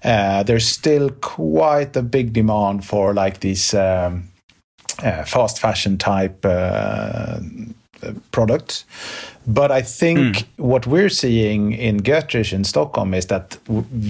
Uh, 0.03 0.43
there's 0.43 0.67
still 0.67 1.09
quite 1.09 1.95
a 1.95 2.03
big 2.03 2.33
demand 2.33 2.85
for 2.85 3.13
like 3.13 3.39
these 3.39 3.73
um, 3.73 4.29
uh, 5.03 5.23
fast 5.23 5.59
fashion 5.59 5.97
type. 5.97 6.45
Uh, 6.45 7.39
product. 8.31 8.85
But 9.47 9.71
I 9.71 9.81
think 9.81 10.19
mm. 10.19 10.45
what 10.57 10.87
we're 10.87 11.09
seeing 11.09 11.73
in 11.73 11.99
Götrich 11.99 12.51
in 12.51 12.63
Stockholm 12.63 13.13
is 13.13 13.27
that 13.27 13.57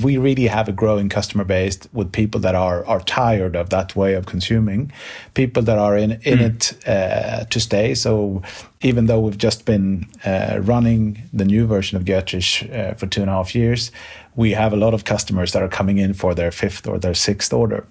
we 0.01 0.17
really 0.17 0.47
have 0.47 0.69
a 0.69 0.71
growing 0.71 1.09
customer 1.09 1.43
base 1.43 1.77
with 1.91 2.11
people 2.11 2.39
that 2.41 2.55
are 2.55 2.85
are 2.85 3.01
tired 3.01 3.55
of 3.55 3.69
that 3.69 3.95
way 3.95 4.13
of 4.13 4.25
consuming, 4.25 4.91
people 5.33 5.61
that 5.63 5.77
are 5.77 5.97
in 5.97 6.11
in 6.23 6.39
mm. 6.39 6.45
it 6.45 6.87
uh, 6.87 7.43
to 7.45 7.59
stay. 7.59 7.95
So 7.95 8.41
even 8.81 9.07
though 9.07 9.19
we've 9.19 9.37
just 9.37 9.65
been 9.65 10.05
uh, 10.25 10.59
running 10.61 11.21
the 11.33 11.45
new 11.45 11.67
version 11.67 11.97
of 11.97 12.05
Götrich 12.05 12.63
uh, 12.73 12.93
for 12.93 13.07
two 13.07 13.21
and 13.21 13.29
a 13.29 13.33
half 13.33 13.55
years, 13.55 13.91
we 14.35 14.51
have 14.51 14.73
a 14.73 14.77
lot 14.77 14.93
of 14.93 15.03
customers 15.03 15.51
that 15.51 15.61
are 15.61 15.69
coming 15.69 15.97
in 15.97 16.13
for 16.13 16.33
their 16.33 16.51
fifth 16.51 16.87
or 16.87 16.97
their 16.99 17.15
sixth 17.15 17.51
order. 17.53 17.85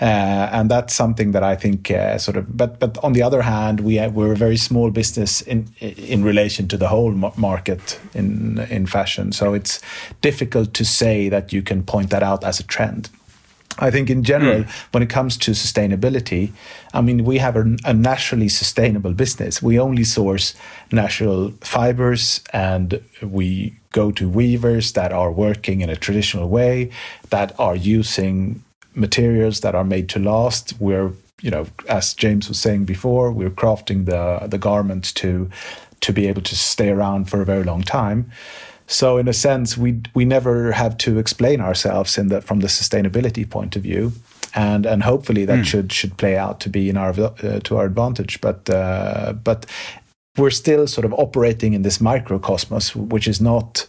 Uh, 0.00 0.48
and 0.52 0.70
that's 0.70 0.94
something 0.94 1.32
that 1.32 1.42
I 1.42 1.56
think 1.56 1.90
uh, 1.90 2.16
sort 2.16 2.36
of. 2.38 2.56
But 2.56 2.80
but 2.80 2.96
on 3.04 3.12
the 3.12 3.22
other 3.22 3.42
hand, 3.42 3.80
we 3.80 3.96
have, 3.96 4.14
we're 4.14 4.32
a 4.32 4.36
very 4.36 4.56
small 4.56 4.90
business 4.90 5.42
in 5.42 5.66
in 5.80 6.24
relation 6.24 6.68
to 6.68 6.78
the 6.78 6.88
whole 6.88 7.12
market 7.36 8.00
in 8.14 8.58
in 8.70 8.86
fashion. 8.86 9.32
So 9.32 9.52
it's 9.52 9.80
difficult 10.22 10.72
to 10.74 10.84
say 10.84 11.28
that 11.28 11.52
you 11.52 11.62
can 11.62 11.82
point 11.82 12.10
that 12.10 12.22
out 12.22 12.44
as 12.44 12.60
a 12.60 12.64
trend. 12.64 13.10
I 13.78 13.90
think 13.90 14.10
in 14.10 14.24
general, 14.24 14.64
mm. 14.64 14.70
when 14.92 15.02
it 15.02 15.10
comes 15.10 15.36
to 15.38 15.52
sustainability, 15.52 16.52
I 16.92 17.00
mean, 17.00 17.24
we 17.24 17.38
have 17.38 17.56
a, 17.56 17.76
a, 17.84 17.94
naturally 17.94 18.48
sustainable 18.48 19.12
business. 19.12 19.62
We 19.62 19.78
only 19.78 20.04
source 20.04 20.54
natural 20.92 21.52
fibers 21.60 22.42
and 22.52 23.00
we 23.22 23.74
go 23.92 24.10
to 24.12 24.28
weavers 24.28 24.92
that 24.92 25.12
are 25.12 25.32
working 25.32 25.80
in 25.80 25.88
a 25.88 25.96
traditional 25.96 26.48
way, 26.48 26.90
that 27.30 27.58
are 27.58 27.76
using 27.76 28.62
materials 29.00 29.60
that 29.60 29.74
are 29.74 29.84
made 29.84 30.08
to 30.10 30.18
last. 30.18 30.74
We're, 30.78 31.10
you 31.40 31.50
know, 31.50 31.66
as 31.88 32.14
James 32.14 32.48
was 32.48 32.58
saying 32.58 32.84
before, 32.84 33.32
we're 33.32 33.50
crafting 33.50 34.06
the 34.06 34.46
the 34.46 34.58
garments 34.58 35.12
to 35.12 35.50
to 36.00 36.12
be 36.12 36.28
able 36.28 36.42
to 36.42 36.56
stay 36.56 36.90
around 36.90 37.28
for 37.28 37.40
a 37.40 37.44
very 37.44 37.64
long 37.64 37.82
time. 37.82 38.30
So 38.86 39.18
in 39.18 39.28
a 39.28 39.32
sense, 39.32 39.78
we 39.78 40.00
we 40.14 40.24
never 40.24 40.72
have 40.72 40.96
to 40.98 41.18
explain 41.18 41.60
ourselves 41.60 42.18
in 42.18 42.28
the 42.28 42.40
from 42.40 42.60
the 42.60 42.66
sustainability 42.68 43.48
point 43.48 43.76
of 43.76 43.82
view, 43.82 44.12
and 44.54 44.84
and 44.84 45.02
hopefully 45.02 45.44
that 45.44 45.60
mm. 45.60 45.64
should 45.64 45.92
should 45.92 46.16
play 46.16 46.36
out 46.36 46.58
to 46.60 46.68
be 46.68 46.88
in 46.88 46.96
our 46.96 47.10
uh, 47.20 47.60
to 47.60 47.76
our 47.76 47.86
advantage. 47.86 48.40
But 48.40 48.68
uh, 48.68 49.34
but 49.44 49.66
we're 50.36 50.50
still 50.50 50.86
sort 50.86 51.04
of 51.04 51.12
operating 51.14 51.74
in 51.74 51.82
this 51.82 51.98
microcosmos, 51.98 52.96
which 52.96 53.28
is 53.28 53.40
not 53.40 53.86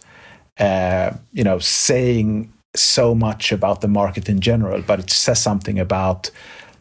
uh, 0.58 1.10
you 1.32 1.42
know 1.42 1.58
saying 1.58 2.52
so 2.74 3.14
much 3.14 3.52
about 3.52 3.80
the 3.80 3.88
market 3.88 4.28
in 4.28 4.40
general, 4.40 4.82
but 4.82 4.98
it 4.98 5.10
says 5.10 5.42
something 5.42 5.78
about 5.78 6.30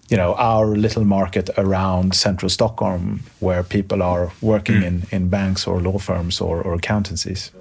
you 0.10 0.17
know 0.17 0.36
our 0.36 0.67
little 0.67 1.06
market 1.06 1.49
around 1.58 2.15
central 2.15 2.49
Stockholm, 2.49 3.21
where 3.39 3.63
people 3.63 4.04
are 4.04 4.32
working 4.41 4.82
mm. 4.82 4.86
in 4.86 5.04
in 5.12 5.30
banks 5.30 5.67
or 5.67 5.82
law 5.82 5.97
firms 5.97 6.41
or, 6.41 6.62
or 6.62 6.73
accountancies. 6.73 7.51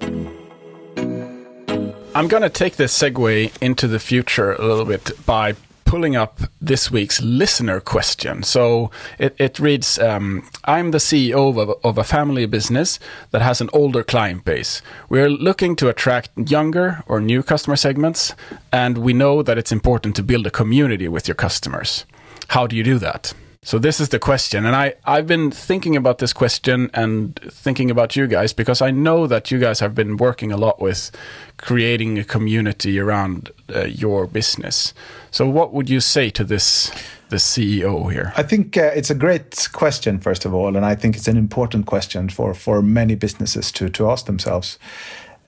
I'm 2.13 2.27
going 2.27 2.43
to 2.43 2.49
take 2.49 2.75
this 2.75 2.97
segue 2.97 3.51
into 3.61 3.87
the 3.87 3.99
future 3.99 4.51
a 4.53 4.65
little 4.65 4.83
bit 4.83 5.11
by 5.25 5.55
pulling 5.91 6.15
up 6.15 6.39
this 6.61 6.89
week's 6.89 7.21
listener 7.21 7.81
question. 7.81 8.43
So 8.43 8.89
it, 9.19 9.35
it 9.37 9.59
reads 9.59 9.99
um, 9.99 10.49
I'm 10.63 10.91
the 10.91 10.99
CEO 10.99 11.59
of, 11.61 11.69
of 11.83 11.97
a 11.97 12.05
family 12.05 12.45
business 12.45 12.97
that 13.31 13.41
has 13.41 13.59
an 13.59 13.69
older 13.73 14.01
client 14.01 14.45
base. 14.45 14.81
We're 15.09 15.29
looking 15.29 15.75
to 15.75 15.89
attract 15.89 16.29
younger 16.49 17.03
or 17.07 17.19
new 17.19 17.43
customer 17.43 17.75
segments, 17.75 18.33
and 18.71 18.99
we 18.99 19.11
know 19.11 19.43
that 19.43 19.57
it's 19.57 19.73
important 19.73 20.15
to 20.15 20.23
build 20.23 20.47
a 20.47 20.49
community 20.49 21.09
with 21.09 21.27
your 21.27 21.35
customers. 21.35 22.05
How 22.47 22.67
do 22.67 22.77
you 22.77 22.85
do 22.85 22.97
that? 22.99 23.33
So 23.63 23.77
this 23.77 23.99
is 23.99 24.09
the 24.09 24.17
question, 24.17 24.65
and 24.65 24.75
I 24.75 24.95
I've 25.05 25.27
been 25.27 25.51
thinking 25.51 25.95
about 25.95 26.17
this 26.17 26.33
question 26.33 26.89
and 26.95 27.39
thinking 27.51 27.91
about 27.91 28.15
you 28.15 28.25
guys 28.25 28.53
because 28.53 28.81
I 28.81 28.89
know 28.89 29.27
that 29.27 29.51
you 29.51 29.59
guys 29.59 29.79
have 29.81 29.93
been 29.93 30.17
working 30.17 30.51
a 30.51 30.57
lot 30.57 30.81
with 30.81 31.11
creating 31.57 32.17
a 32.17 32.23
community 32.23 32.99
around 32.99 33.51
uh, 33.69 33.81
your 33.81 34.25
business. 34.25 34.95
So 35.29 35.47
what 35.47 35.73
would 35.73 35.91
you 35.91 35.99
say 35.99 36.31
to 36.31 36.43
this 36.43 36.91
the 37.29 37.35
CEO 37.37 38.11
here? 38.11 38.33
I 38.35 38.41
think 38.41 38.77
uh, 38.77 38.91
it's 38.95 39.11
a 39.11 39.15
great 39.15 39.69
question 39.73 40.19
first 40.19 40.43
of 40.43 40.55
all, 40.55 40.75
and 40.75 40.83
I 40.83 40.95
think 40.95 41.15
it's 41.15 41.27
an 41.27 41.37
important 41.37 41.85
question 41.85 42.29
for 42.29 42.55
for 42.55 42.81
many 42.81 43.13
businesses 43.13 43.71
to 43.73 43.89
to 43.89 44.09
ask 44.09 44.25
themselves. 44.25 44.79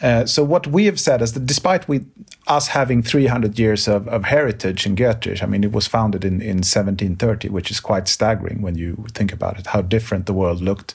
Uh, 0.04 0.26
so 0.26 0.44
what 0.44 0.68
we 0.68 0.86
have 0.86 1.00
said 1.00 1.22
is 1.22 1.32
that 1.32 1.46
despite 1.46 1.88
we 1.88 2.02
us 2.48 2.68
having 2.68 3.02
300 3.02 3.58
years 3.58 3.88
of, 3.88 4.06
of 4.10 4.26
heritage 4.26 4.86
in 4.86 4.98
Götrich, 4.98 5.42
I 5.42 5.46
mean, 5.46 5.63
it 5.63 5.72
was 5.72 5.88
founded 5.88 6.26
in, 6.26 6.42
in 6.42 6.58
1730, 6.58 7.48
which 7.48 7.72
is 7.72 7.80
quite 7.80 8.10
staggering 8.10 8.62
when 8.62 8.76
you 8.76 9.06
think 9.13 9.32
about 9.32 9.58
it, 9.58 9.68
how 9.68 9.82
different 9.82 10.26
the 10.26 10.34
world 10.34 10.62
looked 10.62 10.94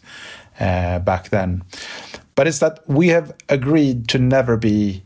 uh, 0.61 0.99
back 0.99 1.31
then. 1.31 1.65
But 2.35 2.47
it's 2.47 2.59
that 2.59 2.81
we 2.87 3.09
have 3.09 3.35
agreed 3.49 4.09
to 4.09 4.19
never 4.19 4.59
be 4.59 5.03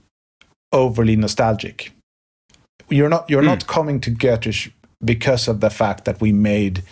overly 0.73 1.15
nostalgic. 1.15 1.93
You're 2.89 3.09
not 3.09 3.31
you're 3.31 3.43
mm. 3.43 3.47
not 3.55 3.69
coming 3.69 4.01
to 4.01 4.11
Götrich 4.11 4.73
because 5.05 5.47
of 5.47 5.61
the 5.61 5.71
fact 5.71 6.05
that 6.07 6.21
we 6.21 6.33
made 6.33 6.83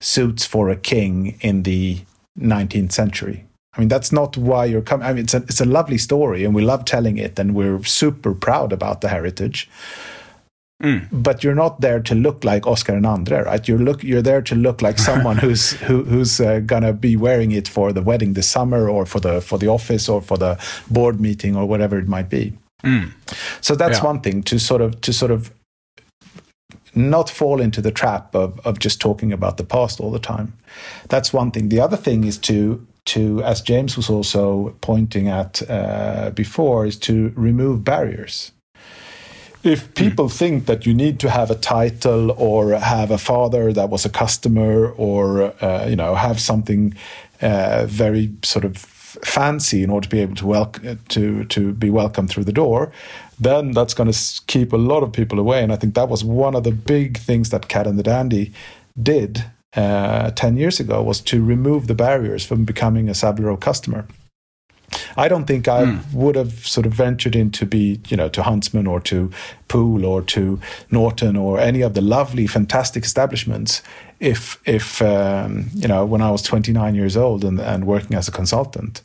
suits 0.00 0.46
for 0.46 0.70
a 0.70 0.76
king 0.76 1.38
in 1.40 1.64
the 1.64 2.02
19th 2.38 2.92
century 2.92 3.46
I 3.74 3.80
mean, 3.80 3.88
that's 3.88 4.12
not 4.12 4.36
why 4.36 4.66
you're 4.66 4.82
coming. 4.82 5.06
I 5.06 5.12
mean, 5.12 5.24
it's 5.24 5.34
a, 5.34 5.38
it's 5.38 5.60
a 5.60 5.64
lovely 5.64 5.98
story 5.98 6.44
and 6.44 6.54
we 6.54 6.62
love 6.62 6.84
telling 6.84 7.16
it 7.16 7.38
and 7.38 7.54
we're 7.54 7.82
super 7.84 8.34
proud 8.34 8.72
about 8.72 9.00
the 9.00 9.08
heritage. 9.08 9.68
Mm. 10.82 11.06
But 11.12 11.44
you're 11.44 11.54
not 11.54 11.80
there 11.80 12.00
to 12.00 12.14
look 12.14 12.42
like 12.42 12.66
Oscar 12.66 12.94
and 12.94 13.06
Andre, 13.06 13.42
right? 13.42 13.66
You're 13.68 13.78
look 13.78 14.02
you're 14.02 14.20
there 14.20 14.42
to 14.42 14.56
look 14.56 14.82
like 14.82 14.98
someone 14.98 15.36
who's 15.44 15.72
who, 15.72 16.02
who's 16.02 16.40
uh, 16.40 16.58
gonna 16.66 16.92
be 16.92 17.14
wearing 17.14 17.52
it 17.52 17.68
for 17.68 17.92
the 17.92 18.02
wedding 18.02 18.32
this 18.32 18.48
summer, 18.48 18.88
or 18.88 19.06
for 19.06 19.20
the 19.20 19.40
for 19.40 19.58
the 19.58 19.68
office, 19.68 20.08
or 20.08 20.20
for 20.20 20.36
the 20.36 20.58
board 20.90 21.20
meeting, 21.20 21.54
or 21.54 21.66
whatever 21.66 21.98
it 21.98 22.08
might 22.08 22.28
be. 22.28 22.52
Mm. 22.82 23.12
So 23.60 23.76
that's 23.76 23.98
yeah. 23.98 24.04
one 24.06 24.20
thing 24.22 24.42
to 24.42 24.58
sort 24.58 24.80
of 24.80 25.00
to 25.02 25.12
sort 25.12 25.30
of 25.30 25.52
not 26.96 27.30
fall 27.30 27.60
into 27.60 27.80
the 27.80 27.92
trap 27.92 28.34
of 28.34 28.58
of 28.66 28.80
just 28.80 29.00
talking 29.00 29.32
about 29.32 29.58
the 29.58 29.64
past 29.64 30.00
all 30.00 30.10
the 30.10 30.18
time. 30.18 30.52
That's 31.08 31.32
one 31.32 31.52
thing. 31.52 31.68
The 31.68 31.78
other 31.78 31.96
thing 31.96 32.24
is 32.24 32.38
to 32.38 32.84
to, 33.04 33.42
as 33.42 33.60
James 33.60 33.96
was 33.96 34.08
also 34.08 34.74
pointing 34.80 35.28
at 35.28 35.68
uh, 35.68 36.30
before, 36.30 36.86
is 36.86 36.96
to 36.98 37.32
remove 37.34 37.84
barriers. 37.84 38.52
If 39.62 39.86
hmm. 39.86 39.92
people 39.92 40.26
mm. 40.26 40.38
think 40.38 40.66
that 40.66 40.86
you 40.86 40.94
need 40.94 41.20
to 41.20 41.30
have 41.30 41.50
a 41.50 41.54
title 41.54 42.32
or 42.32 42.72
have 42.72 43.10
a 43.10 43.18
father 43.18 43.72
that 43.72 43.90
was 43.90 44.04
a 44.04 44.10
customer 44.10 44.90
or 44.90 45.54
uh, 45.64 45.86
you 45.86 45.96
know 45.96 46.14
have 46.14 46.40
something 46.40 46.94
uh, 47.40 47.86
very 47.86 48.32
sort 48.42 48.64
of 48.64 48.76
fancy 48.76 49.82
in 49.82 49.90
order 49.90 50.08
to 50.08 50.16
be 50.16 50.20
able 50.20 50.34
to 50.34 50.46
welcome 50.46 50.98
to 51.08 51.44
to 51.44 51.72
be 51.72 51.90
welcome 51.90 52.26
through 52.26 52.44
the 52.44 52.52
door, 52.52 52.90
then 53.38 53.72
that's 53.72 53.94
going 53.94 54.10
to 54.10 54.40
keep 54.46 54.72
a 54.72 54.76
lot 54.76 55.02
of 55.02 55.12
people 55.12 55.38
away. 55.38 55.62
And 55.62 55.72
I 55.72 55.76
think 55.76 55.94
that 55.94 56.08
was 56.08 56.24
one 56.24 56.54
of 56.54 56.64
the 56.64 56.72
big 56.72 57.18
things 57.18 57.50
that 57.50 57.68
Cad 57.68 57.86
and 57.86 57.98
the 57.98 58.02
Dandy 58.02 58.52
did 59.00 59.44
uh, 59.74 60.30
10 60.30 60.56
years 60.56 60.80
ago 60.80 61.02
was 61.02 61.20
to 61.20 61.44
remove 61.44 61.86
the 61.86 61.94
barriers 61.94 62.44
from 62.44 62.64
becoming 62.64 63.08
a 63.08 63.14
Savile 63.14 63.46
Row 63.46 63.56
customer. 63.56 64.06
I 65.16 65.28
don't 65.28 65.46
think 65.46 65.68
I 65.68 65.84
mm. 65.84 66.12
would 66.12 66.34
have 66.36 66.66
sort 66.66 66.86
of 66.86 66.92
ventured 66.92 67.34
into 67.34 67.66
be, 67.66 68.00
you 68.08 68.16
know, 68.16 68.28
to 68.30 68.42
Huntsman 68.42 68.86
or 68.86 69.00
to 69.00 69.30
Poole 69.68 70.04
or 70.04 70.22
to 70.22 70.60
Norton 70.90 71.36
or 71.36 71.58
any 71.58 71.80
of 71.80 71.94
the 71.94 72.00
lovely, 72.00 72.46
fantastic 72.46 73.04
establishments 73.04 73.82
if, 74.20 74.60
if 74.66 75.02
um, 75.02 75.70
you 75.74 75.88
know, 75.88 76.04
when 76.04 76.20
I 76.20 76.30
was 76.30 76.42
29 76.42 76.94
years 76.94 77.16
old 77.16 77.44
and, 77.44 77.60
and 77.60 77.86
working 77.86 78.16
as 78.16 78.28
a 78.28 78.32
consultant. 78.32 79.02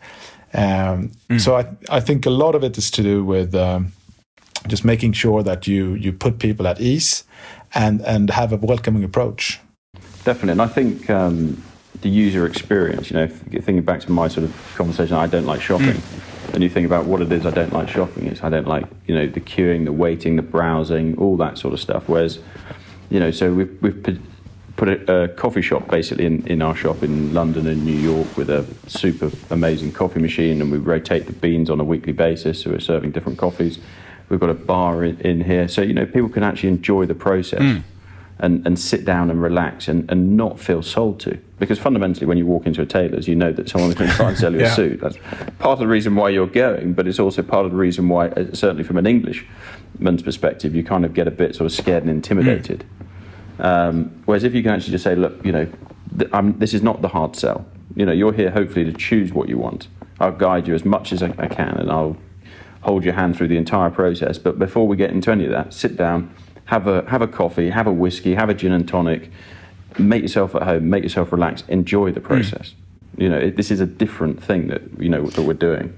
Um, 0.54 1.12
mm. 1.30 1.40
So 1.40 1.58
I, 1.58 1.68
I 1.90 2.00
think 2.00 2.26
a 2.26 2.30
lot 2.30 2.56
of 2.56 2.64
it 2.64 2.78
is 2.78 2.92
to 2.92 3.04
do 3.04 3.24
with 3.24 3.56
um, 3.56 3.94
just 4.68 4.86
making 4.86 5.14
sure 5.14 5.44
that 5.44 5.68
you, 5.68 5.94
you 5.96 6.12
put 6.12 6.40
people 6.40 6.68
at 6.68 6.80
ease 6.80 7.24
and, 7.74 8.02
and 8.02 8.30
have 8.30 8.54
a 8.54 8.58
welcoming 8.58 9.04
approach. 9.04 9.60
Definitely, 10.28 10.52
and 10.52 10.62
I 10.62 10.68
think 10.68 11.10
um, 11.10 11.64
the 12.02 12.10
user 12.10 12.46
experience. 12.46 13.10
You 13.10 13.16
know, 13.16 13.28
thinking 13.28 13.82
back 13.84 14.02
to 14.02 14.12
my 14.12 14.28
sort 14.28 14.44
of 14.44 14.74
conversation, 14.76 15.16
I 15.16 15.26
don't 15.26 15.46
like 15.46 15.62
shopping. 15.62 15.94
Mm. 15.94 16.54
And 16.54 16.64
you 16.64 16.70
think 16.70 16.86
about 16.86 17.06
what 17.06 17.22
it 17.22 17.32
is 17.32 17.46
I 17.46 17.52
don't 17.52 17.72
like 17.72 17.88
shopping 17.88 18.26
is 18.28 18.42
I 18.42 18.50
don't 18.50 18.68
like 18.68 18.84
you 19.06 19.16
know 19.16 19.26
the 19.26 19.40
queuing, 19.40 19.86
the 19.86 19.94
waiting, 19.94 20.36
the 20.36 20.42
browsing, 20.42 21.18
all 21.18 21.38
that 21.38 21.58
sort 21.58 21.74
of 21.74 21.80
stuff. 21.80 22.10
Whereas, 22.10 22.40
you 23.10 23.22
know, 23.22 23.32
so 23.32 23.54
we've, 23.54 23.82
we've 23.82 24.20
put 24.76 24.90
a, 24.90 25.24
a, 25.24 25.28
coffee 25.30 25.62
shop 25.62 25.88
basically 25.88 26.26
in, 26.26 26.46
in 26.46 26.62
our 26.62 26.76
shop 26.76 27.04
in 27.04 27.34
London 27.34 27.66
and 27.66 27.86
New 27.86 27.96
York 27.96 28.36
with 28.36 28.50
a 28.50 28.66
super 28.88 29.32
amazing 29.50 29.94
coffee 29.94 30.20
machine, 30.20 30.62
and 30.62 30.70
we 30.74 30.78
rotate 30.78 31.28
the 31.28 31.32
beans 31.32 31.70
on 31.70 31.80
a 31.80 31.86
weekly 31.86 32.12
basis, 32.12 32.64
so 32.64 32.72
we're 32.72 32.82
serving 32.82 33.12
different 33.12 33.38
coffees. 33.38 33.80
We've 34.28 34.42
got 34.42 34.50
a 34.50 34.56
bar 34.56 35.06
in, 35.06 35.22
in 35.22 35.46
here, 35.46 35.70
so 35.70 35.82
you 35.82 35.94
know 35.94 36.06
people 36.06 36.28
can 36.28 36.44
actually 36.44 36.68
enjoy 36.68 37.06
the 37.06 37.16
process. 37.16 37.62
Mm 37.62 37.84
and, 38.40 38.66
and 38.66 38.80
sit 38.80 39.04
down 39.04 39.30
and 39.32 39.42
relax 39.42 39.88
and, 39.88 40.10
and 40.12 40.38
not 40.38 40.60
feel 40.60 40.82
sold 40.82 41.20
to. 41.22 41.40
Because 41.60 41.80
fundamentally, 41.80 42.28
when 42.28 42.38
you 42.38 42.46
walk 42.46 42.68
into 42.68 42.82
a 42.82 42.86
tailor's, 42.86 43.28
you 43.28 43.36
know 43.36 43.52
that 43.52 43.68
someone's 43.68 43.96
going 43.96 44.10
to 44.10 44.16
try 44.16 44.30
and 44.30 44.38
sell 44.38 44.54
you 44.54 44.60
yeah. 44.62 44.72
a 44.72 44.76
suit. 44.76 45.00
That's 45.00 45.18
part 45.58 45.74
of 45.74 45.80
the 45.80 45.88
reason 45.88 46.16
why 46.16 46.30
you're 46.30 46.46
going, 46.48 46.94
but 46.94 47.08
it's 47.08 47.20
also 47.20 47.42
part 47.42 47.66
of 47.66 47.72
the 47.72 47.78
reason 47.78 48.08
why, 48.10 48.28
uh, 48.30 48.54
certainly 48.54 48.84
from 48.84 48.98
an 48.98 49.08
Englishman's 49.08 50.22
perspective, 50.22 50.76
you 50.76 50.84
kind 50.84 51.04
of 51.04 51.14
get 51.14 51.28
a 51.28 51.32
bit 51.32 51.56
sort 51.56 51.66
of 51.66 51.72
scared 51.72 52.04
and 52.04 52.12
intimidated. 52.12 52.86
Mm. 53.58 53.66
Um, 53.66 54.22
whereas 54.26 54.44
if 54.44 54.54
you 54.54 54.62
can 54.62 54.72
actually 54.72 54.92
just 54.92 55.04
say, 55.04 55.16
look, 55.16 55.44
you 55.44 55.52
know, 55.52 55.68
th- 56.18 56.30
this 56.58 56.76
is 56.76 56.84
not 56.84 57.02
the 57.02 57.08
hard 57.08 57.36
sell. 57.36 57.66
You 57.96 58.06
know, 58.06 58.12
you're 58.12 58.34
here 58.34 58.52
hopefully 58.52 58.86
to 58.86 58.94
choose 58.94 59.34
what 59.34 59.50
you 59.50 59.58
want. 59.58 59.88
I'll 60.20 60.32
guide 60.32 60.68
you 60.68 60.76
as 60.76 60.86
much 60.86 61.12
as 61.12 61.24
I, 61.24 61.34
I 61.40 61.48
can, 61.48 61.76
and 61.78 61.92
I'll 61.92 62.18
hold 62.82 63.04
your 63.04 63.14
hand 63.14 63.36
through 63.36 63.48
the 63.48 63.58
entire 63.58 63.90
process. 63.90 64.38
But 64.38 64.60
before 64.60 64.88
we 64.88 64.96
get 64.96 65.10
into 65.10 65.32
any 65.32 65.46
of 65.46 65.52
that, 65.52 65.74
sit 65.74 65.98
down 65.98 66.34
have 66.68 66.88
a 66.88 67.10
have 67.10 67.22
a 67.22 67.28
coffee, 67.28 67.70
have 67.70 67.88
a 67.88 67.92
whiskey, 67.92 68.36
have 68.36 68.50
a 68.50 68.54
gin 68.54 68.72
and 68.72 68.88
tonic, 68.88 69.32
make 69.98 70.22
yourself 70.22 70.54
at 70.54 70.64
home, 70.64 70.90
make 70.90 71.04
yourself 71.04 71.32
relax, 71.32 71.64
enjoy 71.68 72.12
the 72.12 72.20
hmm. 72.20 72.28
process. 72.28 72.70
Mm. 73.16 73.22
You 73.22 73.30
know, 73.30 73.38
it, 73.38 73.58
this 73.58 73.72
is 73.72 73.80
a 73.80 73.86
different 73.86 74.44
thing 74.44 74.68
that 74.68 74.82
you 75.00 75.10
know 75.10 75.26
that 75.26 75.42
we're 75.42 75.54
doing, 75.54 75.98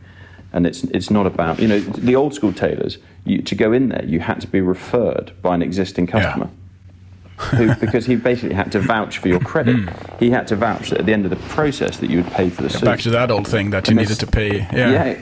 and 0.53 0.65
it's 0.65 0.83
it's 0.85 1.09
not 1.09 1.25
about 1.25 1.59
you 1.59 1.67
know 1.67 1.79
the 1.79 2.15
old 2.15 2.33
school 2.33 2.53
tailors. 2.53 2.97
You, 3.25 3.41
to 3.41 3.55
go 3.55 3.73
in 3.73 3.89
there, 3.89 4.05
you 4.05 4.19
had 4.19 4.39
to 4.41 4.47
be 4.47 4.61
referred 4.61 5.33
by 5.41 5.55
an 5.55 5.61
existing 5.61 6.07
customer. 6.07 6.49
who, 7.37 7.75
because 7.79 8.05
he 8.05 8.15
basically 8.15 8.55
had 8.55 8.71
to 8.71 8.79
vouch 8.79 9.17
for 9.17 9.27
your 9.27 9.39
credit. 9.39 9.89
he 10.19 10.29
had 10.29 10.47
to 10.47 10.55
vouch 10.55 10.91
that 10.91 10.99
at 10.99 11.05
the 11.05 11.13
end 11.13 11.25
of 11.25 11.31
the 11.31 11.47
process 11.47 11.97
that 11.97 12.09
you 12.09 12.17
would 12.21 12.31
pay 12.33 12.49
for 12.49 12.61
the 12.61 12.69
suit. 12.69 12.83
Back 12.83 12.99
to 13.01 13.09
that 13.11 13.31
old 13.31 13.47
thing 13.47 13.71
that 13.71 13.87
you 13.87 13.91
And 13.91 13.99
needed 13.99 14.19
to 14.19 14.27
pay. 14.27 14.59
Yeah. 14.59 14.91
Yeah. 14.91 15.21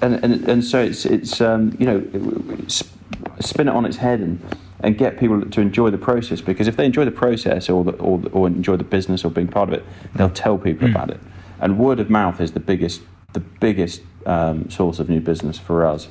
And, 0.00 0.24
and, 0.24 0.48
and 0.48 0.64
so 0.64 0.82
it's, 0.82 1.06
it's 1.06 1.40
um, 1.40 1.76
you 1.78 1.86
know, 1.86 2.66
sp- 2.68 2.93
spin 3.40 3.68
it 3.68 3.72
on 3.72 3.84
its 3.84 3.96
head 3.98 4.20
and, 4.20 4.40
and 4.80 4.98
get 4.98 5.18
people 5.18 5.40
to 5.42 5.60
enjoy 5.60 5.90
the 5.90 5.98
process 5.98 6.40
because 6.40 6.68
if 6.68 6.76
they 6.76 6.84
enjoy 6.84 7.04
the 7.04 7.10
process 7.10 7.68
or, 7.68 7.84
the, 7.84 7.92
or, 7.92 8.22
or 8.32 8.46
enjoy 8.46 8.76
the 8.76 8.84
business 8.84 9.24
or 9.24 9.30
being 9.30 9.48
part 9.48 9.68
of 9.68 9.74
it, 9.74 9.84
they'll 10.14 10.30
tell 10.30 10.58
people 10.58 10.88
about 10.88 11.10
it. 11.10 11.20
And 11.60 11.78
word 11.78 12.00
of 12.00 12.10
mouth 12.10 12.40
is 12.40 12.52
the 12.52 12.60
biggest, 12.60 13.02
the 13.32 13.40
biggest 13.40 14.02
um, 14.26 14.70
source 14.70 14.98
of 14.98 15.08
new 15.08 15.20
business 15.20 15.58
for 15.58 15.86
us. 15.86 16.08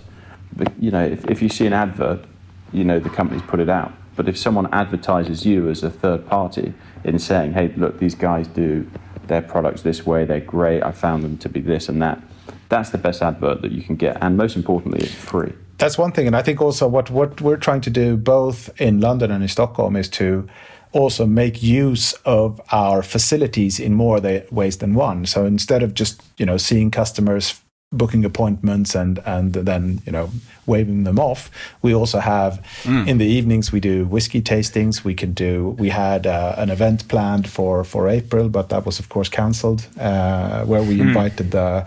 But, 0.56 0.72
you 0.80 0.92
know, 0.92 1.04
if, 1.04 1.30
if 1.30 1.42
you 1.42 1.50
see 1.50 1.66
an 1.66 1.74
advert, 1.74 2.26
you 2.72 2.84
know 2.84 3.00
the 3.00 3.10
company's 3.10 3.44
put 3.44 3.60
it 3.60 3.70
out. 3.70 3.94
But 4.16 4.30
if 4.30 4.38
someone 4.38 4.72
advertises 4.74 5.46
you 5.46 5.70
as 5.70 5.84
a 5.84 5.90
third 5.90 6.28
party 6.28 6.74
in 7.04 7.18
saying, 7.20 7.54
hey, 7.54 7.74
look, 7.76 8.00
these 8.00 8.16
guys 8.16 8.48
do 8.48 8.90
their 9.28 9.42
products 9.42 9.82
this 9.82 10.06
way, 10.06 10.26
they're 10.26 10.40
great, 10.40 10.84
I 10.84 10.92
found 10.92 11.24
them 11.24 11.38
to 11.40 11.50
be 11.50 11.62
this 11.62 11.90
and 11.90 12.02
that, 12.02 12.22
that's 12.70 12.90
the 12.90 12.98
best 12.98 13.22
advert 13.22 13.62
that 13.62 13.72
you 13.72 13.82
can 13.82 13.96
get. 13.96 14.18
And 14.22 14.38
most 14.38 14.56
importantly, 14.56 15.00
it's 15.02 15.14
free. 15.14 15.54
That's 15.78 15.98
one 15.98 16.12
thing, 16.12 16.28
and 16.28 16.36
I 16.36 16.42
think 16.42 16.62
also 16.62 16.88
what 16.88 17.10
what 17.10 17.42
we're 17.42 17.58
trying 17.58 17.82
to 17.82 17.90
do 17.90 18.18
both 18.18 18.70
in 18.80 19.00
London 19.00 19.32
and 19.32 19.44
in 19.44 19.50
Stockholm 19.50 19.96
is 19.96 20.10
to 20.10 20.48
also 20.92 21.26
make 21.26 21.64
use 21.64 22.14
of 22.26 22.62
our 22.72 23.02
facilities 23.02 23.80
in 23.80 23.94
more 23.96 24.22
ways 24.52 24.78
than 24.78 24.94
one. 24.94 25.26
So 25.26 25.46
instead 25.46 25.84
of 25.84 25.94
just 25.94 26.22
you 26.38 26.46
know 26.46 26.58
seeing 26.58 26.92
customers 26.92 27.60
booking 27.94 28.26
appointments 28.26 28.96
and 28.96 29.20
and 29.26 29.54
then 29.54 30.02
you 30.06 30.12
know 30.12 30.30
waving 30.66 31.04
them 31.04 31.20
off 31.20 31.52
we 31.82 31.94
also 31.94 32.20
have 32.20 32.60
in 33.08 33.18
the 33.18 33.26
evenings 33.26 33.72
we 33.72 33.80
do 33.80 34.06
whiskey 34.06 34.42
tastings. 34.42 35.04
We 35.04 35.14
can 35.14 35.34
do 35.34 35.76
we 35.78 35.90
had 35.90 36.26
uh, 36.26 36.56
an 36.58 36.70
event 36.70 37.08
planned 37.08 37.48
for 37.48 37.84
for 37.84 38.10
april 38.10 38.50
but 38.50 38.70
that 38.70 38.86
was 38.86 39.00
of 39.00 39.10
course 39.10 39.30
cancelled 39.30 39.88
uh, 40.00 40.66
where 40.66 40.82
we 40.82 41.00
invited 41.02 41.52
the 41.52 41.86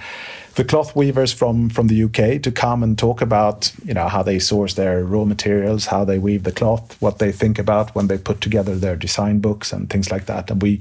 the 0.56 0.64
cloth 0.64 0.96
weavers 0.96 1.34
from 1.34 1.68
from 1.68 1.86
the 1.86 2.02
UK 2.04 2.42
to 2.42 2.50
come 2.50 2.82
and 2.82 2.98
talk 2.98 3.20
about 3.20 3.70
you 3.84 3.92
know 3.92 4.08
how 4.08 4.22
they 4.22 4.38
source 4.38 4.74
their 4.74 5.04
raw 5.04 5.24
materials, 5.24 5.86
how 5.86 6.04
they 6.04 6.18
weave 6.18 6.42
the 6.44 6.52
cloth, 6.52 7.00
what 7.00 7.18
they 7.18 7.30
think 7.30 7.58
about 7.58 7.94
when 7.94 8.06
they 8.08 8.18
put 8.18 8.40
together 8.40 8.74
their 8.74 8.96
design 8.96 9.38
books 9.38 9.72
and 9.72 9.90
things 9.90 10.10
like 10.10 10.24
that. 10.26 10.50
And 10.50 10.62
we 10.62 10.80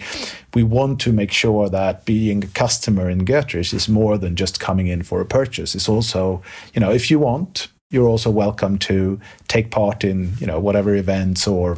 we 0.54 0.64
want 0.64 1.02
to 1.02 1.12
make 1.12 1.32
sure 1.32 1.70
that 1.70 2.06
being 2.06 2.44
a 2.44 2.48
customer 2.48 3.10
in 3.10 3.26
Götrich 3.26 3.74
is 3.74 3.90
more 3.90 4.18
than 4.18 4.36
just 4.38 4.62
coming 4.62 4.88
in 4.88 5.04
for 5.04 5.20
a 5.20 5.26
purchase. 5.26 5.76
It's 5.76 5.90
also 5.90 6.42
you 6.74 6.80
know 6.80 6.92
if 6.92 7.12
you 7.12 7.20
want, 7.20 7.68
you're 7.92 8.08
also 8.08 8.32
welcome 8.32 8.78
to 8.80 9.20
take 9.50 9.72
part 9.72 10.06
in 10.06 10.32
you 10.40 10.48
know 10.48 10.60
whatever 10.60 10.96
events 10.96 11.48
or 11.48 11.78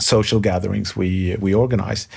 social 0.00 0.40
gatherings 0.40 0.96
we 0.96 1.36
we 1.38 1.54
organize. 1.54 2.08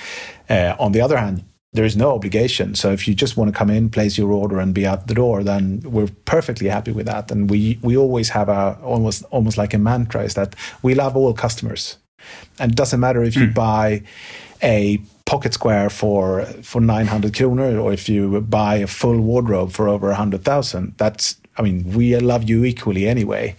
Uh, 0.50 0.74
on 0.80 0.90
the 0.90 1.00
other 1.00 1.16
hand, 1.16 1.44
there 1.76 1.84
is 1.84 1.96
no 1.96 2.12
obligation. 2.12 2.74
So 2.74 2.90
if 2.90 3.06
you 3.06 3.14
just 3.14 3.36
want 3.36 3.52
to 3.52 3.56
come 3.56 3.70
in, 3.70 3.90
place 3.90 4.18
your 4.18 4.32
order, 4.32 4.58
and 4.58 4.74
be 4.74 4.86
out 4.86 5.06
the 5.06 5.14
door, 5.14 5.44
then 5.44 5.80
we're 5.84 6.10
perfectly 6.24 6.68
happy 6.68 6.90
with 6.90 7.06
that. 7.06 7.30
And 7.30 7.50
we 7.50 7.78
we 7.82 7.96
always 7.96 8.30
have 8.30 8.48
a 8.48 8.78
almost 8.82 9.24
almost 9.30 9.56
like 9.56 9.74
a 9.74 9.78
mantra 9.78 10.24
is 10.24 10.34
that 10.34 10.56
we 10.82 10.94
love 10.94 11.16
all 11.16 11.32
customers, 11.34 11.98
and 12.58 12.72
it 12.72 12.76
doesn't 12.76 13.00
matter 13.00 13.22
if 13.22 13.36
you 13.36 13.46
hmm. 13.46 13.52
buy 13.52 14.02
a 14.62 14.98
pocket 15.26 15.52
square 15.52 15.90
for 15.90 16.44
for 16.62 16.80
900 16.80 17.34
kroner 17.36 17.78
or 17.78 17.92
if 17.92 18.08
you 18.08 18.40
buy 18.40 18.76
a 18.76 18.86
full 18.86 19.20
wardrobe 19.20 19.72
for 19.72 19.88
over 19.88 20.06
100,000 20.06 20.94
that's 20.96 21.36
i 21.58 21.62
mean 21.62 21.84
we 21.92 22.16
love 22.16 22.48
you 22.48 22.64
equally 22.64 23.08
anyway 23.08 23.54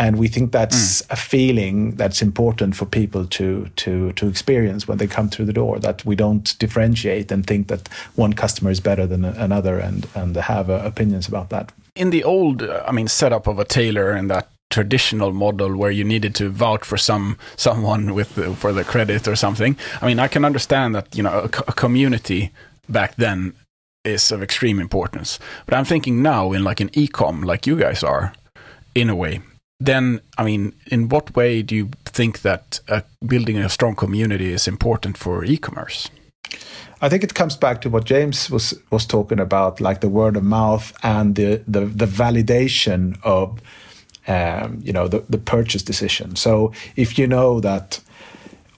and 0.00 0.18
we 0.18 0.28
think 0.28 0.50
that's 0.50 1.02
a 1.10 1.16
feeling 1.16 1.94
that's 1.96 2.22
important 2.22 2.74
for 2.74 2.86
people 2.86 3.24
to 3.26 3.68
to 3.76 4.12
to 4.14 4.26
experience 4.26 4.88
when 4.88 4.98
they 4.98 5.06
come 5.06 5.28
through 5.28 5.46
the 5.46 5.52
door 5.52 5.78
that 5.78 6.04
we 6.04 6.16
don't 6.16 6.58
differentiate 6.58 7.30
and 7.30 7.46
think 7.46 7.68
that 7.68 7.88
one 8.16 8.32
customer 8.32 8.70
is 8.70 8.80
better 8.80 9.06
than 9.06 9.24
another 9.24 9.78
and 9.78 10.06
and 10.14 10.36
have 10.36 10.70
uh, 10.70 10.80
opinions 10.84 11.28
about 11.28 11.50
that 11.50 11.72
in 11.94 12.10
the 12.10 12.24
old, 12.24 12.62
uh, 12.62 12.82
I 12.86 12.92
mean, 12.92 13.08
setup 13.08 13.46
of 13.46 13.58
a 13.58 13.64
tailor 13.64 14.12
and 14.12 14.30
that 14.30 14.48
traditional 14.70 15.32
model 15.32 15.76
where 15.76 15.90
you 15.90 16.04
needed 16.04 16.34
to 16.36 16.48
vouch 16.48 16.84
for 16.84 16.96
some 16.96 17.36
someone 17.56 18.14
with 18.14 18.36
the, 18.36 18.54
for 18.54 18.72
the 18.72 18.84
credit 18.84 19.26
or 19.26 19.36
something. 19.36 19.76
I 20.00 20.06
mean, 20.06 20.18
I 20.18 20.28
can 20.28 20.44
understand 20.44 20.94
that 20.94 21.14
you 21.14 21.22
know 21.22 21.40
a, 21.40 21.44
a 21.44 21.72
community 21.72 22.52
back 22.88 23.16
then 23.16 23.54
is 24.04 24.32
of 24.32 24.42
extreme 24.42 24.80
importance. 24.80 25.38
But 25.66 25.74
I'm 25.74 25.84
thinking 25.84 26.22
now 26.22 26.52
in 26.52 26.64
like 26.64 26.80
an 26.80 26.90
e-com, 26.94 27.42
like 27.42 27.66
you 27.66 27.76
guys 27.76 28.02
are, 28.02 28.32
in 28.94 29.10
a 29.10 29.14
way. 29.14 29.40
Then, 29.80 30.20
I 30.36 30.44
mean, 30.44 30.74
in 30.86 31.08
what 31.08 31.34
way 31.34 31.62
do 31.62 31.74
you 31.74 31.88
think 32.04 32.42
that 32.42 32.80
uh, 32.88 33.00
building 33.26 33.56
a 33.56 33.68
strong 33.68 33.96
community 33.96 34.52
is 34.52 34.68
important 34.68 35.16
for 35.16 35.42
e-commerce? 35.44 36.10
I 37.00 37.08
think 37.08 37.24
it 37.24 37.34
comes 37.34 37.56
back 37.56 37.80
to 37.80 37.88
what 37.88 38.04
James 38.04 38.50
was 38.50 38.74
was 38.90 39.06
talking 39.06 39.40
about, 39.40 39.80
like 39.80 40.00
the 40.00 40.08
word 40.08 40.36
of 40.36 40.44
mouth 40.44 40.92
and 41.02 41.34
the 41.34 41.62
the, 41.66 41.86
the 41.86 42.06
validation 42.06 43.18
of 43.22 43.60
um, 44.28 44.80
you 44.82 44.92
know 44.92 45.08
the, 45.08 45.24
the 45.30 45.38
purchase 45.38 45.82
decision. 45.82 46.36
So 46.36 46.72
if 46.96 47.18
you 47.18 47.26
know 47.26 47.60
that 47.60 48.00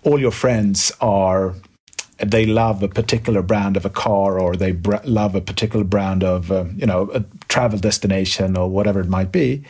all 0.05 0.21
your 0.21 0.31
friends 0.31 0.93
are 1.01 1.55
they 2.19 2.47
love 2.47 2.85
a 2.85 2.88
particular 2.88 3.43
brand 3.43 3.77
of 3.77 3.85
a 3.85 3.91
car 3.91 4.38
or 4.38 4.55
they 4.55 4.71
br- 4.71 5.05
love 5.05 5.35
a 5.35 5.41
particular 5.41 5.85
brand 5.85 6.23
of 6.23 6.53
um, 6.53 6.77
you 6.77 6.87
know 6.87 7.11
a 7.12 7.25
travel 7.49 7.79
destination 7.79 8.57
or 8.57 8.71
whatever 8.71 9.01
it 9.01 9.09
might 9.09 9.33
be 9.33 9.65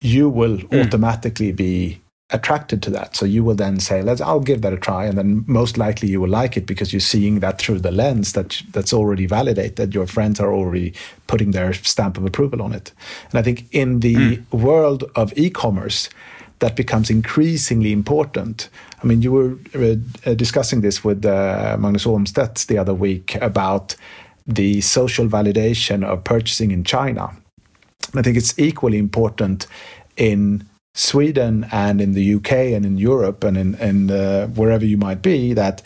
you 0.00 0.28
will 0.28 0.60
automatically 0.72 1.52
be 1.52 2.00
attracted 2.30 2.82
to 2.82 2.90
that. 2.90 3.16
So 3.16 3.24
you 3.24 3.42
will 3.42 3.54
then 3.54 3.80
say 3.80 4.02
let's 4.02 4.20
i'll 4.20 4.40
give 4.40 4.60
that 4.60 4.72
a 4.72 4.76
try. 4.76 5.06
And 5.06 5.16
then 5.16 5.44
most 5.46 5.78
likely 5.78 6.08
you 6.08 6.20
will 6.20 6.28
like 6.28 6.56
it 6.56 6.66
because 6.66 6.92
you're 6.92 7.00
seeing 7.00 7.40
that 7.40 7.58
through 7.58 7.80
the 7.80 7.90
lens 7.90 8.34
that 8.34 8.62
that's 8.72 8.92
already 8.92 9.26
validated 9.26 9.76
that 9.76 9.94
your 9.94 10.06
friends 10.06 10.38
are 10.38 10.52
already 10.52 10.92
putting 11.26 11.52
their 11.52 11.72
stamp 11.72 12.18
of 12.18 12.26
approval 12.26 12.60
on 12.60 12.72
it. 12.72 12.92
And 13.30 13.38
i 13.38 13.42
think 13.42 13.64
in 13.72 14.00
the 14.00 14.40
world 14.52 15.04
of 15.16 15.32
e-commerce 15.38 16.10
that 16.58 16.76
becomes 16.76 17.08
increasingly 17.08 17.92
important. 17.92 18.68
I 19.02 19.06
mean, 19.06 19.22
you 19.22 19.32
were 19.32 19.56
uh, 19.74 19.94
uh, 20.28 20.34
discussing 20.34 20.80
this 20.80 21.04
with 21.04 21.24
uh, 21.24 21.76
Magnus 21.78 22.04
Olmstedt 22.04 22.66
the 22.66 22.78
other 22.78 22.94
week 22.94 23.36
about 23.36 23.94
the 24.46 24.80
social 24.80 25.28
validation 25.28 26.04
of 26.04 26.24
purchasing 26.24 26.70
in 26.70 26.82
China. 26.82 27.30
I 28.14 28.22
think 28.22 28.36
it's 28.36 28.58
equally 28.58 28.98
important 28.98 29.66
in 30.16 30.66
Sweden 30.94 31.66
and 31.70 32.00
in 32.00 32.12
the 32.12 32.34
UK 32.34 32.52
and 32.52 32.84
in 32.84 32.98
Europe 32.98 33.44
and 33.44 33.56
in, 33.56 33.74
in 33.76 34.10
uh, 34.10 34.48
wherever 34.48 34.84
you 34.84 34.96
might 34.96 35.22
be 35.22 35.52
that 35.54 35.82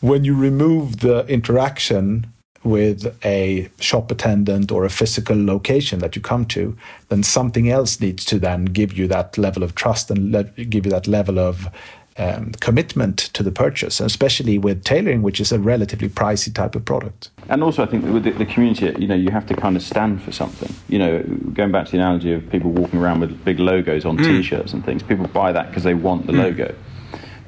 when 0.00 0.24
you 0.24 0.34
remove 0.34 1.00
the 1.00 1.26
interaction 1.28 2.26
with 2.62 3.16
a 3.24 3.70
shop 3.78 4.10
attendant 4.10 4.72
or 4.72 4.84
a 4.84 4.90
physical 4.90 5.36
location 5.42 5.98
that 6.00 6.16
you 6.16 6.22
come 6.22 6.46
to, 6.46 6.76
then 7.08 7.22
something 7.22 7.70
else 7.70 8.00
needs 8.00 8.24
to 8.24 8.38
then 8.38 8.64
give 8.66 8.94
you 8.94 9.06
that 9.06 9.36
level 9.38 9.62
of 9.62 9.74
trust 9.74 10.10
and 10.10 10.32
le- 10.32 10.44
give 10.44 10.84
you 10.86 10.90
that 10.90 11.06
level 11.06 11.38
of 11.38 11.68
um, 12.16 12.52
commitment 12.60 13.18
to 13.18 13.42
the 13.42 13.50
purchase, 13.50 14.00
especially 14.00 14.58
with 14.58 14.84
tailoring, 14.84 15.22
which 15.22 15.40
is 15.40 15.50
a 15.50 15.58
relatively 15.58 16.08
pricey 16.08 16.54
type 16.54 16.76
of 16.76 16.84
product. 16.84 17.30
And 17.48 17.62
also, 17.62 17.82
I 17.82 17.86
think 17.86 18.04
with 18.04 18.24
the, 18.24 18.30
the 18.30 18.46
community, 18.46 18.94
you 19.00 19.08
know, 19.08 19.14
you 19.14 19.30
have 19.30 19.46
to 19.46 19.54
kind 19.54 19.76
of 19.76 19.82
stand 19.82 20.22
for 20.22 20.32
something. 20.32 20.72
You 20.88 20.98
know, 20.98 21.22
going 21.52 21.72
back 21.72 21.86
to 21.86 21.92
the 21.92 21.98
analogy 21.98 22.32
of 22.32 22.48
people 22.50 22.70
walking 22.70 23.00
around 23.00 23.20
with 23.20 23.44
big 23.44 23.58
logos 23.58 24.04
on 24.04 24.16
T-shirts 24.16 24.72
and 24.72 24.84
things, 24.84 25.02
people 25.02 25.26
buy 25.26 25.52
that 25.52 25.68
because 25.68 25.82
they 25.82 25.94
want 25.94 26.26
the 26.26 26.32
logo. 26.32 26.74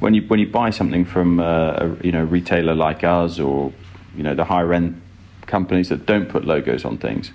When 0.00 0.12
you 0.12 0.22
when 0.22 0.38
you 0.40 0.46
buy 0.46 0.70
something 0.70 1.06
from 1.06 1.40
uh, 1.40 1.72
a 1.72 1.96
you 2.02 2.12
know 2.12 2.24
retailer 2.24 2.74
like 2.74 3.02
us 3.02 3.38
or 3.38 3.72
you 4.14 4.22
know 4.22 4.34
the 4.34 4.44
higher 4.44 4.74
end 4.74 5.00
companies 5.46 5.88
that 5.88 6.04
don't 6.04 6.28
put 6.28 6.44
logos 6.44 6.84
on 6.84 6.98
things, 6.98 7.32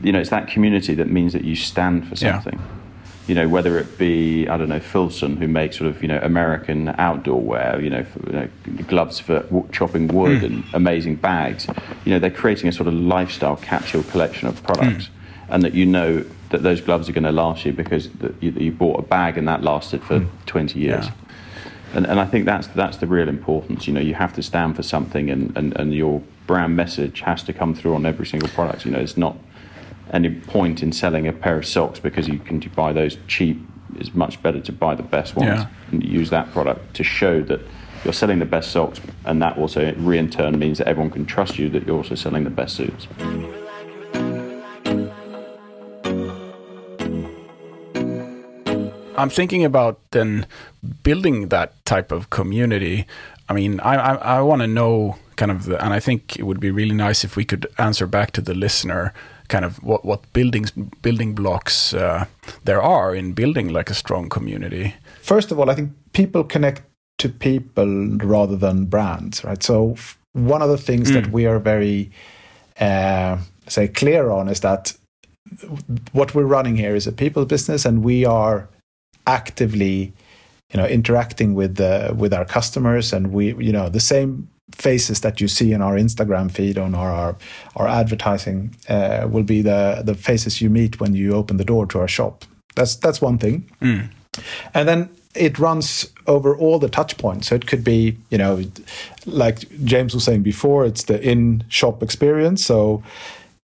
you 0.00 0.12
know, 0.12 0.20
it's 0.20 0.30
that 0.30 0.48
community 0.48 0.94
that 0.94 1.08
means 1.08 1.32
that 1.32 1.44
you 1.44 1.56
stand 1.56 2.08
for 2.08 2.24
Yeah. 2.24 2.60
You 3.28 3.34
know, 3.34 3.48
whether 3.48 3.78
it 3.78 3.98
be 3.98 4.48
I 4.48 4.56
don't 4.56 4.70
know 4.70 4.80
Filson 4.80 5.36
who 5.36 5.46
makes 5.46 5.76
sort 5.76 5.90
of 5.90 6.02
you 6.02 6.08
know 6.08 6.18
American 6.22 6.88
outdoor 6.98 7.40
wear, 7.40 7.80
you 7.80 7.90
know, 7.90 8.02
for, 8.04 8.26
you 8.26 8.32
know 8.32 8.48
gloves 8.86 9.20
for 9.20 9.44
chopping 9.70 10.08
wood 10.08 10.40
hmm. 10.40 10.44
and 10.46 10.64
amazing 10.72 11.16
bags. 11.16 11.66
You 12.04 12.12
know, 12.12 12.18
they're 12.18 12.30
creating 12.30 12.68
a 12.68 12.72
sort 12.72 12.88
of 12.88 12.94
lifestyle 12.94 13.56
capsule 13.56 14.02
collection 14.04 14.48
of 14.48 14.62
products, 14.62 15.06
hmm. 15.06 15.52
and 15.52 15.62
that 15.62 15.74
you 15.74 15.86
know 15.86 16.24
that 16.50 16.62
those 16.62 16.80
gloves 16.80 17.08
are 17.08 17.12
going 17.12 17.24
to 17.24 17.32
last 17.32 17.64
you 17.64 17.72
because 17.72 18.08
that 18.14 18.34
you, 18.42 18.50
you 18.52 18.72
bought 18.72 18.98
a 18.98 19.02
bag 19.02 19.36
and 19.36 19.46
that 19.46 19.62
lasted 19.62 20.02
for 20.02 20.20
hmm. 20.20 20.36
20 20.46 20.78
years. 20.78 21.04
Yeah. 21.04 21.12
And, 21.94 22.06
and 22.06 22.20
I 22.20 22.26
think 22.26 22.44
that's 22.44 22.66
that's 22.68 22.98
the 22.98 23.06
real 23.06 23.28
importance. 23.28 23.86
You 23.86 23.94
know, 23.94 24.00
you 24.00 24.14
have 24.14 24.34
to 24.34 24.42
stand 24.42 24.76
for 24.76 24.82
something, 24.82 25.30
and, 25.30 25.56
and, 25.56 25.74
and 25.78 25.94
your 25.94 26.22
brand 26.46 26.76
message 26.76 27.20
has 27.20 27.42
to 27.44 27.52
come 27.52 27.74
through 27.74 27.94
on 27.94 28.04
every 28.04 28.26
single 28.26 28.48
product. 28.50 28.84
You 28.84 28.90
know, 28.90 28.98
it's 28.98 29.16
not 29.16 29.36
any 30.12 30.30
point 30.30 30.82
in 30.82 30.92
selling 30.92 31.26
a 31.26 31.32
pair 31.32 31.58
of 31.58 31.66
socks 31.66 31.98
because 32.00 32.28
you 32.28 32.38
can 32.38 32.58
buy 32.74 32.92
those 32.92 33.18
cheap. 33.26 33.60
It's 33.96 34.14
much 34.14 34.40
better 34.42 34.60
to 34.60 34.72
buy 34.72 34.94
the 34.94 35.02
best 35.02 35.34
ones 35.36 35.60
Yeah. 35.60 35.66
and 35.90 36.02
use 36.04 36.30
that 36.30 36.52
product 36.52 36.94
to 36.94 37.04
show 37.04 37.42
that 37.42 37.60
you're 38.04 38.12
selling 38.12 38.38
the 38.38 38.44
best 38.46 38.70
socks, 38.70 39.00
and 39.24 39.42
that 39.42 39.58
also, 39.58 39.92
re 39.98 40.18
in 40.18 40.30
turn, 40.30 40.58
means 40.58 40.78
that 40.78 40.86
everyone 40.86 41.10
can 41.10 41.26
trust 41.26 41.58
you 41.58 41.68
that 41.70 41.84
you're 41.86 41.96
also 41.96 42.14
selling 42.14 42.44
the 42.44 42.50
best 42.50 42.76
suits. 42.76 43.08
I'm 49.16 49.30
thinking 49.30 49.64
about 49.64 49.98
then 50.12 50.46
building 51.02 51.48
that 51.48 51.84
type 51.84 52.12
of 52.12 52.30
community. 52.30 53.04
I 53.48 53.52
mean, 53.52 53.80
I 53.80 53.94
I, 53.96 54.14
I 54.38 54.40
want 54.42 54.62
to 54.62 54.68
know 54.68 55.16
kind 55.34 55.50
of, 55.50 55.64
the, 55.64 55.82
and 55.84 55.92
I 55.92 56.00
think 56.00 56.36
it 56.38 56.44
would 56.44 56.60
be 56.60 56.70
really 56.70 56.94
nice 56.94 57.24
if 57.24 57.36
we 57.36 57.44
could 57.44 57.66
answer 57.78 58.06
back 58.06 58.30
to 58.32 58.40
the 58.40 58.54
listener 58.54 59.12
kind 59.48 59.64
of 59.64 59.82
what 59.82 60.04
what 60.04 60.32
buildings 60.32 60.72
building 61.02 61.34
blocks 61.34 61.94
uh, 61.94 62.24
there 62.64 62.82
are 62.82 63.14
in 63.14 63.32
building 63.32 63.68
like 63.68 63.90
a 63.90 63.94
strong 63.94 64.28
community. 64.28 64.94
First 65.22 65.52
of 65.52 65.58
all, 65.58 65.70
I 65.70 65.74
think 65.74 65.90
people 66.12 66.44
connect 66.44 66.82
to 67.18 67.28
people 67.28 68.16
rather 68.18 68.56
than 68.56 68.84
brands, 68.84 69.44
right? 69.44 69.62
So 69.62 69.96
one 70.32 70.62
of 70.62 70.70
the 70.70 70.78
things 70.78 71.10
mm. 71.10 71.14
that 71.14 71.32
we 71.32 71.46
are 71.46 71.58
very 71.58 72.10
uh, 72.80 73.38
say 73.66 73.88
clear 73.88 74.30
on 74.30 74.48
is 74.48 74.60
that 74.60 74.94
what 76.12 76.34
we're 76.34 76.44
running 76.44 76.76
here 76.76 76.94
is 76.94 77.06
a 77.06 77.12
people 77.12 77.44
business, 77.44 77.84
and 77.84 78.04
we 78.04 78.24
are 78.24 78.68
actively, 79.26 80.12
you 80.72 80.80
know, 80.80 80.86
interacting 80.86 81.54
with 81.54 81.76
the 81.76 82.14
with 82.16 82.32
our 82.32 82.44
customers, 82.44 83.12
and 83.12 83.32
we, 83.32 83.54
you 83.54 83.72
know, 83.72 83.88
the 83.88 84.00
same 84.00 84.48
faces 84.72 85.20
that 85.20 85.40
you 85.40 85.48
see 85.48 85.72
in 85.72 85.82
our 85.82 85.96
Instagram 85.96 86.50
feed 86.50 86.78
on 86.78 86.94
our 86.94 87.10
our, 87.10 87.36
our 87.76 87.88
advertising 87.88 88.74
uh, 88.88 89.26
will 89.30 89.42
be 89.42 89.62
the 89.62 90.02
the 90.04 90.14
faces 90.14 90.60
you 90.60 90.70
meet 90.70 91.00
when 91.00 91.14
you 91.14 91.34
open 91.34 91.56
the 91.56 91.64
door 91.64 91.86
to 91.86 91.98
our 91.98 92.08
shop. 92.08 92.44
That's 92.74 92.96
that's 92.96 93.20
one 93.20 93.38
thing. 93.38 93.68
Mm. 93.80 94.08
And 94.74 94.88
then 94.88 95.10
it 95.34 95.58
runs 95.58 96.12
over 96.26 96.56
all 96.56 96.78
the 96.78 96.88
touch 96.88 97.16
points. 97.18 97.48
So 97.48 97.54
it 97.54 97.66
could 97.66 97.84
be, 97.84 98.16
you 98.30 98.38
know, 98.38 98.62
like 99.26 99.68
James 99.84 100.14
was 100.14 100.24
saying 100.24 100.42
before, 100.42 100.84
it's 100.84 101.04
the 101.04 101.20
in 101.22 101.64
shop 101.68 102.02
experience. 102.02 102.64
So, 102.64 103.02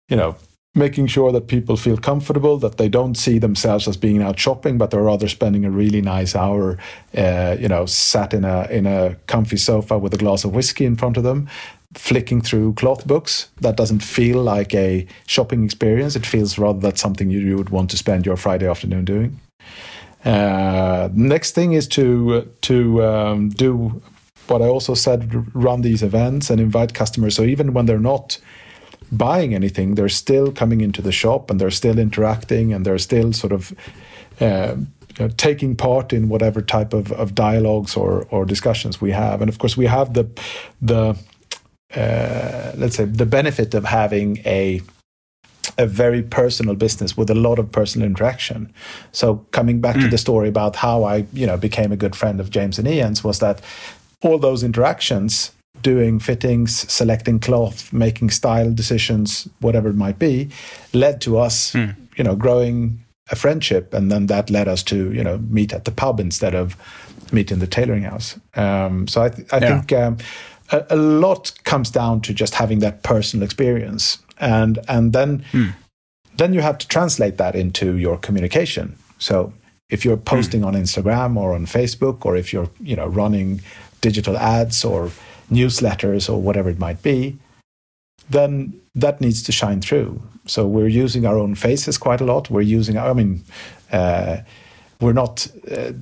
you 0.08 0.16
know, 0.16 0.36
making 0.74 1.06
sure 1.06 1.30
that 1.30 1.46
people 1.46 1.76
feel 1.76 1.96
comfortable, 1.96 2.58
that 2.58 2.78
they 2.78 2.88
don't 2.88 3.14
see 3.14 3.38
themselves 3.38 3.86
as 3.86 3.96
being 3.96 4.22
out 4.22 4.38
shopping, 4.38 4.76
but 4.76 4.90
they're 4.90 5.02
rather 5.02 5.28
spending 5.28 5.64
a 5.64 5.70
really 5.70 6.00
nice 6.00 6.34
hour, 6.34 6.78
uh, 7.16 7.56
you 7.58 7.68
know, 7.68 7.86
sat 7.86 8.34
in 8.34 8.44
a 8.44 8.66
in 8.70 8.86
a 8.86 9.14
comfy 9.26 9.56
sofa 9.56 9.98
with 9.98 10.12
a 10.12 10.16
glass 10.16 10.44
of 10.44 10.54
whiskey 10.54 10.84
in 10.84 10.96
front 10.96 11.16
of 11.16 11.22
them, 11.22 11.48
flicking 11.94 12.40
through 12.40 12.74
cloth 12.74 13.06
books. 13.06 13.48
That 13.60 13.76
doesn't 13.76 14.00
feel 14.00 14.42
like 14.42 14.74
a 14.74 15.06
shopping 15.26 15.64
experience. 15.64 16.16
It 16.16 16.26
feels 16.26 16.58
rather 16.58 16.80
that's 16.80 17.00
something 17.00 17.30
you, 17.30 17.40
you 17.40 17.56
would 17.56 17.70
want 17.70 17.90
to 17.90 17.96
spend 17.96 18.26
your 18.26 18.36
Friday 18.36 18.68
afternoon 18.68 19.04
doing. 19.04 19.40
Uh, 20.24 21.08
next 21.12 21.54
thing 21.54 21.72
is 21.72 21.86
to 21.88 22.50
to 22.62 23.04
um, 23.04 23.50
do 23.50 24.02
what 24.48 24.60
I 24.60 24.66
also 24.66 24.94
said: 24.94 25.46
run 25.54 25.82
these 25.82 26.02
events 26.02 26.50
and 26.50 26.60
invite 26.60 26.94
customers. 26.94 27.36
So 27.36 27.44
even 27.44 27.74
when 27.74 27.86
they're 27.86 28.00
not 28.00 28.38
buying 29.12 29.54
anything, 29.54 29.94
they're 29.94 30.08
still 30.08 30.52
coming 30.52 30.80
into 30.80 31.02
the 31.02 31.12
shop 31.12 31.50
and 31.50 31.60
they're 31.60 31.70
still 31.70 31.98
interacting 31.98 32.72
and 32.72 32.84
they're 32.84 32.98
still 32.98 33.32
sort 33.32 33.52
of 33.52 33.72
uh, 34.40 34.76
you 35.18 35.26
know, 35.26 35.28
taking 35.36 35.76
part 35.76 36.12
in 36.12 36.28
whatever 36.28 36.60
type 36.60 36.92
of, 36.92 37.12
of 37.12 37.34
dialogues 37.34 37.96
or, 37.96 38.26
or 38.30 38.44
discussions 38.44 39.00
we 39.00 39.12
have. 39.12 39.40
And 39.40 39.48
of 39.48 39.58
course, 39.58 39.76
we 39.76 39.86
have 39.86 40.14
the 40.14 40.28
the 40.82 41.16
uh, 41.94 42.72
let's 42.76 42.96
say 42.96 43.04
the 43.04 43.26
benefit 43.26 43.74
of 43.74 43.84
having 43.84 44.38
a 44.38 44.80
a 45.78 45.86
very 45.86 46.22
personal 46.22 46.74
business 46.74 47.16
with 47.16 47.30
a 47.30 47.34
lot 47.34 47.58
of 47.58 47.70
personal 47.72 48.06
interaction. 48.06 48.72
So 49.12 49.36
coming 49.50 49.80
back 49.80 49.96
mm. 49.96 50.02
to 50.02 50.08
the 50.08 50.18
story 50.18 50.48
about 50.48 50.76
how 50.76 51.04
I, 51.04 51.26
you 51.32 51.46
know, 51.46 51.56
became 51.56 51.90
a 51.90 51.96
good 51.96 52.14
friend 52.14 52.38
of 52.40 52.50
James 52.50 52.78
and 52.78 52.86
Ian's 52.86 53.24
was 53.24 53.38
that 53.38 53.60
all 54.22 54.38
those 54.38 54.62
interactions 54.62 55.52
doing 55.84 56.18
fittings, 56.18 56.90
selecting 56.92 57.38
cloth, 57.38 57.92
making 57.92 58.30
style 58.30 58.72
decisions, 58.72 59.48
whatever 59.60 59.88
it 59.88 59.94
might 59.94 60.18
be, 60.18 60.48
led 60.92 61.20
to 61.20 61.38
us, 61.38 61.72
mm. 61.72 61.94
you 62.16 62.24
know, 62.24 62.34
growing 62.34 62.98
a 63.30 63.36
friendship, 63.36 63.94
and 63.94 64.10
then 64.10 64.26
that 64.26 64.50
led 64.50 64.66
us 64.66 64.82
to 64.82 65.12
you 65.12 65.22
know 65.22 65.38
meet 65.38 65.72
at 65.72 65.84
the 65.84 65.92
pub 65.92 66.18
instead 66.18 66.54
of 66.54 66.76
meet 67.32 67.52
in 67.52 67.58
the 67.58 67.66
tailoring 67.66 68.02
house. 68.02 68.38
Um, 68.54 69.06
so 69.06 69.22
I, 69.22 69.28
th- 69.28 69.48
I 69.52 69.58
yeah. 69.58 69.68
think 69.68 69.92
um, 69.92 70.18
a, 70.72 70.84
a, 70.90 70.96
lot 70.96 71.52
comes 71.64 71.90
down 71.90 72.20
to 72.22 72.34
just 72.34 72.54
having 72.54 72.80
that 72.80 73.02
personal 73.02 73.44
experience, 73.44 74.18
and 74.38 74.78
and 74.88 75.12
then 75.12 75.44
mm. 75.52 75.74
then 76.36 76.54
you 76.54 76.60
have 76.60 76.78
to 76.78 76.88
translate 76.88 77.36
that 77.36 77.54
into 77.54 77.96
your 77.96 78.18
communication. 78.18 78.96
So 79.18 79.52
if 79.88 80.04
you're 80.04 80.16
posting 80.16 80.62
mm. 80.62 80.66
on 80.66 80.74
Instagram 80.74 81.36
or 81.36 81.54
on 81.54 81.66
Facebook, 81.66 82.26
or 82.26 82.36
if 82.36 82.52
you're 82.52 82.70
you 82.80 82.96
know 82.96 83.06
running 83.06 83.60
digital 84.00 84.36
ads 84.36 84.84
or 84.84 85.10
newsletters 85.50 86.28
or 86.28 86.40
whatever 86.40 86.68
it 86.70 86.78
might 86.78 87.02
be, 87.02 87.38
then 88.30 88.80
that 88.94 89.20
needs 89.20 89.42
to 89.42 89.52
shine 89.52 89.80
through. 89.80 90.20
So 90.46 90.66
we're 90.66 90.88
using 90.88 91.26
our 91.26 91.38
own 91.38 91.54
faces 91.54 91.98
quite 91.98 92.20
a 92.20 92.24
lot. 92.24 92.50
We're 92.50 92.60
using, 92.60 92.98
I 92.98 93.12
mean, 93.12 93.42
uh, 93.92 94.38
we're 95.00 95.12
not 95.12 95.46
uh, 95.70 95.92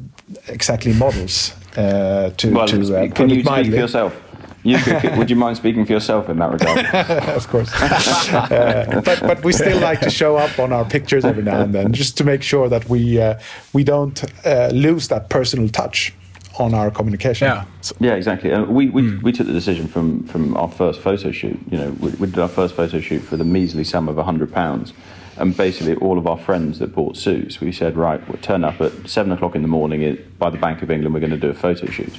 exactly 0.48 0.92
models 0.92 1.54
uh, 1.76 2.30
to. 2.36 2.52
Well, 2.52 2.68
to 2.68 2.96
uh, 2.96 3.10
can 3.10 3.28
you 3.30 3.42
speak 3.42 3.66
for 3.66 3.76
yourself? 3.76 4.20
You 4.64 4.78
could, 4.78 5.18
would 5.18 5.28
you 5.28 5.34
mind 5.34 5.56
speaking 5.56 5.84
for 5.84 5.92
yourself 5.92 6.28
in 6.28 6.38
that 6.38 6.52
regard? 6.52 6.86
of 7.36 7.48
course. 7.48 7.72
uh, 7.82 9.02
but, 9.04 9.20
but 9.20 9.44
we 9.44 9.52
still 9.52 9.80
like 9.80 10.00
to 10.00 10.10
show 10.10 10.36
up 10.36 10.56
on 10.60 10.72
our 10.72 10.84
pictures 10.84 11.24
every 11.24 11.42
now 11.42 11.62
and 11.62 11.74
then, 11.74 11.92
just 11.92 12.16
to 12.18 12.24
make 12.24 12.44
sure 12.44 12.68
that 12.68 12.88
we 12.88 13.20
uh, 13.20 13.40
we 13.72 13.82
don't 13.82 14.22
uh, 14.46 14.68
lose 14.72 15.08
that 15.08 15.30
personal 15.30 15.68
touch 15.68 16.14
on 16.58 16.74
our 16.74 16.90
communication. 16.90 17.46
Yeah, 17.46 17.64
yeah, 17.98 18.14
exactly. 18.14 18.50
And 18.50 18.68
we 18.68 18.88
we, 18.90 19.02
mm. 19.02 19.22
we 19.22 19.32
took 19.32 19.46
the 19.46 19.52
decision 19.52 19.88
from 19.88 20.24
from 20.24 20.56
our 20.56 20.68
first 20.68 21.00
photo 21.00 21.30
shoot. 21.32 21.58
You 21.70 21.78
know, 21.78 21.90
we, 22.00 22.10
we 22.10 22.26
did 22.26 22.38
our 22.38 22.48
first 22.48 22.74
photo 22.74 23.00
shoot 23.00 23.20
for 23.20 23.36
the 23.36 23.44
measly 23.44 23.84
sum 23.84 24.08
of 24.08 24.16
hundred 24.16 24.52
pounds, 24.52 24.92
and 25.36 25.56
basically 25.56 25.94
all 25.96 26.18
of 26.18 26.26
our 26.26 26.38
friends 26.38 26.78
that 26.78 26.94
bought 26.94 27.16
suits, 27.16 27.60
we 27.60 27.72
said, 27.72 27.96
right, 27.96 28.26
we'll 28.28 28.40
turn 28.42 28.64
up 28.64 28.80
at 28.80 29.08
seven 29.08 29.32
o'clock 29.32 29.54
in 29.54 29.62
the 29.62 29.68
morning 29.68 30.18
by 30.38 30.50
the 30.50 30.58
Bank 30.58 30.82
of 30.82 30.90
England. 30.90 31.14
We're 31.14 31.20
going 31.20 31.30
to 31.30 31.38
do 31.38 31.50
a 31.50 31.54
photo 31.54 31.86
shoot, 31.86 32.12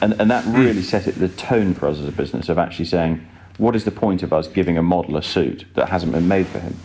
and 0.00 0.18
and 0.20 0.30
that 0.30 0.44
hmm. 0.44 0.54
really 0.54 0.82
set 0.82 1.06
it 1.06 1.16
the 1.16 1.28
tone 1.28 1.74
for 1.74 1.88
us 1.88 1.98
as 1.98 2.06
a 2.06 2.12
business 2.12 2.48
of 2.48 2.58
actually 2.58 2.86
saying, 2.86 3.26
what 3.58 3.74
is 3.74 3.84
the 3.84 3.90
point 3.90 4.22
of 4.22 4.32
us 4.32 4.48
giving 4.48 4.78
a 4.78 4.82
model 4.82 5.16
a 5.16 5.22
suit 5.22 5.66
that 5.74 5.88
hasn't 5.88 6.12
been 6.12 6.28
made 6.28 6.46
for 6.46 6.60
him? 6.60 6.76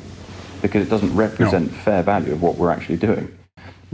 Because 0.62 0.86
it 0.86 0.90
doesn't 0.90 1.16
represent 1.16 1.72
no. 1.72 1.78
fair 1.80 2.02
value 2.02 2.32
of 2.32 2.42
what 2.42 2.56
we're 2.56 2.72
actually 2.72 2.98
doing 2.98 3.35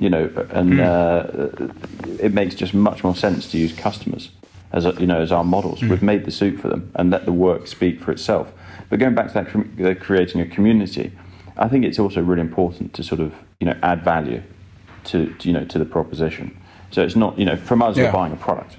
you 0.01 0.09
know, 0.09 0.23
and 0.49 0.73
mm. 0.73 0.81
uh, 0.81 1.73
it 2.19 2.33
makes 2.33 2.55
just 2.55 2.73
much 2.73 3.03
more 3.03 3.15
sense 3.15 3.49
to 3.51 3.57
use 3.59 3.71
customers 3.71 4.31
as 4.73 4.83
a, 4.85 4.93
you 4.99 5.05
know 5.05 5.21
as 5.21 5.31
our 5.31 5.43
models. 5.43 5.79
Mm. 5.79 5.91
We've 5.91 6.01
made 6.01 6.25
the 6.25 6.31
suit 6.31 6.59
for 6.59 6.69
them 6.69 6.91
and 6.95 7.11
let 7.11 7.25
the 7.25 7.31
work 7.31 7.67
speak 7.67 8.01
for 8.01 8.11
itself. 8.11 8.51
But 8.89 8.99
going 8.99 9.13
back 9.13 9.31
to 9.31 9.45
that, 9.77 9.99
creating 10.01 10.41
a 10.41 10.47
community, 10.47 11.11
I 11.55 11.67
think 11.67 11.85
it's 11.85 11.99
also 11.99 12.21
really 12.21 12.41
important 12.41 12.95
to 12.95 13.03
sort 13.03 13.21
of 13.21 13.31
you 13.59 13.67
know 13.67 13.77
add 13.83 14.03
value 14.03 14.41
to, 15.05 15.31
to 15.35 15.47
you 15.47 15.53
know 15.53 15.65
to 15.65 15.77
the 15.77 15.85
proposition. 15.85 16.57
So 16.89 17.03
it's 17.03 17.15
not 17.15 17.37
you 17.37 17.45
know 17.45 17.55
from 17.55 17.83
us 17.83 17.95
yeah. 17.95 18.05
we're 18.05 18.13
buying 18.13 18.33
a 18.33 18.37
product, 18.37 18.77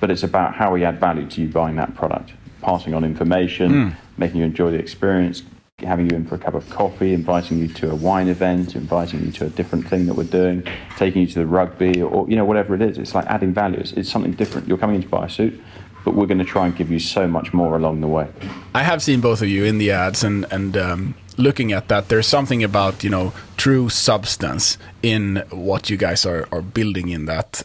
but 0.00 0.10
it's 0.10 0.24
about 0.24 0.56
how 0.56 0.72
we 0.72 0.84
add 0.84 0.98
value 0.98 1.26
to 1.26 1.42
you 1.42 1.48
buying 1.48 1.76
that 1.76 1.94
product, 1.94 2.32
passing 2.60 2.92
on 2.92 3.04
information, 3.04 3.70
mm. 3.70 3.96
making 4.18 4.38
you 4.38 4.46
enjoy 4.46 4.72
the 4.72 4.78
experience, 4.78 5.44
having 5.82 6.10
you 6.10 6.16
in 6.16 6.26
for 6.26 6.34
a 6.34 6.38
cup 6.38 6.54
of 6.54 6.68
coffee, 6.70 7.12
inviting 7.12 7.58
you 7.58 7.68
to 7.68 7.90
a 7.90 7.94
wine 7.94 8.28
event, 8.28 8.74
inviting 8.74 9.24
you 9.24 9.32
to 9.32 9.46
a 9.46 9.50
different 9.50 9.86
thing 9.88 10.06
that 10.06 10.14
we're 10.14 10.24
doing, 10.24 10.66
taking 10.96 11.22
you 11.22 11.28
to 11.28 11.38
the 11.40 11.46
rugby, 11.46 12.02
or 12.02 12.28
you 12.28 12.36
know 12.36 12.44
whatever 12.44 12.74
it 12.74 12.82
is. 12.82 12.98
It's 12.98 13.14
like 13.14 13.26
adding 13.26 13.52
value. 13.52 13.78
It's, 13.78 13.92
it's 13.92 14.10
something 14.10 14.32
different. 14.32 14.68
You're 14.68 14.78
coming 14.78 14.96
in 14.96 15.02
to 15.02 15.08
buy 15.08 15.26
a 15.26 15.28
suit, 15.28 15.60
but 16.04 16.14
we're 16.14 16.26
going 16.26 16.38
to 16.38 16.44
try 16.44 16.66
and 16.66 16.76
give 16.76 16.90
you 16.90 16.98
so 16.98 17.26
much 17.26 17.52
more 17.52 17.76
along 17.76 18.00
the 18.00 18.08
way. 18.08 18.28
I 18.74 18.82
have 18.82 19.02
seen 19.02 19.20
both 19.20 19.42
of 19.42 19.48
you 19.48 19.64
in 19.64 19.78
the 19.78 19.90
ads, 19.90 20.24
and 20.24 20.46
and 20.50 20.76
um, 20.76 21.14
looking 21.36 21.72
at 21.72 21.88
that, 21.88 22.08
there's 22.08 22.26
something 22.26 22.62
about 22.62 23.04
you 23.04 23.10
know 23.10 23.32
true 23.56 23.88
substance 23.88 24.78
in 25.02 25.42
what 25.50 25.90
you 25.90 25.96
guys 25.96 26.24
are 26.26 26.48
are 26.52 26.62
building 26.62 27.08
in 27.08 27.26
that 27.26 27.64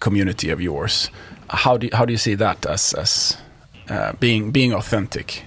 community 0.00 0.50
of 0.50 0.60
yours. 0.60 1.10
How 1.48 1.76
do 1.76 1.86
you, 1.86 1.96
how 1.96 2.04
do 2.04 2.12
you 2.12 2.18
see 2.18 2.34
that 2.34 2.66
as 2.66 2.94
as 2.94 3.36
uh, 3.88 4.12
being 4.20 4.50
being 4.50 4.72
authentic? 4.72 5.44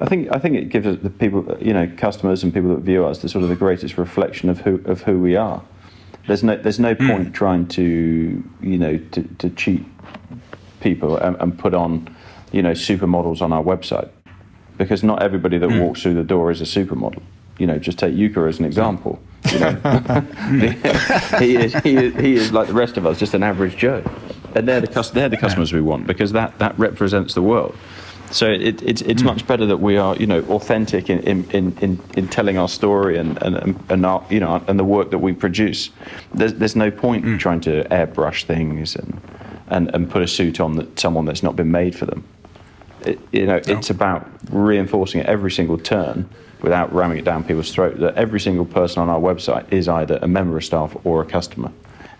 I 0.00 0.06
think 0.06 0.28
I 0.32 0.38
think 0.38 0.56
it 0.56 0.70
gives 0.70 1.00
the 1.02 1.10
people, 1.10 1.56
you 1.60 1.72
know, 1.72 1.90
customers 1.96 2.42
and 2.42 2.52
people 2.52 2.74
that 2.74 2.80
view 2.82 3.04
us 3.04 3.18
the 3.18 3.28
sort 3.28 3.44
of 3.44 3.48
the 3.48 3.56
greatest 3.56 3.96
reflection 3.96 4.48
of 4.48 4.60
who 4.60 4.80
of 4.86 5.02
who 5.02 5.20
we 5.20 5.36
are. 5.36 5.62
There's 6.26 6.42
no 6.42 6.56
there's 6.56 6.80
no 6.80 6.94
mm. 6.94 7.08
point 7.08 7.34
trying 7.34 7.66
to 7.68 8.42
you 8.60 8.78
know 8.78 8.98
to, 8.98 9.22
to 9.22 9.50
cheat 9.50 9.84
people 10.80 11.16
and, 11.16 11.36
and, 11.40 11.58
put 11.58 11.74
on 11.74 12.14
you 12.52 12.60
know 12.60 12.72
supermodels 12.72 13.40
on 13.40 13.52
our 13.52 13.62
website 13.62 14.10
because 14.78 15.02
not 15.02 15.22
everybody 15.22 15.58
that 15.58 15.70
mm. 15.70 15.80
walks 15.80 16.02
through 16.02 16.14
the 16.14 16.24
door 16.24 16.50
is 16.50 16.60
a 16.60 16.64
supermodel. 16.64 17.22
You 17.58 17.68
know, 17.68 17.78
just 17.78 17.98
take 17.98 18.14
Jocke 18.14 18.48
as 18.48 18.58
an 18.58 18.64
example. 18.64 19.22
You 19.52 19.60
know, 19.60 19.70
he, 21.38 21.54
is, 21.56 21.74
he 21.74 21.96
is 21.96 22.14
he 22.14 22.34
is 22.34 22.52
like 22.52 22.66
the 22.66 22.74
rest 22.74 22.96
of 22.96 23.06
us, 23.06 23.18
just 23.18 23.34
an 23.34 23.44
average 23.44 23.76
Joe, 23.76 24.02
and 24.56 24.66
they're 24.66 24.80
the 24.80 25.10
they're 25.14 25.28
the 25.28 25.36
customers 25.36 25.72
we 25.72 25.80
want 25.80 26.08
because 26.08 26.32
that 26.32 26.58
that 26.58 26.76
represents 26.78 27.34
the 27.34 27.42
world. 27.42 27.76
So 28.34 28.50
it, 28.50 28.82
it's 28.82 29.00
it's 29.02 29.22
mm. 29.22 29.26
much 29.26 29.46
better 29.46 29.64
that 29.66 29.76
we 29.76 29.96
are 29.96 30.16
you 30.16 30.26
know 30.26 30.40
authentic 30.50 31.08
in 31.08 31.20
in, 31.20 31.78
in, 31.78 32.00
in 32.16 32.26
telling 32.26 32.58
our 32.58 32.68
story 32.68 33.16
and 33.16 33.40
and, 33.40 33.78
and 33.88 34.04
our, 34.04 34.26
you 34.28 34.40
know 34.40 34.60
and 34.66 34.76
the 34.76 34.84
work 34.84 35.12
that 35.12 35.18
we 35.18 35.32
produce. 35.32 35.90
There's 36.34 36.54
there's 36.54 36.74
no 36.74 36.90
point 36.90 37.24
mm. 37.24 37.38
trying 37.38 37.60
to 37.60 37.84
airbrush 37.92 38.42
things 38.42 38.96
and, 38.96 39.20
and 39.68 39.94
and 39.94 40.10
put 40.10 40.20
a 40.20 40.26
suit 40.26 40.58
on 40.58 40.74
that 40.76 40.98
someone 40.98 41.26
that's 41.26 41.44
not 41.44 41.54
been 41.54 41.70
made 41.70 41.94
for 41.94 42.06
them. 42.06 42.24
It, 43.06 43.20
you 43.30 43.46
know, 43.46 43.60
No. 43.68 43.78
it's 43.78 43.90
about 43.90 44.28
reinforcing 44.50 45.20
it 45.20 45.26
every 45.26 45.52
single 45.52 45.78
turn 45.78 46.28
without 46.60 46.92
ramming 46.92 47.18
it 47.18 47.24
down 47.24 47.44
people's 47.44 47.70
throat. 47.70 48.00
That 48.00 48.16
every 48.16 48.40
single 48.40 48.64
person 48.64 49.00
on 49.00 49.08
our 49.08 49.20
website 49.20 49.72
is 49.72 49.86
either 49.86 50.18
a 50.22 50.26
member 50.26 50.56
of 50.56 50.64
staff 50.64 50.96
or 51.04 51.22
a 51.22 51.26
customer. 51.26 51.70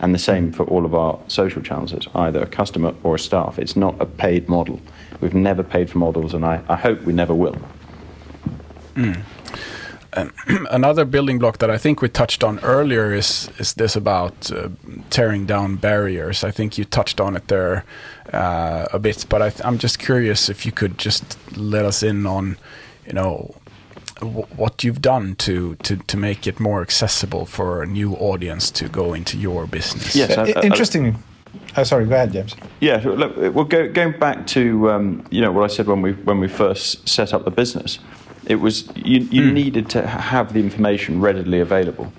And 0.00 0.14
the 0.14 0.18
same 0.18 0.52
for 0.52 0.64
all 0.64 0.84
of 0.84 0.94
our 0.94 1.18
social 1.28 1.62
channels. 1.62 1.94
Either 2.14 2.42
a 2.42 2.46
customer 2.46 2.94
or 3.02 3.14
a 3.14 3.18
staff. 3.18 3.58
It's 3.58 3.76
not 3.76 4.00
a 4.00 4.06
paid 4.06 4.48
model. 4.48 4.80
We've 5.20 5.34
never 5.34 5.62
paid 5.62 5.90
for 5.90 5.98
models, 5.98 6.34
and 6.34 6.44
I, 6.44 6.62
I 6.68 6.76
hope 6.76 7.02
we 7.02 7.12
never 7.12 7.34
will. 7.34 7.56
Another 10.70 11.04
building 11.04 11.38
block 11.38 11.58
that 11.58 11.70
I 11.70 11.78
think 11.78 12.00
we 12.00 12.08
touched 12.08 12.44
on 12.44 12.60
earlier 12.60 13.12
is 13.12 13.50
is 13.58 13.74
this 13.74 13.96
about 13.96 14.50
uh, 14.52 14.68
tearing 15.10 15.46
down 15.46 15.76
barriers. 15.76 16.44
I 16.44 16.50
think 16.50 16.78
you 16.78 16.84
touched 16.84 17.20
on 17.20 17.36
it 17.36 17.48
there 17.48 17.84
uh, 18.32 18.86
a 18.92 18.98
bit, 18.98 19.26
but 19.28 19.42
I 19.42 19.52
I'm 19.66 19.78
just 19.78 19.98
curious 19.98 20.48
if 20.48 20.64
you 20.64 20.72
could 20.72 20.98
just 20.98 21.36
let 21.56 21.84
us 21.84 22.02
in 22.02 22.26
on, 22.26 22.56
you 23.06 23.12
know, 23.12 23.54
what 24.22 24.84
you've 24.84 25.02
done 25.02 25.34
to, 25.36 25.74
to 25.76 25.96
to 25.96 26.16
make 26.16 26.46
it 26.46 26.60
more 26.60 26.82
accessible 26.82 27.46
for 27.46 27.82
a 27.82 27.86
new 27.86 28.14
audience 28.14 28.70
to 28.72 28.88
go 28.88 29.14
into 29.14 29.36
your 29.36 29.66
business. 29.66 30.14
Yes, 30.14 30.36
I- 30.38 30.42
I- 30.42 30.52
I- 30.56 30.62
interesting. 30.62 31.16
Oh, 31.76 31.82
sorry. 31.84 32.06
Go 32.06 32.14
ahead, 32.14 32.32
James. 32.32 32.54
Yeah, 32.80 33.00
look, 33.04 33.36
well, 33.54 33.64
go, 33.64 33.88
going 33.90 34.18
back 34.18 34.46
to 34.48 34.90
um, 34.90 35.24
you 35.30 35.40
know 35.40 35.52
what 35.52 35.64
I 35.64 35.68
said 35.74 35.86
when 35.86 36.02
we 36.02 36.12
when 36.12 36.38
we 36.40 36.48
first 36.48 37.08
set 37.08 37.32
up 37.34 37.44
the 37.44 37.50
business, 37.50 37.98
it 38.46 38.56
was 38.56 38.88
you, 38.96 39.20
you 39.30 39.50
needed 39.52 39.88
to 39.90 40.06
have 40.06 40.52
the 40.52 40.60
information 40.60 41.20
readily 41.20 41.60
available 41.60 42.12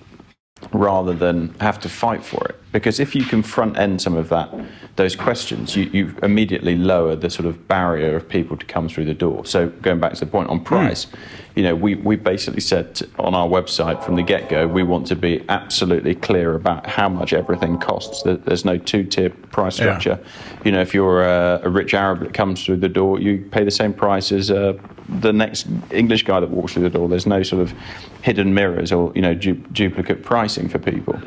rather 0.72 1.14
than 1.14 1.54
have 1.60 1.80
to 1.82 1.90
fight 1.90 2.24
for 2.24 2.46
it. 2.48 2.56
Because 2.72 3.00
if 3.00 3.14
you 3.16 3.24
can 3.24 3.44
front 3.44 3.78
end 3.78 4.02
some 4.02 4.16
of 4.16 4.30
that, 4.30 4.50
those 4.96 5.16
questions, 5.16 5.76
you, 5.76 5.84
you 5.94 6.16
immediately 6.24 6.76
lower 6.76 7.16
the 7.16 7.30
sort 7.30 7.46
of 7.46 7.68
barrier 7.68 8.16
of 8.16 8.28
people 8.28 8.58
to 8.58 8.66
come 8.66 8.90
through 8.90 9.06
the 9.06 9.14
door. 9.14 9.46
So 9.46 9.70
going 9.82 10.00
back 10.00 10.14
to 10.14 10.20
the 10.22 10.26
point 10.32 10.50
on 10.50 10.62
price, 10.62 11.08
you 11.56 11.64
know, 11.64 11.74
we, 11.74 11.96
we 11.96 12.18
basically 12.18 12.60
said 12.60 13.02
on 13.18 13.34
our 13.34 13.48
website 13.48 14.04
from 14.04 14.16
the 14.18 14.24
get 14.24 14.50
go, 14.50 14.68
we 14.68 14.84
want 14.84 15.08
to 15.08 15.16
be 15.16 15.44
absolutely 15.48 16.14
clear 16.14 16.54
about 16.54 16.86
how 16.86 17.08
much 17.08 17.32
everything 17.32 17.78
costs. 17.78 18.24
There- 18.24 18.36
There's 18.36 18.66
no 18.66 18.78
two 18.78 19.04
tier 19.06 19.30
price 19.30 19.80
Yeah. 19.80 19.98
structure. 19.98 20.20
You 20.66 20.72
know, 20.74 20.82
if 20.82 20.94
you're 20.94 21.24
a, 21.24 21.62
a 21.64 21.70
rich 21.70 21.94
Arab 21.94 22.20
that 22.20 22.34
comes 22.34 22.66
through 22.66 22.78
the 22.78 22.90
door, 22.90 23.20
you 23.22 23.48
pay 23.52 23.64
the 23.64 23.72
same 23.72 23.94
price 23.94 24.34
as 24.34 24.52
uh, 24.52 24.74
the 25.08 25.32
next 25.32 25.68
English 25.92 26.24
guy 26.24 26.40
that 26.42 26.50
walks 26.50 26.74
through 26.74 26.84
the 26.84 26.90
door. 26.90 27.08
There's 27.08 27.26
no 27.28 27.42
sort 27.44 27.62
of 27.62 27.74
hidden 28.22 28.54
mirrors 28.54 28.92
or 28.92 29.12
you 29.16 29.22
know 29.22 29.34
du- 29.34 29.54
duplicate 29.54 30.24
pricing 30.24 30.68
for 30.68 30.80
people. 30.80 31.22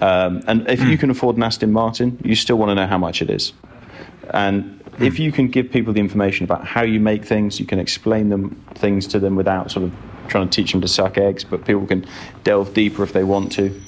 Um, 0.00 0.42
and 0.48 0.68
if 0.68 0.80
you 0.82 0.98
can 0.98 1.10
afford 1.10 1.36
an 1.36 1.42
Aston 1.44 1.70
Martin, 1.72 2.18
you 2.24 2.34
still 2.34 2.56
want 2.56 2.70
to 2.70 2.74
know 2.74 2.86
how 2.86 2.98
much 2.98 3.22
it 3.22 3.30
is. 3.30 3.52
And 4.30 4.77
if 5.00 5.18
you 5.18 5.32
can 5.32 5.48
give 5.48 5.70
people 5.70 5.92
the 5.92 6.00
information 6.00 6.44
about 6.44 6.66
how 6.66 6.82
you 6.82 7.00
make 7.00 7.24
things, 7.24 7.60
you 7.60 7.66
can 7.66 7.78
explain 7.78 8.28
them 8.28 8.60
things 8.74 9.06
to 9.08 9.18
them 9.18 9.36
without 9.36 9.70
sort 9.70 9.84
of 9.84 9.92
trying 10.28 10.48
to 10.48 10.54
teach 10.54 10.72
them 10.72 10.80
to 10.80 10.88
suck 10.88 11.16
eggs, 11.16 11.44
but 11.44 11.64
people 11.64 11.86
can 11.86 12.06
delve 12.44 12.74
deeper 12.74 13.02
if 13.02 13.12
they 13.12 13.24
want 13.24 13.50
to 13.52 13.80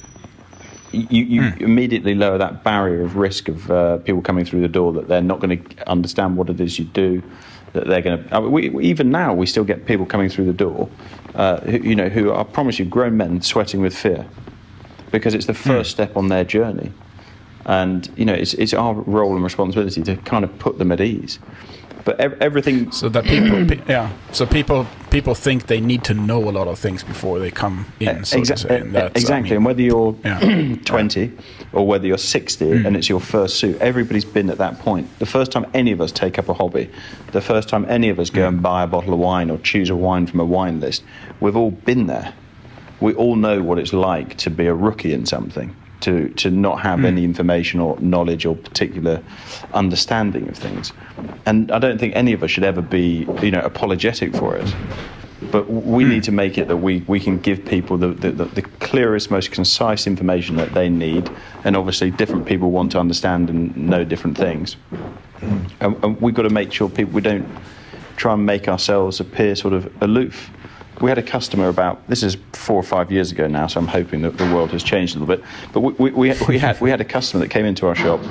you, 0.91 1.23
you 1.23 1.53
immediately 1.59 2.15
lower 2.15 2.37
that 2.37 2.63
barrier 2.63 3.01
of 3.03 3.15
risk 3.15 3.47
of 3.47 3.69
uh, 3.71 3.97
people 3.99 4.21
coming 4.21 4.45
through 4.45 4.61
the 4.61 4.67
door 4.67 4.91
that 4.93 5.07
they're 5.07 5.21
not 5.21 5.39
going 5.39 5.63
to 5.63 5.89
understand 5.89 6.35
what 6.37 6.49
it 6.49 6.59
is 6.59 6.77
you 6.79 6.85
do. 6.85 7.23
That 7.73 7.87
they're 7.87 8.01
going 8.01 8.21
to. 8.23 8.35
I 8.35 8.39
mean, 8.41 8.51
we, 8.51 8.69
we- 8.69 8.85
even 8.85 9.11
now, 9.11 9.33
we 9.33 9.45
still 9.45 9.63
get 9.63 9.85
people 9.85 10.05
coming 10.05 10.27
through 10.27 10.45
the 10.45 10.53
door, 10.53 10.89
uh, 11.35 11.61
who, 11.61 11.77
you 11.77 11.95
know, 11.95 12.09
who 12.09 12.33
I 12.33 12.43
promise 12.43 12.79
you, 12.79 12.85
grown 12.85 13.15
men 13.15 13.41
sweating 13.41 13.79
with 13.81 13.95
fear, 13.95 14.25
because 15.11 15.33
it's 15.33 15.45
the 15.45 15.53
first 15.53 15.91
step 15.91 16.17
on 16.17 16.27
their 16.27 16.43
journey, 16.43 16.91
and 17.65 18.09
you 18.15 18.25
know, 18.25 18.33
it's 18.33 18.53
it's 18.55 18.73
our 18.73 18.93
role 18.93 19.35
and 19.35 19.43
responsibility 19.43 20.01
to 20.03 20.15
kind 20.17 20.43
of 20.43 20.57
put 20.59 20.77
them 20.77 20.91
at 20.91 21.01
ease. 21.01 21.39
But 22.03 22.19
ev- 22.19 22.37
everything 22.41 22.91
So 22.91 23.09
that 23.09 23.25
people, 23.25 23.65
pe- 23.65 23.83
yeah. 23.87 24.09
So 24.31 24.45
people 24.45 24.87
people 25.11 25.35
think 25.35 25.67
they 25.67 25.79
need 25.79 26.03
to 26.05 26.13
know 26.13 26.49
a 26.49 26.51
lot 26.51 26.67
of 26.67 26.79
things 26.79 27.03
before 27.03 27.37
they 27.39 27.51
come 27.51 27.85
in. 27.99 28.07
Eh, 28.07 28.21
so 28.23 28.37
to 28.37 28.41
Exa- 28.53 28.57
say. 28.59 28.79
And 28.79 28.95
eh, 28.95 29.03
I 29.03 29.05
exactly. 29.07 29.51
mean, 29.51 29.57
and 29.57 29.65
whether 29.65 29.81
you're 29.81 30.15
Yeah. 30.25 30.75
20 30.85 31.31
or 31.73 31.85
whether 31.85 32.07
you're 32.07 32.17
60 32.17 32.65
mm. 32.65 32.87
and 32.87 32.97
it's 32.97 33.07
your 33.07 33.19
first 33.19 33.57
suit, 33.57 33.77
everybody's 33.79 34.25
been 34.25 34.49
at 34.49 34.57
that 34.57 34.79
point. 34.79 35.07
The 35.19 35.25
first 35.25 35.51
time 35.51 35.65
any 35.73 35.91
of 35.91 36.01
us 36.01 36.11
take 36.11 36.39
up 36.39 36.49
a 36.49 36.53
hobby, 36.53 36.89
the 37.33 37.41
first 37.41 37.69
time 37.69 37.85
any 37.87 38.09
of 38.09 38.19
us 38.19 38.29
go 38.31 38.41
mm. 38.41 38.47
and 38.47 38.61
buy 38.63 38.83
a 38.83 38.87
bottle 38.87 39.13
of 39.13 39.19
wine 39.19 39.51
or 39.51 39.57
choose 39.59 39.89
a 39.89 39.95
wine 39.95 40.25
from 40.27 40.39
a 40.39 40.45
wine 40.45 40.79
list, 40.79 41.03
we've 41.39 41.55
all 41.55 41.71
been 41.71 42.07
there. 42.07 42.33
We 42.99 43.13
all 43.13 43.35
know 43.35 43.61
what 43.61 43.77
it's 43.79 43.93
like 43.93 44.37
to 44.37 44.49
be 44.49 44.65
a 44.67 44.73
rookie 44.73 45.13
in 45.13 45.25
something. 45.25 45.75
To, 46.01 46.29
to 46.29 46.49
not 46.49 46.81
have 46.81 46.99
hmm. 46.99 47.05
any 47.05 47.23
information 47.23 47.79
or 47.79 47.99
knowledge 47.99 48.45
or 48.45 48.55
particular 48.55 49.21
understanding 49.73 50.49
of 50.49 50.57
things, 50.57 50.93
and 51.45 51.71
I 51.71 51.79
don't 51.79 51.99
think 51.99 52.15
any 52.15 52.33
of 52.33 52.43
us 52.43 52.49
should 52.51 52.63
ever 52.63 52.81
be, 52.81 53.27
you 53.41 53.51
know, 53.51 53.61
apologetic 53.61 54.35
for 54.35 54.55
it 54.55 54.73
but 55.49 55.69
we 55.69 56.03
hmm. 56.03 56.11
need 56.11 56.23
to 56.23 56.31
make 56.31 56.57
it 56.57 56.67
that 56.67 56.77
we, 56.77 56.99
we 57.07 57.19
can 57.19 57.39
give 57.39 57.65
people 57.65 57.97
the, 57.97 58.09
the, 58.09 58.31
the, 58.31 58.61
clearest, 58.61 59.31
most 59.31 59.51
concise 59.51 60.05
information 60.05 60.55
that 60.57 60.73
they 60.73 60.87
need. 60.87 61.29
And 61.63 61.75
obviously, 61.75 62.11
different 62.11 62.45
people 62.45 62.69
want 62.71 62.91
to 62.91 62.99
understand 62.99 63.49
and 63.49 63.75
know 63.75 64.03
different 64.03 64.37
things. 64.37 64.73
Hmm. 65.39 65.65
And, 65.79 66.03
and 66.03 66.21
we've 66.21 66.35
got 66.35 66.43
to 66.43 66.49
make 66.49 66.71
sure 66.71 66.89
people 66.89 67.13
we 67.13 67.21
don't 67.21 67.47
try 68.17 68.33
and 68.33 68.45
make 68.45 68.67
ourselves 68.67 69.19
appear 69.19 69.55
sort 69.55 69.73
of 69.73 69.91
aloof. 70.03 70.51
We 71.01 71.09
had 71.09 71.17
a 71.17 71.23
customer 71.23 71.67
about 71.67 72.07
this 72.07 72.23
is 72.23 72.37
four 72.53 72.75
or 72.75 72.83
five 72.83 73.11
years 73.11 73.31
ago 73.31 73.47
now, 73.47 73.67
so 73.67 73.79
I'm 73.79 73.87
hoping 73.87 74.21
that 74.21 74.37
the 74.37 74.45
world 74.53 74.71
has 74.71 74.83
changed 74.83 75.15
a 75.15 75.19
little 75.19 75.35
bit. 75.35 75.45
But 75.73 75.79
we, 75.81 75.93
we, 75.93 76.11
we, 76.11 76.33
we 76.47 76.59
had 76.59 76.79
we 76.79 76.89
had 76.89 77.01
a 77.01 77.05
customer 77.05 77.43
that 77.43 77.49
came 77.49 77.65
into 77.65 77.87
our 77.87 77.95
shop 77.95 78.21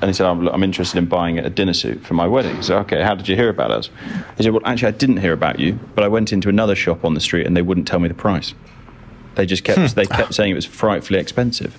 and 0.00 0.08
he 0.08 0.14
said, 0.14 0.26
I'm, 0.26 0.48
I'm 0.48 0.62
interested 0.62 0.96
in 0.96 1.06
buying 1.06 1.38
a 1.38 1.50
dinner 1.50 1.74
suit 1.74 2.02
for 2.06 2.14
my 2.14 2.26
wedding. 2.26 2.62
Said, 2.62 2.78
okay, 2.82 3.02
how 3.02 3.14
did 3.14 3.28
you 3.28 3.36
hear 3.36 3.50
about 3.50 3.70
us? 3.70 3.90
He 4.36 4.44
said, 4.44 4.52
well, 4.52 4.62
actually, 4.64 4.88
I 4.88 4.92
didn't 4.92 5.18
hear 5.18 5.34
about 5.34 5.58
you, 5.58 5.78
but 5.94 6.04
I 6.04 6.08
went 6.08 6.32
into 6.32 6.48
another 6.48 6.74
shop 6.74 7.04
on 7.04 7.12
the 7.12 7.20
street 7.20 7.46
and 7.46 7.54
they 7.54 7.62
wouldn't 7.62 7.86
tell 7.86 7.98
me 7.98 8.08
the 8.08 8.14
price. 8.14 8.54
They 9.34 9.44
just 9.44 9.62
kept 9.62 9.78
hmm. 9.78 9.86
they 9.94 10.06
kept 10.06 10.34
saying 10.34 10.52
it 10.52 10.54
was 10.54 10.66
frightfully 10.66 11.18
expensive. 11.18 11.76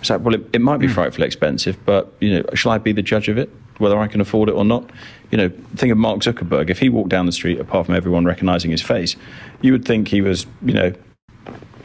It's 0.00 0.08
like, 0.08 0.22
well, 0.22 0.34
it, 0.34 0.48
it 0.54 0.60
might 0.60 0.78
be 0.78 0.86
hmm. 0.86 0.94
frightfully 0.94 1.26
expensive, 1.26 1.76
but 1.84 2.12
you 2.20 2.38
know, 2.38 2.44
shall 2.54 2.72
I 2.72 2.78
be 2.78 2.92
the 2.92 3.02
judge 3.02 3.28
of 3.28 3.36
it, 3.36 3.50
whether 3.80 3.98
I 3.98 4.06
can 4.06 4.20
afford 4.20 4.48
it 4.48 4.52
or 4.52 4.64
not? 4.64 4.88
You 5.30 5.38
know, 5.38 5.50
think 5.76 5.92
of 5.92 5.98
Mark 5.98 6.20
Zuckerberg. 6.20 6.70
If 6.70 6.78
he 6.78 6.88
walked 6.88 7.08
down 7.08 7.26
the 7.26 7.32
street, 7.32 7.58
apart 7.60 7.86
from 7.86 7.94
everyone 7.94 8.24
recognizing 8.24 8.70
his 8.70 8.82
face, 8.82 9.16
you 9.60 9.72
would 9.72 9.84
think 9.84 10.08
he 10.08 10.20
was, 10.20 10.46
you 10.62 10.74
know, 10.74 10.92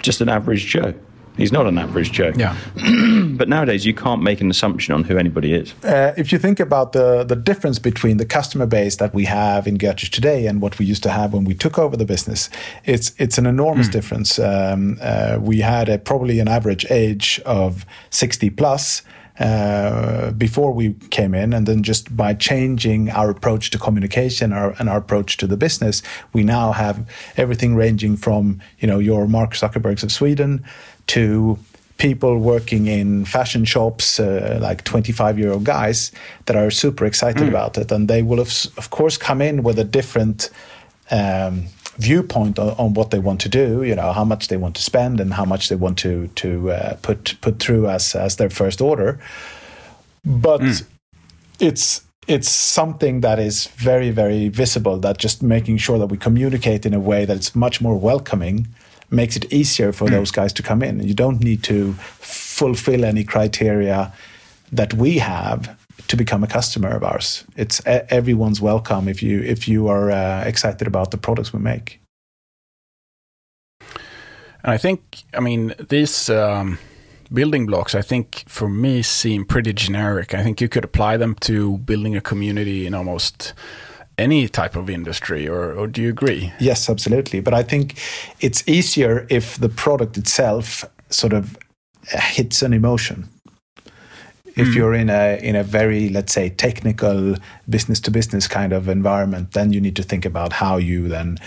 just 0.01 0.21
an 0.21 0.29
average 0.29 0.65
Joe. 0.65 0.93
He's 1.37 1.51
not 1.51 1.67
an 1.67 1.77
average 1.77 2.11
Joe. 2.11 2.31
yeah. 2.35 2.55
But 3.35 3.49
nowadays, 3.49 3.85
you 3.85 3.93
can't 3.93 4.21
make 4.21 4.39
an 4.39 4.49
assumption 4.49 4.93
on 4.93 5.03
who 5.03 5.17
anybody 5.17 5.53
is. 5.53 5.73
Uh, 5.83 6.13
if 6.15 6.31
you 6.31 6.39
think 6.39 6.61
about 6.61 6.93
the 6.93 7.25
the 7.25 7.35
difference 7.35 7.79
between 7.79 8.15
the 8.15 8.25
customer 8.25 8.65
base 8.65 8.95
that 8.95 9.13
we 9.13 9.25
have 9.25 9.67
in 9.67 9.77
Götrich 9.77 10.09
today 10.09 10.47
and 10.47 10.61
what 10.61 10.79
we 10.79 10.85
used 10.85 11.03
to 11.03 11.09
have 11.09 11.33
when 11.33 11.43
we 11.43 11.53
took 11.53 11.77
over 11.77 11.97
the 11.97 12.05
business, 12.05 12.49
it's 12.85 13.13
it's 13.17 13.37
an 13.37 13.45
enormous 13.45 13.89
difference. 13.89 14.39
Um, 14.39 14.97
uh, 15.01 15.37
we 15.41 15.59
had 15.59 15.89
a, 15.89 15.97
probably 15.97 16.39
an 16.39 16.47
average 16.47 16.85
age 16.89 17.41
of 17.45 17.85
sixty 18.09 18.49
plus. 18.49 19.01
Uh, 19.39 20.31
before 20.31 20.71
we 20.71 20.93
came 21.09 21.33
in, 21.33 21.51
and 21.51 21.67
then 21.67 21.83
just 21.83 22.15
by 22.15 22.33
changing 22.33 23.09
our 23.09 23.29
approach 23.29 23.69
to 23.69 23.77
communication 23.77 24.53
our, 24.53 24.73
and 24.79 24.87
our 24.87 24.97
approach 24.97 25.35
to 25.35 25.45
the 25.45 25.57
business, 25.57 26.01
we 26.31 26.41
now 26.41 26.71
have 26.71 27.05
everything 27.35 27.75
ranging 27.75 28.15
from 28.15 28.61
you 28.79 28.87
know 28.87 28.97
your 28.97 29.27
Mark 29.27 29.51
Zuckerbergs 29.51 30.03
of 30.03 30.11
Sweden 30.11 30.63
to 31.07 31.59
people 31.97 32.37
working 32.39 32.87
in 32.87 33.25
fashion 33.25 33.65
shops, 33.65 34.19
uh, 34.19 34.59
like 34.61 34.83
25 34.83 35.39
year 35.39 35.51
old 35.51 35.63
guys 35.63 36.11
that 36.45 36.55
are 36.55 36.69
super 36.69 37.05
excited 37.05 37.47
about 37.47 37.77
it. 37.77 37.91
And 37.91 38.07
they 38.07 38.21
will, 38.21 38.37
have, 38.37 38.53
of 38.77 38.89
course, 38.89 39.17
come 39.17 39.41
in 39.41 39.63
with 39.63 39.79
a 39.79 39.83
different 39.83 40.49
um, 41.11 41.65
viewpoint 41.97 42.59
on, 42.59 42.69
on 42.77 42.93
what 42.93 43.11
they 43.11 43.19
want 43.19 43.41
to 43.41 43.49
do, 43.49 43.83
you 43.83 43.95
know, 43.95 44.11
how 44.11 44.23
much 44.23 44.47
they 44.47 44.57
want 44.57 44.75
to 44.75 44.81
spend 44.81 45.19
and 45.19 45.33
how 45.33 45.45
much 45.45 45.69
they 45.69 45.75
want 45.75 45.97
to, 45.99 46.27
to 46.35 46.71
uh, 46.71 46.95
put, 47.01 47.35
put 47.41 47.59
through 47.59 47.87
as, 47.87 48.15
as 48.15 48.35
their 48.35 48.49
first 48.49 48.81
order. 48.81 49.19
But 50.25 50.61
it's, 51.59 52.01
it's 52.27 52.49
something 52.49 53.21
that 53.21 53.39
is 53.39 53.67
very, 53.67 54.09
very 54.09 54.49
visible 54.49 54.97
that 54.97 55.17
just 55.17 55.43
making 55.43 55.77
sure 55.77 55.99
that 55.99 56.07
we 56.07 56.17
communicate 56.17 56.85
in 56.85 56.93
a 56.93 56.99
way 56.99 57.25
that 57.25 57.37
it's 57.37 57.55
much 57.55 57.81
more 57.81 57.97
welcoming 57.97 58.67
makes 59.11 59.35
it 59.35 59.53
easier 59.53 59.91
for 59.91 60.09
those 60.09 60.31
guys 60.31 60.51
to 60.53 60.63
come 60.63 60.81
in. 60.81 60.99
You 60.99 61.13
don't 61.13 61.41
need 61.43 61.63
to 61.63 61.93
fulfill 61.93 63.05
any 63.05 63.23
criteria 63.23 64.11
that 64.71 64.93
we 64.95 65.19
have 65.19 65.77
to 66.07 66.17
become 66.17 66.43
a 66.43 66.47
customer 66.47 66.89
of 66.95 67.03
ours. 67.03 67.43
It's 67.55 67.81
everyone's 67.85 68.61
welcome 68.61 69.07
if 69.07 69.21
you 69.21 69.41
if 69.41 69.67
you 69.67 69.87
are 69.87 70.11
uh, 70.11 70.43
excited 70.45 70.87
about 70.87 71.11
the 71.11 71.17
products 71.17 71.53
we 71.53 71.59
make. 71.59 71.99
And 74.63 74.73
I 74.73 74.77
think, 74.77 75.23
I 75.33 75.39
mean, 75.41 75.73
these 75.89 76.27
um, 76.29 76.79
building 77.31 77.67
blocks, 77.67 77.93
I 77.93 78.01
think 78.01 78.43
for 78.47 78.67
me 78.67 79.03
seem 79.03 79.45
pretty 79.45 79.73
generic. 79.73 80.33
I 80.33 80.43
think 80.43 80.59
you 80.59 80.67
could 80.67 80.83
apply 80.83 81.17
them 81.17 81.35
to 81.41 81.77
building 81.77 82.15
a 82.15 82.21
community 82.21 82.87
in 82.87 82.95
almost 82.95 83.53
any 84.17 84.47
type 84.47 84.75
of 84.75 84.89
industry, 84.89 85.47
or, 85.47 85.73
or 85.73 85.87
do 85.87 86.01
you 86.01 86.09
agree? 86.09 86.51
Yes, 86.59 86.89
absolutely. 86.89 87.41
But 87.41 87.53
I 87.53 87.63
think 87.63 87.99
it's 88.39 88.67
easier 88.67 89.27
if 89.29 89.57
the 89.59 89.69
product 89.69 90.17
itself 90.17 90.83
sort 91.09 91.33
of 91.33 91.57
uh, 92.13 92.19
hits 92.19 92.61
an 92.63 92.73
emotion. 92.73 93.29
If 94.55 94.67
mm. 94.69 94.75
you're 94.75 94.93
in 94.93 95.09
a 95.09 95.39
in 95.41 95.55
a 95.55 95.63
very 95.63 96.09
let's 96.09 96.33
say 96.33 96.49
technical 96.49 97.35
business 97.67 97.99
to 98.01 98.11
business 98.11 98.47
kind 98.47 98.73
of 98.73 98.87
environment, 98.87 99.51
then 99.51 99.73
you 99.73 99.81
need 99.81 99.95
to 99.95 100.03
think 100.03 100.25
about 100.25 100.53
how 100.53 100.77
you 100.77 101.07
then 101.07 101.37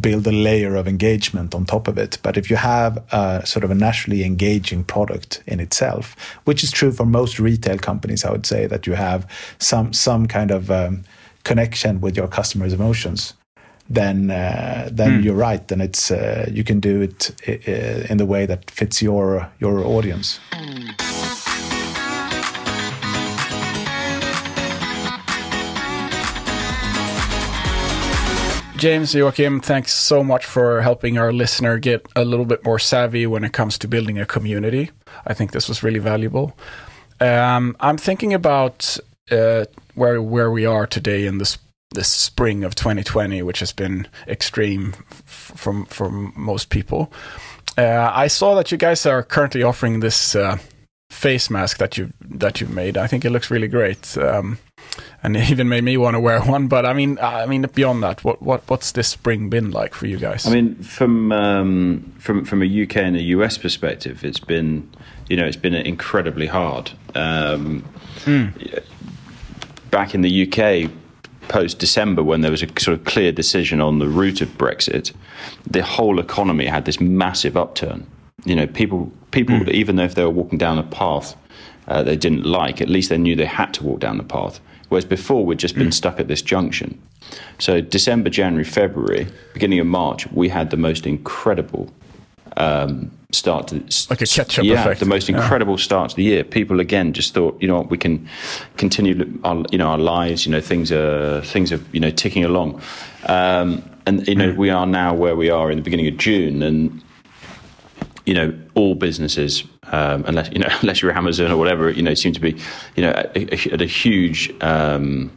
build 0.00 0.26
a 0.26 0.32
layer 0.32 0.74
of 0.76 0.88
engagement 0.88 1.54
on 1.54 1.66
top 1.66 1.86
of 1.86 1.98
it. 1.98 2.18
But 2.22 2.36
if 2.36 2.48
you 2.48 2.56
have 2.56 3.02
a 3.12 3.44
sort 3.44 3.64
of 3.64 3.70
a 3.70 3.74
naturally 3.74 4.24
engaging 4.24 4.84
product 4.84 5.42
in 5.46 5.60
itself, 5.60 6.16
which 6.44 6.64
is 6.64 6.70
true 6.70 6.92
for 6.92 7.04
most 7.04 7.38
retail 7.38 7.78
companies, 7.78 8.24
I 8.24 8.30
would 8.30 8.46
say 8.46 8.66
that 8.66 8.86
you 8.86 8.94
have 8.94 9.26
some 9.58 9.92
some 9.92 10.26
kind 10.26 10.50
of 10.50 10.70
um, 10.70 11.04
connection 11.44 12.00
with 12.00 12.16
your 12.16 12.28
customers' 12.28 12.72
emotions. 12.72 13.34
Then, 13.90 14.30
uh, 14.30 14.88
then 14.90 15.20
mm. 15.20 15.24
you're 15.24 15.34
right. 15.34 15.66
Then 15.68 15.80
it's 15.80 16.10
uh, 16.10 16.48
you 16.50 16.64
can 16.64 16.80
do 16.80 17.02
it 17.02 17.30
uh, 17.46 18.06
in 18.08 18.16
the 18.16 18.24
way 18.24 18.46
that 18.46 18.70
fits 18.70 19.02
your 19.02 19.50
your 19.58 19.84
audience. 19.84 20.40
James, 28.82 29.14
Joachim, 29.14 29.60
thanks 29.60 29.92
so 29.92 30.24
much 30.24 30.44
for 30.44 30.80
helping 30.80 31.16
our 31.16 31.32
listener 31.32 31.78
get 31.78 32.04
a 32.16 32.24
little 32.24 32.44
bit 32.44 32.64
more 32.64 32.80
savvy 32.80 33.28
when 33.28 33.44
it 33.44 33.52
comes 33.52 33.78
to 33.78 33.86
building 33.86 34.18
a 34.18 34.26
community. 34.26 34.90
I 35.24 35.34
think 35.34 35.52
this 35.52 35.68
was 35.68 35.84
really 35.84 36.00
valuable. 36.00 36.56
Um, 37.20 37.76
I'm 37.78 37.96
thinking 37.96 38.34
about 38.34 38.98
uh, 39.30 39.66
where 39.94 40.20
where 40.20 40.50
we 40.50 40.66
are 40.66 40.88
today 40.88 41.26
in 41.26 41.38
this 41.38 41.58
this 41.94 42.08
spring 42.08 42.64
of 42.64 42.74
2020, 42.74 43.40
which 43.42 43.60
has 43.60 43.70
been 43.70 44.08
extreme 44.26 44.94
f- 45.12 45.52
from 45.54 45.84
from 45.84 46.32
most 46.34 46.68
people. 46.68 47.12
Uh, 47.78 48.10
I 48.12 48.26
saw 48.26 48.56
that 48.56 48.72
you 48.72 48.78
guys 48.78 49.06
are 49.06 49.22
currently 49.22 49.62
offering 49.62 50.00
this 50.00 50.34
uh, 50.34 50.58
face 51.12 51.50
mask 51.50 51.76
that 51.78 51.98
you 51.98 52.12
that 52.20 52.60
you've 52.60 52.70
made. 52.70 52.96
I 52.96 53.06
think 53.06 53.24
it 53.24 53.30
looks 53.30 53.50
really 53.50 53.68
great. 53.68 54.16
Um, 54.16 54.58
and 55.22 55.36
it 55.40 55.50
even 55.50 55.68
made 55.68 55.84
me 55.84 55.96
want 55.96 56.14
to 56.14 56.20
wear 56.20 56.40
one. 56.40 56.68
But 56.68 56.86
I 56.86 56.92
mean, 56.92 57.18
I 57.20 57.46
mean, 57.46 57.62
beyond 57.74 58.02
that, 58.02 58.24
what 58.24 58.42
what 58.42 58.62
what's 58.68 58.92
this 58.92 59.08
spring 59.08 59.50
been 59.50 59.70
like 59.70 59.94
for 59.94 60.06
you 60.06 60.18
guys? 60.18 60.46
I 60.46 60.50
mean, 60.50 60.74
from 60.76 61.30
um, 61.32 62.12
from 62.18 62.44
from 62.44 62.62
a 62.62 62.82
UK 62.82 62.96
and 62.96 63.16
a 63.16 63.22
US 63.36 63.58
perspective, 63.58 64.24
it's 64.24 64.40
been 64.40 64.90
you 65.28 65.36
know 65.36 65.44
it's 65.44 65.56
been 65.56 65.74
incredibly 65.74 66.46
hard. 66.46 66.92
Um, 67.14 67.84
mm. 68.24 68.82
Back 69.90 70.14
in 70.14 70.22
the 70.22 70.48
UK, 70.48 70.90
post 71.48 71.78
December, 71.78 72.22
when 72.22 72.40
there 72.40 72.50
was 72.50 72.62
a 72.62 72.68
sort 72.80 72.98
of 72.98 73.04
clear 73.04 73.30
decision 73.30 73.80
on 73.80 73.98
the 73.98 74.08
route 74.08 74.40
of 74.40 74.48
Brexit, 74.56 75.12
the 75.70 75.82
whole 75.82 76.18
economy 76.18 76.66
had 76.66 76.86
this 76.86 76.98
massive 76.98 77.58
upturn. 77.58 78.06
You 78.44 78.56
know, 78.56 78.66
people 78.66 79.12
people 79.30 79.56
mm. 79.56 79.70
even 79.70 79.96
though 79.96 80.04
if 80.04 80.14
they 80.14 80.24
were 80.24 80.30
walking 80.30 80.58
down 80.58 80.78
a 80.78 80.82
path 80.82 81.36
uh, 81.88 82.02
they 82.02 82.16
didn't 82.16 82.44
like, 82.44 82.80
at 82.80 82.88
least 82.88 83.10
they 83.10 83.18
knew 83.18 83.34
they 83.34 83.44
had 83.44 83.74
to 83.74 83.84
walk 83.84 84.00
down 84.00 84.18
the 84.18 84.24
path. 84.24 84.60
Whereas 84.88 85.04
before, 85.04 85.44
we'd 85.44 85.58
just 85.58 85.74
been 85.74 85.88
mm. 85.88 85.94
stuck 85.94 86.20
at 86.20 86.28
this 86.28 86.42
junction. 86.42 87.00
So, 87.58 87.80
December, 87.80 88.30
January, 88.30 88.64
February, 88.64 89.26
beginning 89.54 89.80
of 89.80 89.86
March, 89.86 90.30
we 90.32 90.48
had 90.48 90.70
the 90.70 90.76
most 90.76 91.06
incredible 91.06 91.90
um, 92.58 93.10
start 93.32 93.68
to 93.68 93.76
like 94.10 94.20
a 94.20 94.26
catch-up 94.26 94.64
yeah, 94.64 94.82
effect. 94.82 95.00
the 95.00 95.06
most 95.06 95.30
incredible 95.30 95.74
yeah. 95.74 95.84
start 95.84 96.10
to 96.10 96.16
the 96.16 96.22
year. 96.22 96.44
People 96.44 96.78
again 96.80 97.14
just 97.14 97.32
thought, 97.32 97.60
you 97.60 97.66
know, 97.66 97.78
what, 97.78 97.90
we 97.90 97.96
can 97.96 98.28
continue 98.76 99.40
our, 99.44 99.64
you 99.72 99.78
know, 99.78 99.88
our 99.88 99.98
lives. 99.98 100.44
You 100.44 100.52
know, 100.52 100.60
things 100.60 100.92
are 100.92 101.40
things 101.40 101.72
are 101.72 101.80
you 101.92 102.00
know 102.00 102.10
ticking 102.10 102.44
along, 102.44 102.82
um, 103.26 103.82
and 104.04 104.28
you 104.28 104.34
know, 104.34 104.52
mm. 104.52 104.56
we 104.56 104.68
are 104.68 104.86
now 104.86 105.14
where 105.14 105.34
we 105.34 105.48
are 105.48 105.70
in 105.70 105.78
the 105.78 105.82
beginning 105.82 106.08
of 106.08 106.18
June, 106.18 106.62
and 106.62 107.02
you 108.26 108.34
know, 108.34 108.56
all 108.74 108.94
businesses, 108.94 109.64
um, 109.84 110.24
unless 110.26 110.50
you 110.52 110.58
know, 110.58 110.68
unless 110.80 111.02
you're 111.02 111.12
Amazon 111.12 111.50
or 111.50 111.56
whatever, 111.56 111.90
you 111.90 112.02
know, 112.02 112.14
seem 112.14 112.32
to 112.32 112.40
be, 112.40 112.56
you 112.96 113.02
know, 113.02 113.10
at 113.10 113.36
a, 113.36 113.72
at 113.72 113.80
a 113.80 113.86
huge 113.86 114.52
um, 114.62 115.30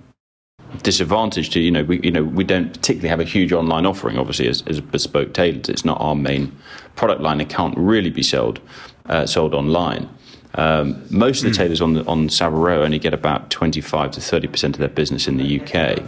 disadvantage 0.84 1.50
to, 1.52 1.60
you 1.60 1.72
know, 1.72 1.84
we, 1.84 2.00
you 2.02 2.12
know, 2.12 2.24
we 2.24 2.44
don't 2.44 2.74
particularly 2.74 3.10
have 3.10 3.20
a 3.20 3.24
huge 3.24 3.52
online 3.52 3.86
offering. 3.86 4.18
Obviously, 4.18 4.48
as, 4.48 4.64
as 4.68 4.82
bespoke 4.82 5.34
tailors, 5.34 5.70
it's 5.70 5.86
not 5.86 6.00
our 6.00 6.16
main 6.16 6.56
product 6.96 7.22
line. 7.22 7.42
It 7.42 7.50
can't 7.50 7.76
really 7.78 8.10
be 8.10 8.24
sold 8.24 8.60
uh, 9.08 9.26
sold 9.26 9.54
online. 9.54 10.10
Um, 10.56 11.06
most 11.10 11.40
of 11.40 11.44
the 11.44 11.50
hmm. 11.50 11.64
tailors 11.64 11.82
on 11.82 11.94
the, 11.94 12.06
on 12.06 12.30
Savile 12.30 12.60
Row 12.60 12.84
only 12.84 12.98
get 12.98 13.14
about 13.14 13.50
25 13.50 14.12
to 14.12 14.22
30 14.22 14.48
percent 14.48 14.76
of 14.76 14.80
their 14.80 14.90
business 14.90 15.28
in 15.28 15.38
the 15.38 15.62
UK. 15.62 16.02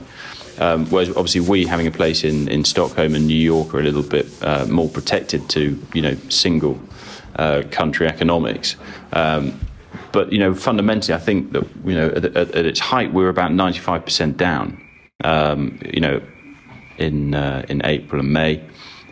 Um, 0.59 0.85
whereas 0.87 1.09
obviously 1.09 1.41
we 1.41 1.65
having 1.65 1.87
a 1.87 1.91
place 1.91 2.23
in, 2.23 2.47
in 2.47 2.63
Stockholm 2.63 3.15
and 3.15 3.27
New 3.27 3.35
York 3.35 3.73
are 3.73 3.79
a 3.79 3.83
little 3.83 4.03
bit 4.03 4.27
uh, 4.41 4.65
more 4.65 4.89
protected 4.89 5.49
to 5.49 5.79
you 5.93 6.01
know 6.01 6.15
single 6.29 6.79
uh, 7.35 7.63
country 7.71 8.07
economics. 8.07 8.75
Um, 9.13 9.59
but 10.11 10.31
you 10.31 10.39
know 10.39 10.53
fundamentally, 10.55 11.13
I 11.13 11.19
think 11.19 11.51
that 11.51 11.67
you 11.85 11.93
know 11.93 12.07
at, 12.07 12.25
at, 12.25 12.51
at 12.55 12.65
its 12.65 12.79
height 12.79 13.13
we 13.13 13.23
were 13.23 13.29
about 13.29 13.53
ninety 13.53 13.79
five 13.79 14.03
percent 14.03 14.37
down. 14.37 14.83
Um, 15.23 15.79
you 15.93 16.01
know 16.01 16.21
in 16.97 17.33
uh, 17.33 17.65
in 17.69 17.85
April 17.85 18.21
and 18.21 18.33
May. 18.33 18.63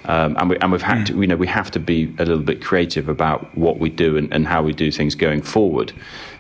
Um, 0.08 0.36
and, 0.38 0.50
we, 0.52 0.58
and 0.60 0.72
we've 0.72 0.84
had 0.84 1.08
to, 1.08 1.20
you 1.20 1.26
know, 1.26 1.36
we 1.36 1.48
have 1.48 1.72
to 1.72 1.80
be 1.80 2.14
a 2.20 2.26
little 2.26 2.44
bit 2.44 2.64
creative 2.64 3.10
about 3.10 3.58
what 3.58 3.80
we 3.80 3.90
do 3.90 4.18
and, 4.18 4.32
and 4.32 4.46
how 4.46 4.62
we 4.62 4.72
do 4.72 4.92
things 4.92 5.16
going 5.16 5.42
forward. 5.42 5.94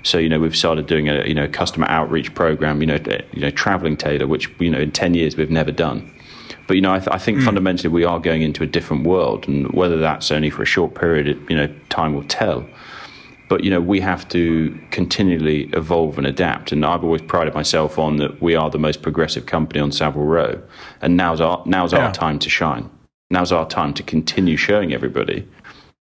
So, 0.05 0.19
you 0.19 0.29
know, 0.29 0.39
we've 0.39 0.55
started 0.55 0.85
doing 0.85 1.09
a, 1.09 1.25
you 1.25 1.33
know, 1.33 1.47
customer 1.47 1.87
outreach 1.89 2.31
program, 2.35 2.79
you 2.79 2.85
know, 2.85 2.99
you 3.33 3.41
know, 3.41 3.49
traveling 3.49 3.97
tailor, 3.97 4.27
which, 4.27 4.53
you 4.59 4.69
know, 4.69 4.77
in 4.77 4.91
10 4.91 5.15
years 5.15 5.35
we've 5.35 5.49
never 5.49 5.71
done. 5.71 6.13
But, 6.67 6.75
you 6.75 6.81
know, 6.81 6.93
I, 6.93 6.99
th- 6.99 7.09
I 7.11 7.17
think 7.17 7.39
mm. 7.39 7.45
fundamentally 7.45 7.89
we 7.89 8.03
are 8.03 8.19
going 8.19 8.43
into 8.43 8.61
a 8.61 8.67
different 8.67 9.03
world. 9.03 9.47
And 9.47 9.67
whether 9.73 9.97
that's 9.97 10.29
only 10.29 10.51
for 10.51 10.61
a 10.61 10.65
short 10.65 10.93
period, 10.93 11.27
it, 11.27 11.37
you 11.49 11.55
know, 11.55 11.73
time 11.89 12.13
will 12.13 12.23
tell. 12.25 12.67
But, 13.49 13.63
you 13.63 13.71
know, 13.71 13.81
we 13.81 13.99
have 13.99 14.29
to 14.29 14.79
continually 14.91 15.71
evolve 15.73 16.19
and 16.19 16.27
adapt. 16.27 16.71
And 16.71 16.85
I've 16.85 17.03
always 17.03 17.23
prided 17.23 17.55
myself 17.55 17.97
on 17.97 18.17
that 18.17 18.39
we 18.43 18.53
are 18.53 18.69
the 18.69 18.77
most 18.77 19.01
progressive 19.01 19.47
company 19.47 19.79
on 19.79 19.91
Savile 19.91 20.23
Row. 20.23 20.61
And 21.01 21.17
now's 21.17 21.41
our, 21.41 21.63
now's 21.65 21.93
yeah. 21.93 22.05
our 22.05 22.13
time 22.13 22.37
to 22.39 22.49
shine. 22.49 22.91
Now's 23.31 23.51
our 23.51 23.67
time 23.67 23.95
to 23.95 24.03
continue 24.03 24.55
showing 24.55 24.93
everybody 24.93 25.47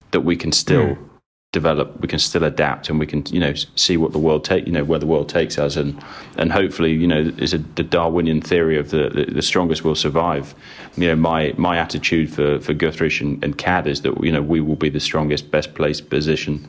that 0.10 0.22
we 0.22 0.36
can 0.36 0.52
still 0.52 0.95
mm 0.95 1.08
develop, 1.52 1.99
we 1.99 2.08
can 2.08 2.20
still 2.20 2.43
adapt, 2.45 2.89
and 2.89 2.99
we 2.99 3.06
can 3.06 3.26
you 3.28 3.39
know 3.39 3.54
see 3.76 3.97
what 3.97 4.14
the 4.14 4.18
world 4.20 4.45
take 4.45 4.66
you 4.66 4.72
know 4.72 4.84
where 4.84 4.99
the 4.99 5.06
world 5.06 5.28
takes 5.28 5.60
us, 5.60 5.76
and 5.76 6.02
and 6.38 6.52
hopefully 6.52 6.93
you 6.93 7.08
know 7.08 7.32
is 7.38 7.54
a, 7.54 7.58
the 7.58 7.84
Darwinian 7.84 8.41
theory 8.41 8.78
of 8.78 8.89
the, 8.89 9.10
the, 9.10 9.26
the 9.26 9.41
strongest 9.41 9.84
will 9.84 9.95
survive. 9.95 10.56
You 10.95 11.08
know 11.08 11.16
my 11.16 11.54
my 11.58 11.78
attitude 11.78 12.34
for 12.34 12.60
for 12.60 12.74
Götrich 12.74 13.20
and, 13.22 13.43
and 13.43 13.58
CAD 13.58 13.88
is 13.88 14.02
that 14.02 14.24
you 14.24 14.32
know 14.32 14.41
we 14.41 14.62
will 14.62 14.78
be 14.78 14.89
the 14.89 14.99
strongest, 14.99 15.52
best 15.52 15.74
placed 15.76 16.10
position 16.10 16.68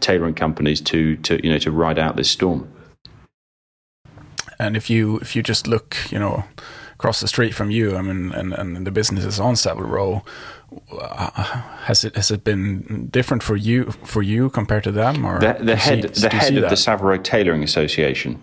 tailoring 0.00 0.34
companies 0.34 0.80
to 0.80 1.16
to 1.18 1.44
you 1.44 1.52
know 1.52 1.58
to 1.58 1.70
ride 1.70 1.98
out 1.98 2.16
this 2.16 2.30
storm. 2.30 2.68
And 4.58 4.76
if 4.76 4.90
you 4.90 5.18
if 5.18 5.36
you 5.36 5.42
just 5.42 5.68
look 5.68 5.96
you 6.10 6.18
know 6.18 6.44
across 6.94 7.20
the 7.20 7.28
street 7.28 7.54
from 7.54 7.70
you, 7.70 7.96
I 7.96 8.02
mean, 8.02 8.32
and, 8.32 8.52
and 8.52 8.84
the 8.84 8.90
businesses 8.90 9.38
on 9.38 9.54
Savile 9.54 9.84
Row, 9.84 10.24
has 11.80 12.04
it 12.04 12.14
has 12.16 12.30
it 12.30 12.44
been 12.44 13.08
different 13.10 13.42
for 13.42 13.56
you 13.56 13.84
for 14.04 14.22
you 14.22 14.50
compared 14.50 14.84
to 14.84 14.92
them? 14.92 15.24
Or 15.24 15.38
the, 15.38 15.56
the 15.60 15.76
head 15.76 16.14
see, 16.14 16.28
the 16.28 16.34
head 16.34 16.56
of 16.56 16.68
that? 16.68 16.70
the 16.70 17.04
Row 17.04 17.16
Tailoring 17.18 17.62
Association 17.62 18.42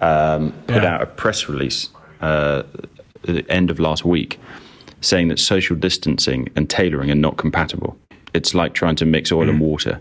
um, 0.00 0.52
put 0.66 0.82
yeah. 0.82 0.94
out 0.94 1.02
a 1.02 1.06
press 1.06 1.48
release 1.48 1.88
uh, 2.20 2.62
at 3.28 3.34
the 3.34 3.50
end 3.50 3.70
of 3.70 3.78
last 3.80 4.04
week 4.04 4.38
saying 5.00 5.28
that 5.28 5.38
social 5.38 5.76
distancing 5.76 6.48
and 6.56 6.68
tailoring 6.68 7.10
are 7.10 7.14
not 7.14 7.36
compatible. 7.36 7.96
It's 8.32 8.54
like 8.54 8.74
trying 8.74 8.96
to 8.96 9.06
mix 9.06 9.30
oil 9.30 9.46
mm. 9.46 9.50
and 9.50 9.60
water. 9.60 10.00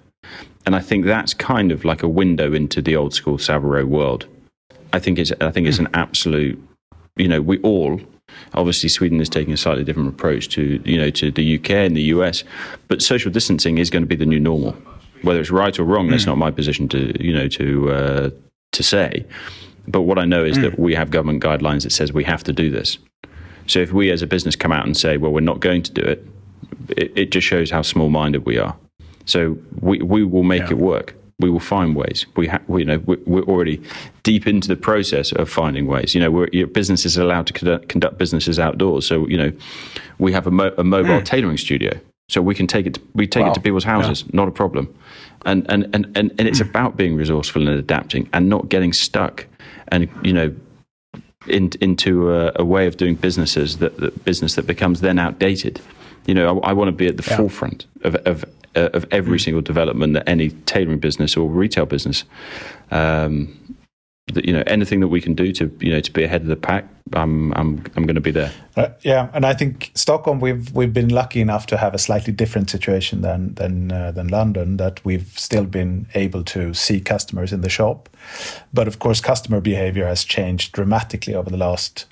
And 0.65 0.75
I 0.75 0.79
think 0.79 1.05
that's 1.05 1.33
kind 1.33 1.71
of 1.71 1.83
like 1.83 2.03
a 2.03 2.07
window 2.07 2.53
into 2.53 2.81
the 2.81 2.95
old 2.95 3.13
school 3.13 3.37
Row 3.49 3.85
world. 3.85 4.25
I 4.93 4.99
think 4.99 5.19
it's 5.19 5.31
I 5.41 5.51
think 5.51 5.67
it's 5.67 5.77
mm. 5.77 5.85
an 5.85 5.89
absolute 5.93 6.61
you 7.15 7.27
know, 7.27 7.41
we 7.41 7.59
all 7.59 8.01
obviously 8.53 8.89
Sweden 8.89 9.19
is 9.19 9.29
taking 9.29 9.53
a 9.53 9.57
slightly 9.57 9.83
different 9.83 10.09
approach 10.09 10.49
to 10.49 10.81
you 10.85 10.97
know 10.97 11.09
to 11.11 11.31
the 11.31 11.57
UK 11.57 11.71
and 11.71 11.95
the 11.95 12.03
US, 12.03 12.43
but 12.87 13.01
social 13.01 13.31
distancing 13.31 13.77
is 13.77 13.89
going 13.89 14.03
to 14.03 14.07
be 14.07 14.15
the 14.15 14.25
new 14.25 14.39
normal. 14.39 14.75
Whether 15.21 15.39
it's 15.39 15.51
right 15.51 15.77
or 15.79 15.83
wrong, 15.83 16.07
mm. 16.07 16.11
that's 16.11 16.25
not 16.25 16.37
my 16.37 16.51
position 16.51 16.87
to 16.89 17.23
you 17.23 17.33
know 17.33 17.47
to 17.49 17.91
uh, 17.91 18.29
to 18.71 18.83
say. 18.83 19.25
But 19.87 20.01
what 20.01 20.17
I 20.17 20.25
know 20.25 20.43
is 20.43 20.57
mm. 20.57 20.61
that 20.61 20.79
we 20.79 20.95
have 20.95 21.11
government 21.11 21.43
guidelines 21.43 21.83
that 21.83 21.91
says 21.91 22.13
we 22.13 22.23
have 22.23 22.43
to 22.45 22.53
do 22.53 22.69
this. 22.69 22.97
So 23.67 23.79
if 23.79 23.93
we 23.93 24.11
as 24.11 24.21
a 24.21 24.27
business 24.27 24.55
come 24.55 24.71
out 24.71 24.85
and 24.85 24.95
say, 24.95 25.17
well, 25.17 25.31
we're 25.31 25.39
not 25.39 25.59
going 25.59 25.83
to 25.83 25.91
do 25.91 26.01
it, 26.01 26.27
it, 26.89 27.17
it 27.17 27.31
just 27.31 27.47
shows 27.47 27.71
how 27.71 27.81
small-minded 27.81 28.45
we 28.45 28.57
are. 28.57 28.75
So 29.25 29.57
we 29.79 30.01
we 30.01 30.23
will 30.23 30.43
make 30.43 30.63
yeah. 30.63 30.71
it 30.71 30.77
work 30.77 31.15
we 31.39 31.49
will 31.49 31.59
find 31.59 31.95
ways. 31.95 32.25
We, 32.35 32.47
ha- 32.47 32.61
we 32.67 32.81
you 32.81 32.85
know, 32.85 32.99
we're 33.05 33.43
already 33.43 33.81
deep 34.23 34.47
into 34.47 34.67
the 34.67 34.75
process 34.75 35.31
of 35.33 35.49
finding 35.49 35.87
ways. 35.87 36.13
You 36.13 36.21
know, 36.21 36.31
we're, 36.31 36.47
your 36.51 36.67
business 36.67 37.05
is 37.05 37.17
allowed 37.17 37.47
to 37.47 37.53
conduct, 37.53 37.89
conduct, 37.89 38.17
businesses 38.17 38.59
outdoors. 38.59 39.05
So, 39.05 39.27
you 39.27 39.37
know, 39.37 39.51
we 40.19 40.31
have 40.31 40.47
a, 40.47 40.51
mo- 40.51 40.73
a 40.77 40.83
mobile 40.83 41.19
mm. 41.19 41.25
tailoring 41.25 41.57
studio. 41.57 41.99
So 42.29 42.41
we 42.41 42.55
can 42.55 42.67
take 42.67 42.85
it. 42.85 42.95
To, 42.95 43.01
we 43.13 43.27
take 43.27 43.43
wow. 43.43 43.51
it 43.51 43.55
to 43.55 43.59
people's 43.59 43.83
houses, 43.83 44.23
yeah. 44.23 44.31
not 44.33 44.47
a 44.47 44.51
problem. 44.51 44.93
And 45.45 45.69
and 45.69 45.83
and 45.93 46.05
and, 46.15 46.31
and 46.39 46.47
it's 46.47 46.61
mm. 46.61 46.69
about 46.69 46.95
being 46.95 47.15
resourceful 47.15 47.67
and 47.67 47.77
adapting, 47.77 48.29
and 48.31 48.47
not 48.47 48.69
getting 48.69 48.93
stuck, 48.93 49.45
and 49.89 50.09
you 50.23 50.31
know, 50.31 50.55
in, 51.47 51.71
into 51.81 52.33
a, 52.33 52.53
a, 52.55 52.63
way 52.63 52.87
of 52.87 52.97
doing 52.97 53.15
businesses 53.15 53.79
that, 53.79 53.97
that 53.97 54.23
business 54.23 54.55
that 54.55 54.65
becomes 54.65 55.01
then 55.01 55.19
outdated. 55.19 55.81
You 56.25 56.33
know, 56.33 56.61
I, 56.61 56.69
I 56.69 56.73
want 56.73 56.87
to 56.87 56.93
be 56.93 57.07
at 57.07 57.17
the 57.17 57.29
yeah. 57.29 57.37
forefront 57.37 57.85
of, 58.03 58.15
of 58.15 58.45
uh, 58.75 58.89
of 58.93 59.05
every 59.11 59.39
single 59.39 59.61
development 59.61 60.13
that 60.13 60.27
any 60.27 60.49
tailoring 60.65 60.99
business 60.99 61.37
or 61.37 61.49
retail 61.49 61.85
business. 61.85 62.23
Um, 62.91 63.59
that, 64.31 64.45
you 64.45 64.53
know 64.53 64.63
anything 64.67 65.01
that 65.01 65.09
we 65.09 65.19
can 65.19 65.33
do 65.33 65.51
to 65.51 65.75
you 65.79 65.91
know 65.91 65.99
to 65.99 66.11
be 66.11 66.23
ahead 66.23 66.41
of 66.41 66.47
the 66.47 66.55
pack 66.55 66.87
i'm 67.11 67.51
i'm 67.53 67.83
i'm 67.95 68.05
going 68.05 68.15
to 68.15 68.21
be 68.21 68.31
there 68.31 68.51
uh, 68.77 68.87
yeah 69.01 69.29
and 69.33 69.45
i 69.45 69.53
think 69.53 69.91
stockholm 69.95 70.39
we've 70.39 70.71
we've 70.73 70.93
been 70.93 71.09
lucky 71.09 71.41
enough 71.41 71.65
to 71.65 71.75
have 71.75 71.93
a 71.93 71.97
slightly 71.97 72.31
different 72.31 72.69
situation 72.69 73.21
than 73.21 73.53
than 73.55 73.91
uh, 73.91 74.11
than 74.11 74.29
london 74.29 74.77
that 74.77 75.03
we've 75.03 75.37
still 75.37 75.65
been 75.65 76.07
able 76.15 76.41
to 76.43 76.73
see 76.73 77.01
customers 77.01 77.51
in 77.51 77.61
the 77.61 77.69
shop 77.69 78.07
but 78.73 78.87
of 78.87 78.99
course 78.99 79.19
customer 79.19 79.59
behavior 79.59 80.07
has 80.07 80.23
changed 80.23 80.71
dramatically 80.71 81.35
over 81.35 81.49
the 81.49 81.57
last 81.57 82.05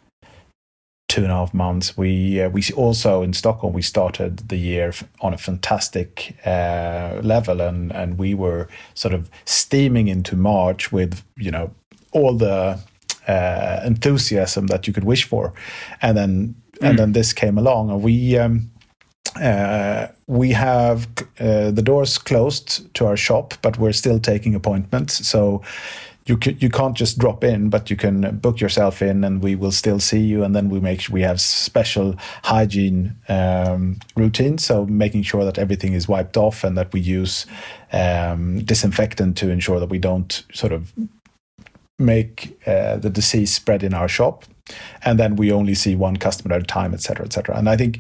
two 1.12 1.24
and 1.24 1.32
a 1.32 1.36
half 1.36 1.54
months. 1.54 1.98
We 1.98 2.42
uh, 2.42 2.50
we 2.50 2.64
also 2.76 3.22
in 3.22 3.34
Stockholm 3.34 3.74
we 3.74 3.82
started 3.82 4.48
the 4.48 4.56
year 4.56 4.94
on 5.20 5.34
a 5.34 5.38
fantastic 5.38 6.38
uh, 6.46 7.20
level, 7.22 7.60
and 7.60 7.92
and 7.92 8.18
we 8.18 8.34
were 8.34 8.68
sort 8.94 9.14
of 9.14 9.30
steaming 9.46 10.08
into 10.08 10.36
March 10.38 10.92
with 10.92 11.22
you 11.36 11.52
know 11.52 11.70
all 12.14 12.38
the 12.38 12.80
uh, 13.28 13.82
enthusiasm 13.86 14.68
that 14.68 14.88
you 14.88 14.94
could 14.94 15.04
wish 15.04 15.26
for, 15.26 15.54
and 16.02 16.16
then 16.18 16.56
mm. 16.80 16.90
and 16.90 16.98
then 16.98 17.12
this 17.12 17.34
came 17.34 17.58
along, 17.58 17.92
and 17.92 18.02
we. 18.02 18.38
Um, 18.38 18.72
uh, 19.42 20.08
we 20.28 20.52
have 20.52 21.08
uh, 21.40 21.72
the 21.72 21.82
doors 21.82 22.18
closed 22.18 22.94
to 22.94 23.06
our 23.06 23.16
shop, 23.16 23.54
but 23.62 23.78
we're 23.78 23.94
still 23.94 24.20
taking 24.20 24.56
appointments. 24.56 25.26
So 25.26 25.62
you 26.26 26.38
you 26.60 26.70
can't 26.70 26.96
just 26.96 27.18
drop 27.18 27.44
in, 27.44 27.70
but 27.70 27.90
you 27.90 27.96
can 27.96 28.38
book 28.38 28.60
yourself 28.60 29.02
in, 29.02 29.24
and 29.24 29.42
we 29.42 29.56
will 29.56 29.72
still 29.72 30.00
see 30.00 30.20
you. 30.20 30.44
And 30.44 30.56
then 30.56 30.70
we 30.70 30.80
make 30.80 31.02
sure 31.02 31.14
we 31.14 31.22
have 31.22 31.42
special 31.42 32.16
hygiene 32.44 33.16
um, 33.28 34.00
routines, 34.16 34.64
so 34.66 34.86
making 34.86 35.24
sure 35.24 35.44
that 35.46 35.58
everything 35.58 35.94
is 35.94 36.08
wiped 36.08 36.38
off 36.38 36.64
and 36.64 36.78
that 36.78 36.94
we 36.94 37.00
use 37.00 37.48
um, 37.92 38.64
disinfectant 38.64 39.36
to 39.38 39.50
ensure 39.50 39.80
that 39.80 39.90
we 39.90 39.98
don't 39.98 40.44
sort 40.54 40.74
of 40.74 40.94
make 41.98 42.60
uh, 42.68 42.98
the 42.98 43.10
disease 43.10 43.54
spread 43.54 43.84
in 43.84 43.94
our 43.94 44.08
shop. 44.08 44.46
And 45.04 45.20
then 45.20 45.36
we 45.36 45.52
only 45.52 45.76
see 45.76 45.96
one 45.96 46.18
customer 46.18 46.56
at 46.56 46.62
a 46.62 46.66
time 46.66 46.94
etc 46.94 47.26
etc 47.26 47.58
and 47.58 47.68
i 47.68 47.76
think 47.76 48.00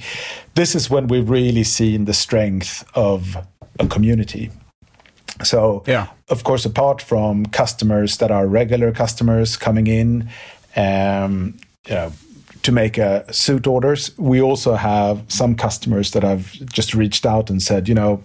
this 0.55 0.73
is 0.73 0.89
when 0.89 1.07
we've 1.07 1.29
really 1.29 1.65
seen 1.65 2.05
the 2.05 2.13
strength 2.13 2.85
of 2.93 3.35
a 3.79 3.87
community. 3.87 4.51
So 5.43 5.83
yeah 5.85 6.07
of 6.31 6.43
course 6.43 6.65
apart 6.65 7.01
from 7.01 7.45
customers 7.45 8.17
that 8.17 8.31
are 8.31 8.47
regular 8.47 8.91
customers 8.91 9.57
coming 9.57 9.87
in 9.87 10.29
um, 10.75 11.57
you 11.87 11.95
know, 11.95 12.11
to 12.63 12.71
make 12.71 12.97
uh, 12.97 13.23
suit 13.31 13.67
orders 13.67 14.17
we 14.17 14.41
also 14.41 14.75
have 14.75 15.23
some 15.27 15.55
customers 15.55 16.11
that 16.11 16.23
have 16.23 16.51
just 16.73 16.93
reached 16.95 17.25
out 17.25 17.49
and 17.49 17.61
said 17.61 17.87
you 17.87 17.95
know 17.95 18.23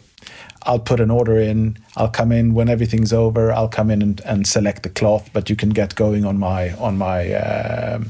I'll 0.66 0.80
put 0.80 1.00
an 1.00 1.10
order 1.10 1.38
in. 1.38 1.78
I'll 1.96 2.10
come 2.10 2.32
in 2.32 2.52
when 2.52 2.68
everything's 2.68 3.12
over. 3.12 3.52
I'll 3.52 3.68
come 3.68 3.90
in 3.90 4.02
and, 4.02 4.20
and 4.24 4.46
select 4.46 4.82
the 4.82 4.90
cloth, 4.90 5.30
but 5.32 5.48
you 5.48 5.54
can 5.54 5.70
get 5.70 5.94
going 5.94 6.24
on 6.24 6.38
my 6.38 6.72
on 6.72 6.98
my 6.98 7.32
uh, 7.32 8.00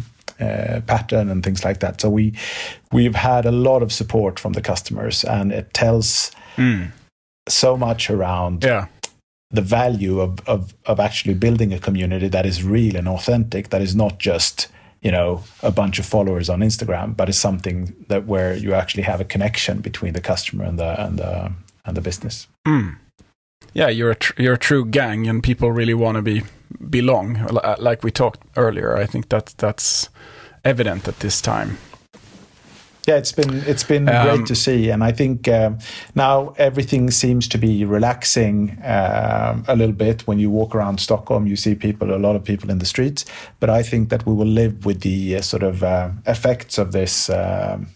uh, 0.41 0.81
pattern 0.87 1.29
and 1.29 1.45
things 1.45 1.65
like 1.65 1.81
that. 1.81 2.01
So 2.01 2.09
we 2.09 2.35
we've 2.93 3.15
had 3.15 3.45
a 3.45 3.53
lot 3.53 3.83
of 3.83 3.93
support 3.93 4.41
from 4.41 4.55
the 4.55 4.63
customers, 4.63 5.23
and 5.23 5.53
it 5.53 5.73
tells 5.75 6.33
mm. 6.57 6.91
so 7.49 7.77
much 7.77 8.11
around 8.11 8.65
yeah. 8.65 8.87
The 9.51 9.63
value 9.63 10.21
of, 10.21 10.41
of 10.49 10.75
of 10.87 11.01
actually 11.01 11.35
building 11.35 11.73
a 11.73 11.79
community 11.79 12.29
that 12.29 12.47
is 12.47 12.65
real 12.65 12.97
and 12.97 13.09
authentic. 13.09 13.71
That 13.71 13.83
is 13.83 13.95
not 13.95 14.19
just 14.19 14.69
you 15.03 15.11
know 15.11 15.45
a 15.63 15.71
bunch 15.71 15.99
of 15.99 16.07
followers 16.07 16.49
on 16.49 16.61
Instagram, 16.61 17.17
but 17.17 17.29
is 17.29 17.39
something 17.39 17.95
that 18.09 18.27
where 18.27 18.57
you 18.57 18.75
actually 18.75 19.05
have 19.05 19.21
a 19.21 19.25
connection 19.25 19.81
between 19.81 20.13
the 20.13 20.21
customer 20.21 20.65
and 20.65 20.79
the 20.79 21.01
and 21.01 21.19
the 21.19 21.53
and 21.85 21.97
the 21.97 22.01
business. 22.01 22.49
Mm. 22.67 22.97
Yeah, 23.73 23.89
you're 23.89 24.11
a 24.11 24.17
tr- 24.17 24.43
you're 24.43 24.55
a 24.55 24.59
true 24.59 24.85
gang, 24.85 25.29
and 25.29 25.43
people 25.43 25.71
really 25.71 25.95
want 25.95 26.17
to 26.17 26.23
be 26.23 26.43
belong. 26.91 27.37
Uh, 27.37 27.77
like 27.79 28.03
we 28.03 28.11
talked 28.11 28.41
earlier, 28.57 28.97
I 28.97 29.07
think 29.07 29.29
that 29.29 29.55
that's 29.59 30.09
evident 30.65 31.07
at 31.09 31.21
this 31.21 31.41
time. 31.41 31.79
Yeah, 33.07 33.19
it's 33.19 33.31
been 33.31 33.63
it's 33.67 33.85
been 33.85 34.09
um, 34.09 34.27
great 34.27 34.47
to 34.47 34.57
see, 34.57 34.91
and 34.91 35.05
I 35.05 35.13
think 35.13 35.47
um, 35.47 35.79
now 36.17 36.55
everything 36.59 37.13
seems 37.13 37.47
to 37.49 37.59
be 37.59 37.85
relaxing 37.85 38.77
um, 38.83 39.65
a 39.69 39.77
little 39.77 39.95
bit. 39.95 40.27
When 40.27 40.41
you 40.41 40.51
walk 40.51 40.75
around 40.75 40.99
Stockholm, 40.99 41.47
you 41.47 41.55
see 41.55 41.77
people, 41.77 42.13
a 42.13 42.19
lot 42.19 42.35
of 42.35 42.43
people 42.43 42.69
in 42.69 42.79
the 42.79 42.85
streets. 42.85 43.25
But 43.61 43.71
I 43.71 43.85
think 43.85 44.09
that 44.09 44.27
we 44.27 44.35
will 44.35 44.45
live 44.45 44.85
with 44.85 45.03
the 45.03 45.37
uh, 45.37 45.43
sort 45.43 45.63
of 45.63 45.85
uh, 45.85 46.11
effects 46.27 46.79
of 46.79 46.91
this 46.91 47.31
um, 47.31 47.87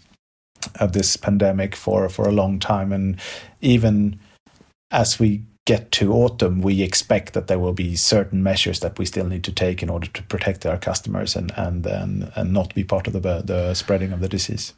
of 0.79 0.93
this 0.93 1.17
pandemic 1.17 1.75
for 1.75 2.09
for 2.09 2.29
a 2.29 2.33
long 2.33 2.61
time, 2.61 2.93
and 2.93 3.19
even 3.61 4.21
as 4.93 5.19
we 5.19 5.43
get 5.71 5.93
to 5.93 6.13
autumn, 6.13 6.63
we 6.63 6.83
expect 6.83 7.33
that 7.33 7.47
there 7.47 7.61
will 7.61 7.73
be 7.73 7.95
certain 7.95 8.43
measures 8.43 8.81
that 8.81 8.99
we 8.99 9.05
still 9.05 9.27
need 9.27 9.45
to 9.45 9.53
take 9.53 9.85
in 9.85 9.89
order 9.89 10.09
to 10.09 10.21
protect 10.25 10.67
our 10.67 10.77
customers 10.77 11.37
and 11.37 11.53
and 11.57 11.87
and, 11.87 12.33
and 12.35 12.53
not 12.53 12.75
be 12.75 12.83
part 12.83 13.07
of 13.07 13.13
the 13.13 13.43
the 13.45 13.75
spreading 13.75 14.13
of 14.13 14.21
the 14.21 14.29
disease. 14.29 14.75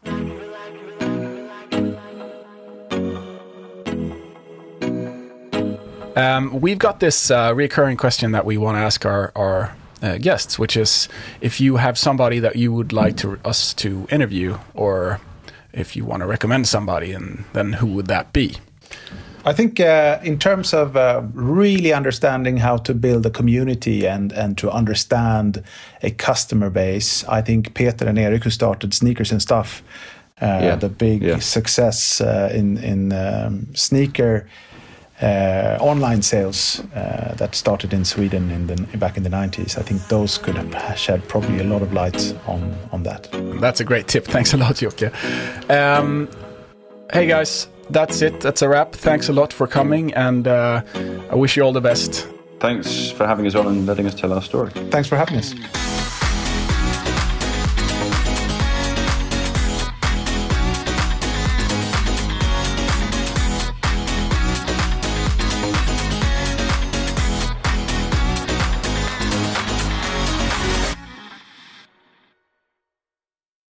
Um, 6.14 6.60
we've 6.60 6.78
got 6.78 7.00
this 7.00 7.30
uh, 7.30 7.54
recurring 7.54 7.96
question 7.96 8.32
that 8.32 8.44
we 8.44 8.58
want 8.58 8.76
to 8.76 8.80
ask 8.80 9.06
our, 9.06 9.32
our 9.34 9.74
uh, 10.02 10.18
guests, 10.18 10.58
which 10.58 10.76
is 10.76 11.08
if 11.40 11.58
you 11.58 11.76
have 11.76 11.96
somebody 11.96 12.38
that 12.40 12.56
you 12.56 12.70
would 12.70 12.92
like 12.92 13.16
to, 13.16 13.38
us 13.46 13.72
to 13.74 14.06
interview 14.10 14.58
or 14.74 15.20
if 15.72 15.96
you 15.96 16.04
want 16.04 16.20
to 16.20 16.26
recommend 16.26 16.68
somebody, 16.68 17.12
and 17.12 17.44
then 17.54 17.72
who 17.72 17.86
would 17.86 18.08
that 18.08 18.34
be? 18.34 18.58
I 19.44 19.52
think 19.52 19.80
uh, 19.80 20.20
in 20.22 20.38
terms 20.38 20.72
of 20.72 20.96
uh, 20.96 21.22
really 21.34 21.92
understanding 21.92 22.58
how 22.58 22.76
to 22.78 22.94
build 22.94 23.26
a 23.26 23.30
community 23.30 24.06
and 24.06 24.32
and 24.32 24.56
to 24.58 24.70
understand 24.70 25.62
a 26.02 26.10
customer 26.10 26.70
base, 26.70 27.24
I 27.28 27.42
think 27.42 27.74
Peter 27.74 28.08
and 28.08 28.18
Eric, 28.18 28.44
who 28.44 28.50
started 28.50 28.94
Sneakers 28.94 29.32
and 29.32 29.42
Stuff, 29.42 29.82
uh, 30.40 30.46
yeah. 30.46 30.76
the 30.76 30.88
big 30.88 31.22
yeah. 31.22 31.40
success 31.40 32.20
uh, 32.20 32.50
in 32.54 32.78
in 32.78 33.12
um, 33.12 33.66
sneaker 33.74 34.46
uh, 35.22 35.78
online 35.80 36.22
sales 36.22 36.80
uh, 36.94 37.34
that 37.36 37.54
started 37.54 37.92
in 37.92 38.04
Sweden 38.04 38.50
in 38.50 38.66
the, 38.66 38.98
back 38.98 39.16
in 39.16 39.22
the 39.22 39.30
90s. 39.30 39.78
I 39.78 39.82
think 39.82 40.06
those 40.08 40.38
could 40.38 40.56
have 40.56 40.98
shed 40.98 41.26
probably 41.28 41.60
a 41.60 41.64
lot 41.64 41.82
of 41.82 41.92
light 41.92 42.34
on, 42.46 42.76
on 42.90 43.04
that. 43.04 43.28
That's 43.60 43.80
a 43.80 43.84
great 43.84 44.08
tip. 44.08 44.24
Thanks 44.24 44.52
a 44.52 44.56
lot, 44.56 44.74
Jocke. 44.76 45.12
Um, 45.70 46.28
hey 47.12 47.26
guys, 47.26 47.68
that's 47.92 48.22
it. 48.22 48.40
That's 48.40 48.62
a 48.62 48.68
wrap. 48.68 48.92
Thanks 48.92 49.28
a 49.28 49.32
lot 49.32 49.52
for 49.52 49.66
coming, 49.66 50.14
and 50.14 50.48
uh, 50.48 50.82
I 51.30 51.34
wish 51.34 51.56
you 51.56 51.62
all 51.62 51.72
the 51.72 51.80
best. 51.80 52.28
Thanks 52.60 53.10
for 53.10 53.26
having 53.26 53.46
us 53.46 53.54
on 53.54 53.66
and 53.66 53.86
letting 53.86 54.06
us 54.06 54.14
tell 54.14 54.32
our 54.32 54.42
story. 54.42 54.70
Thanks 54.90 55.08
for 55.08 55.16
having 55.16 55.36
us. 55.36 56.11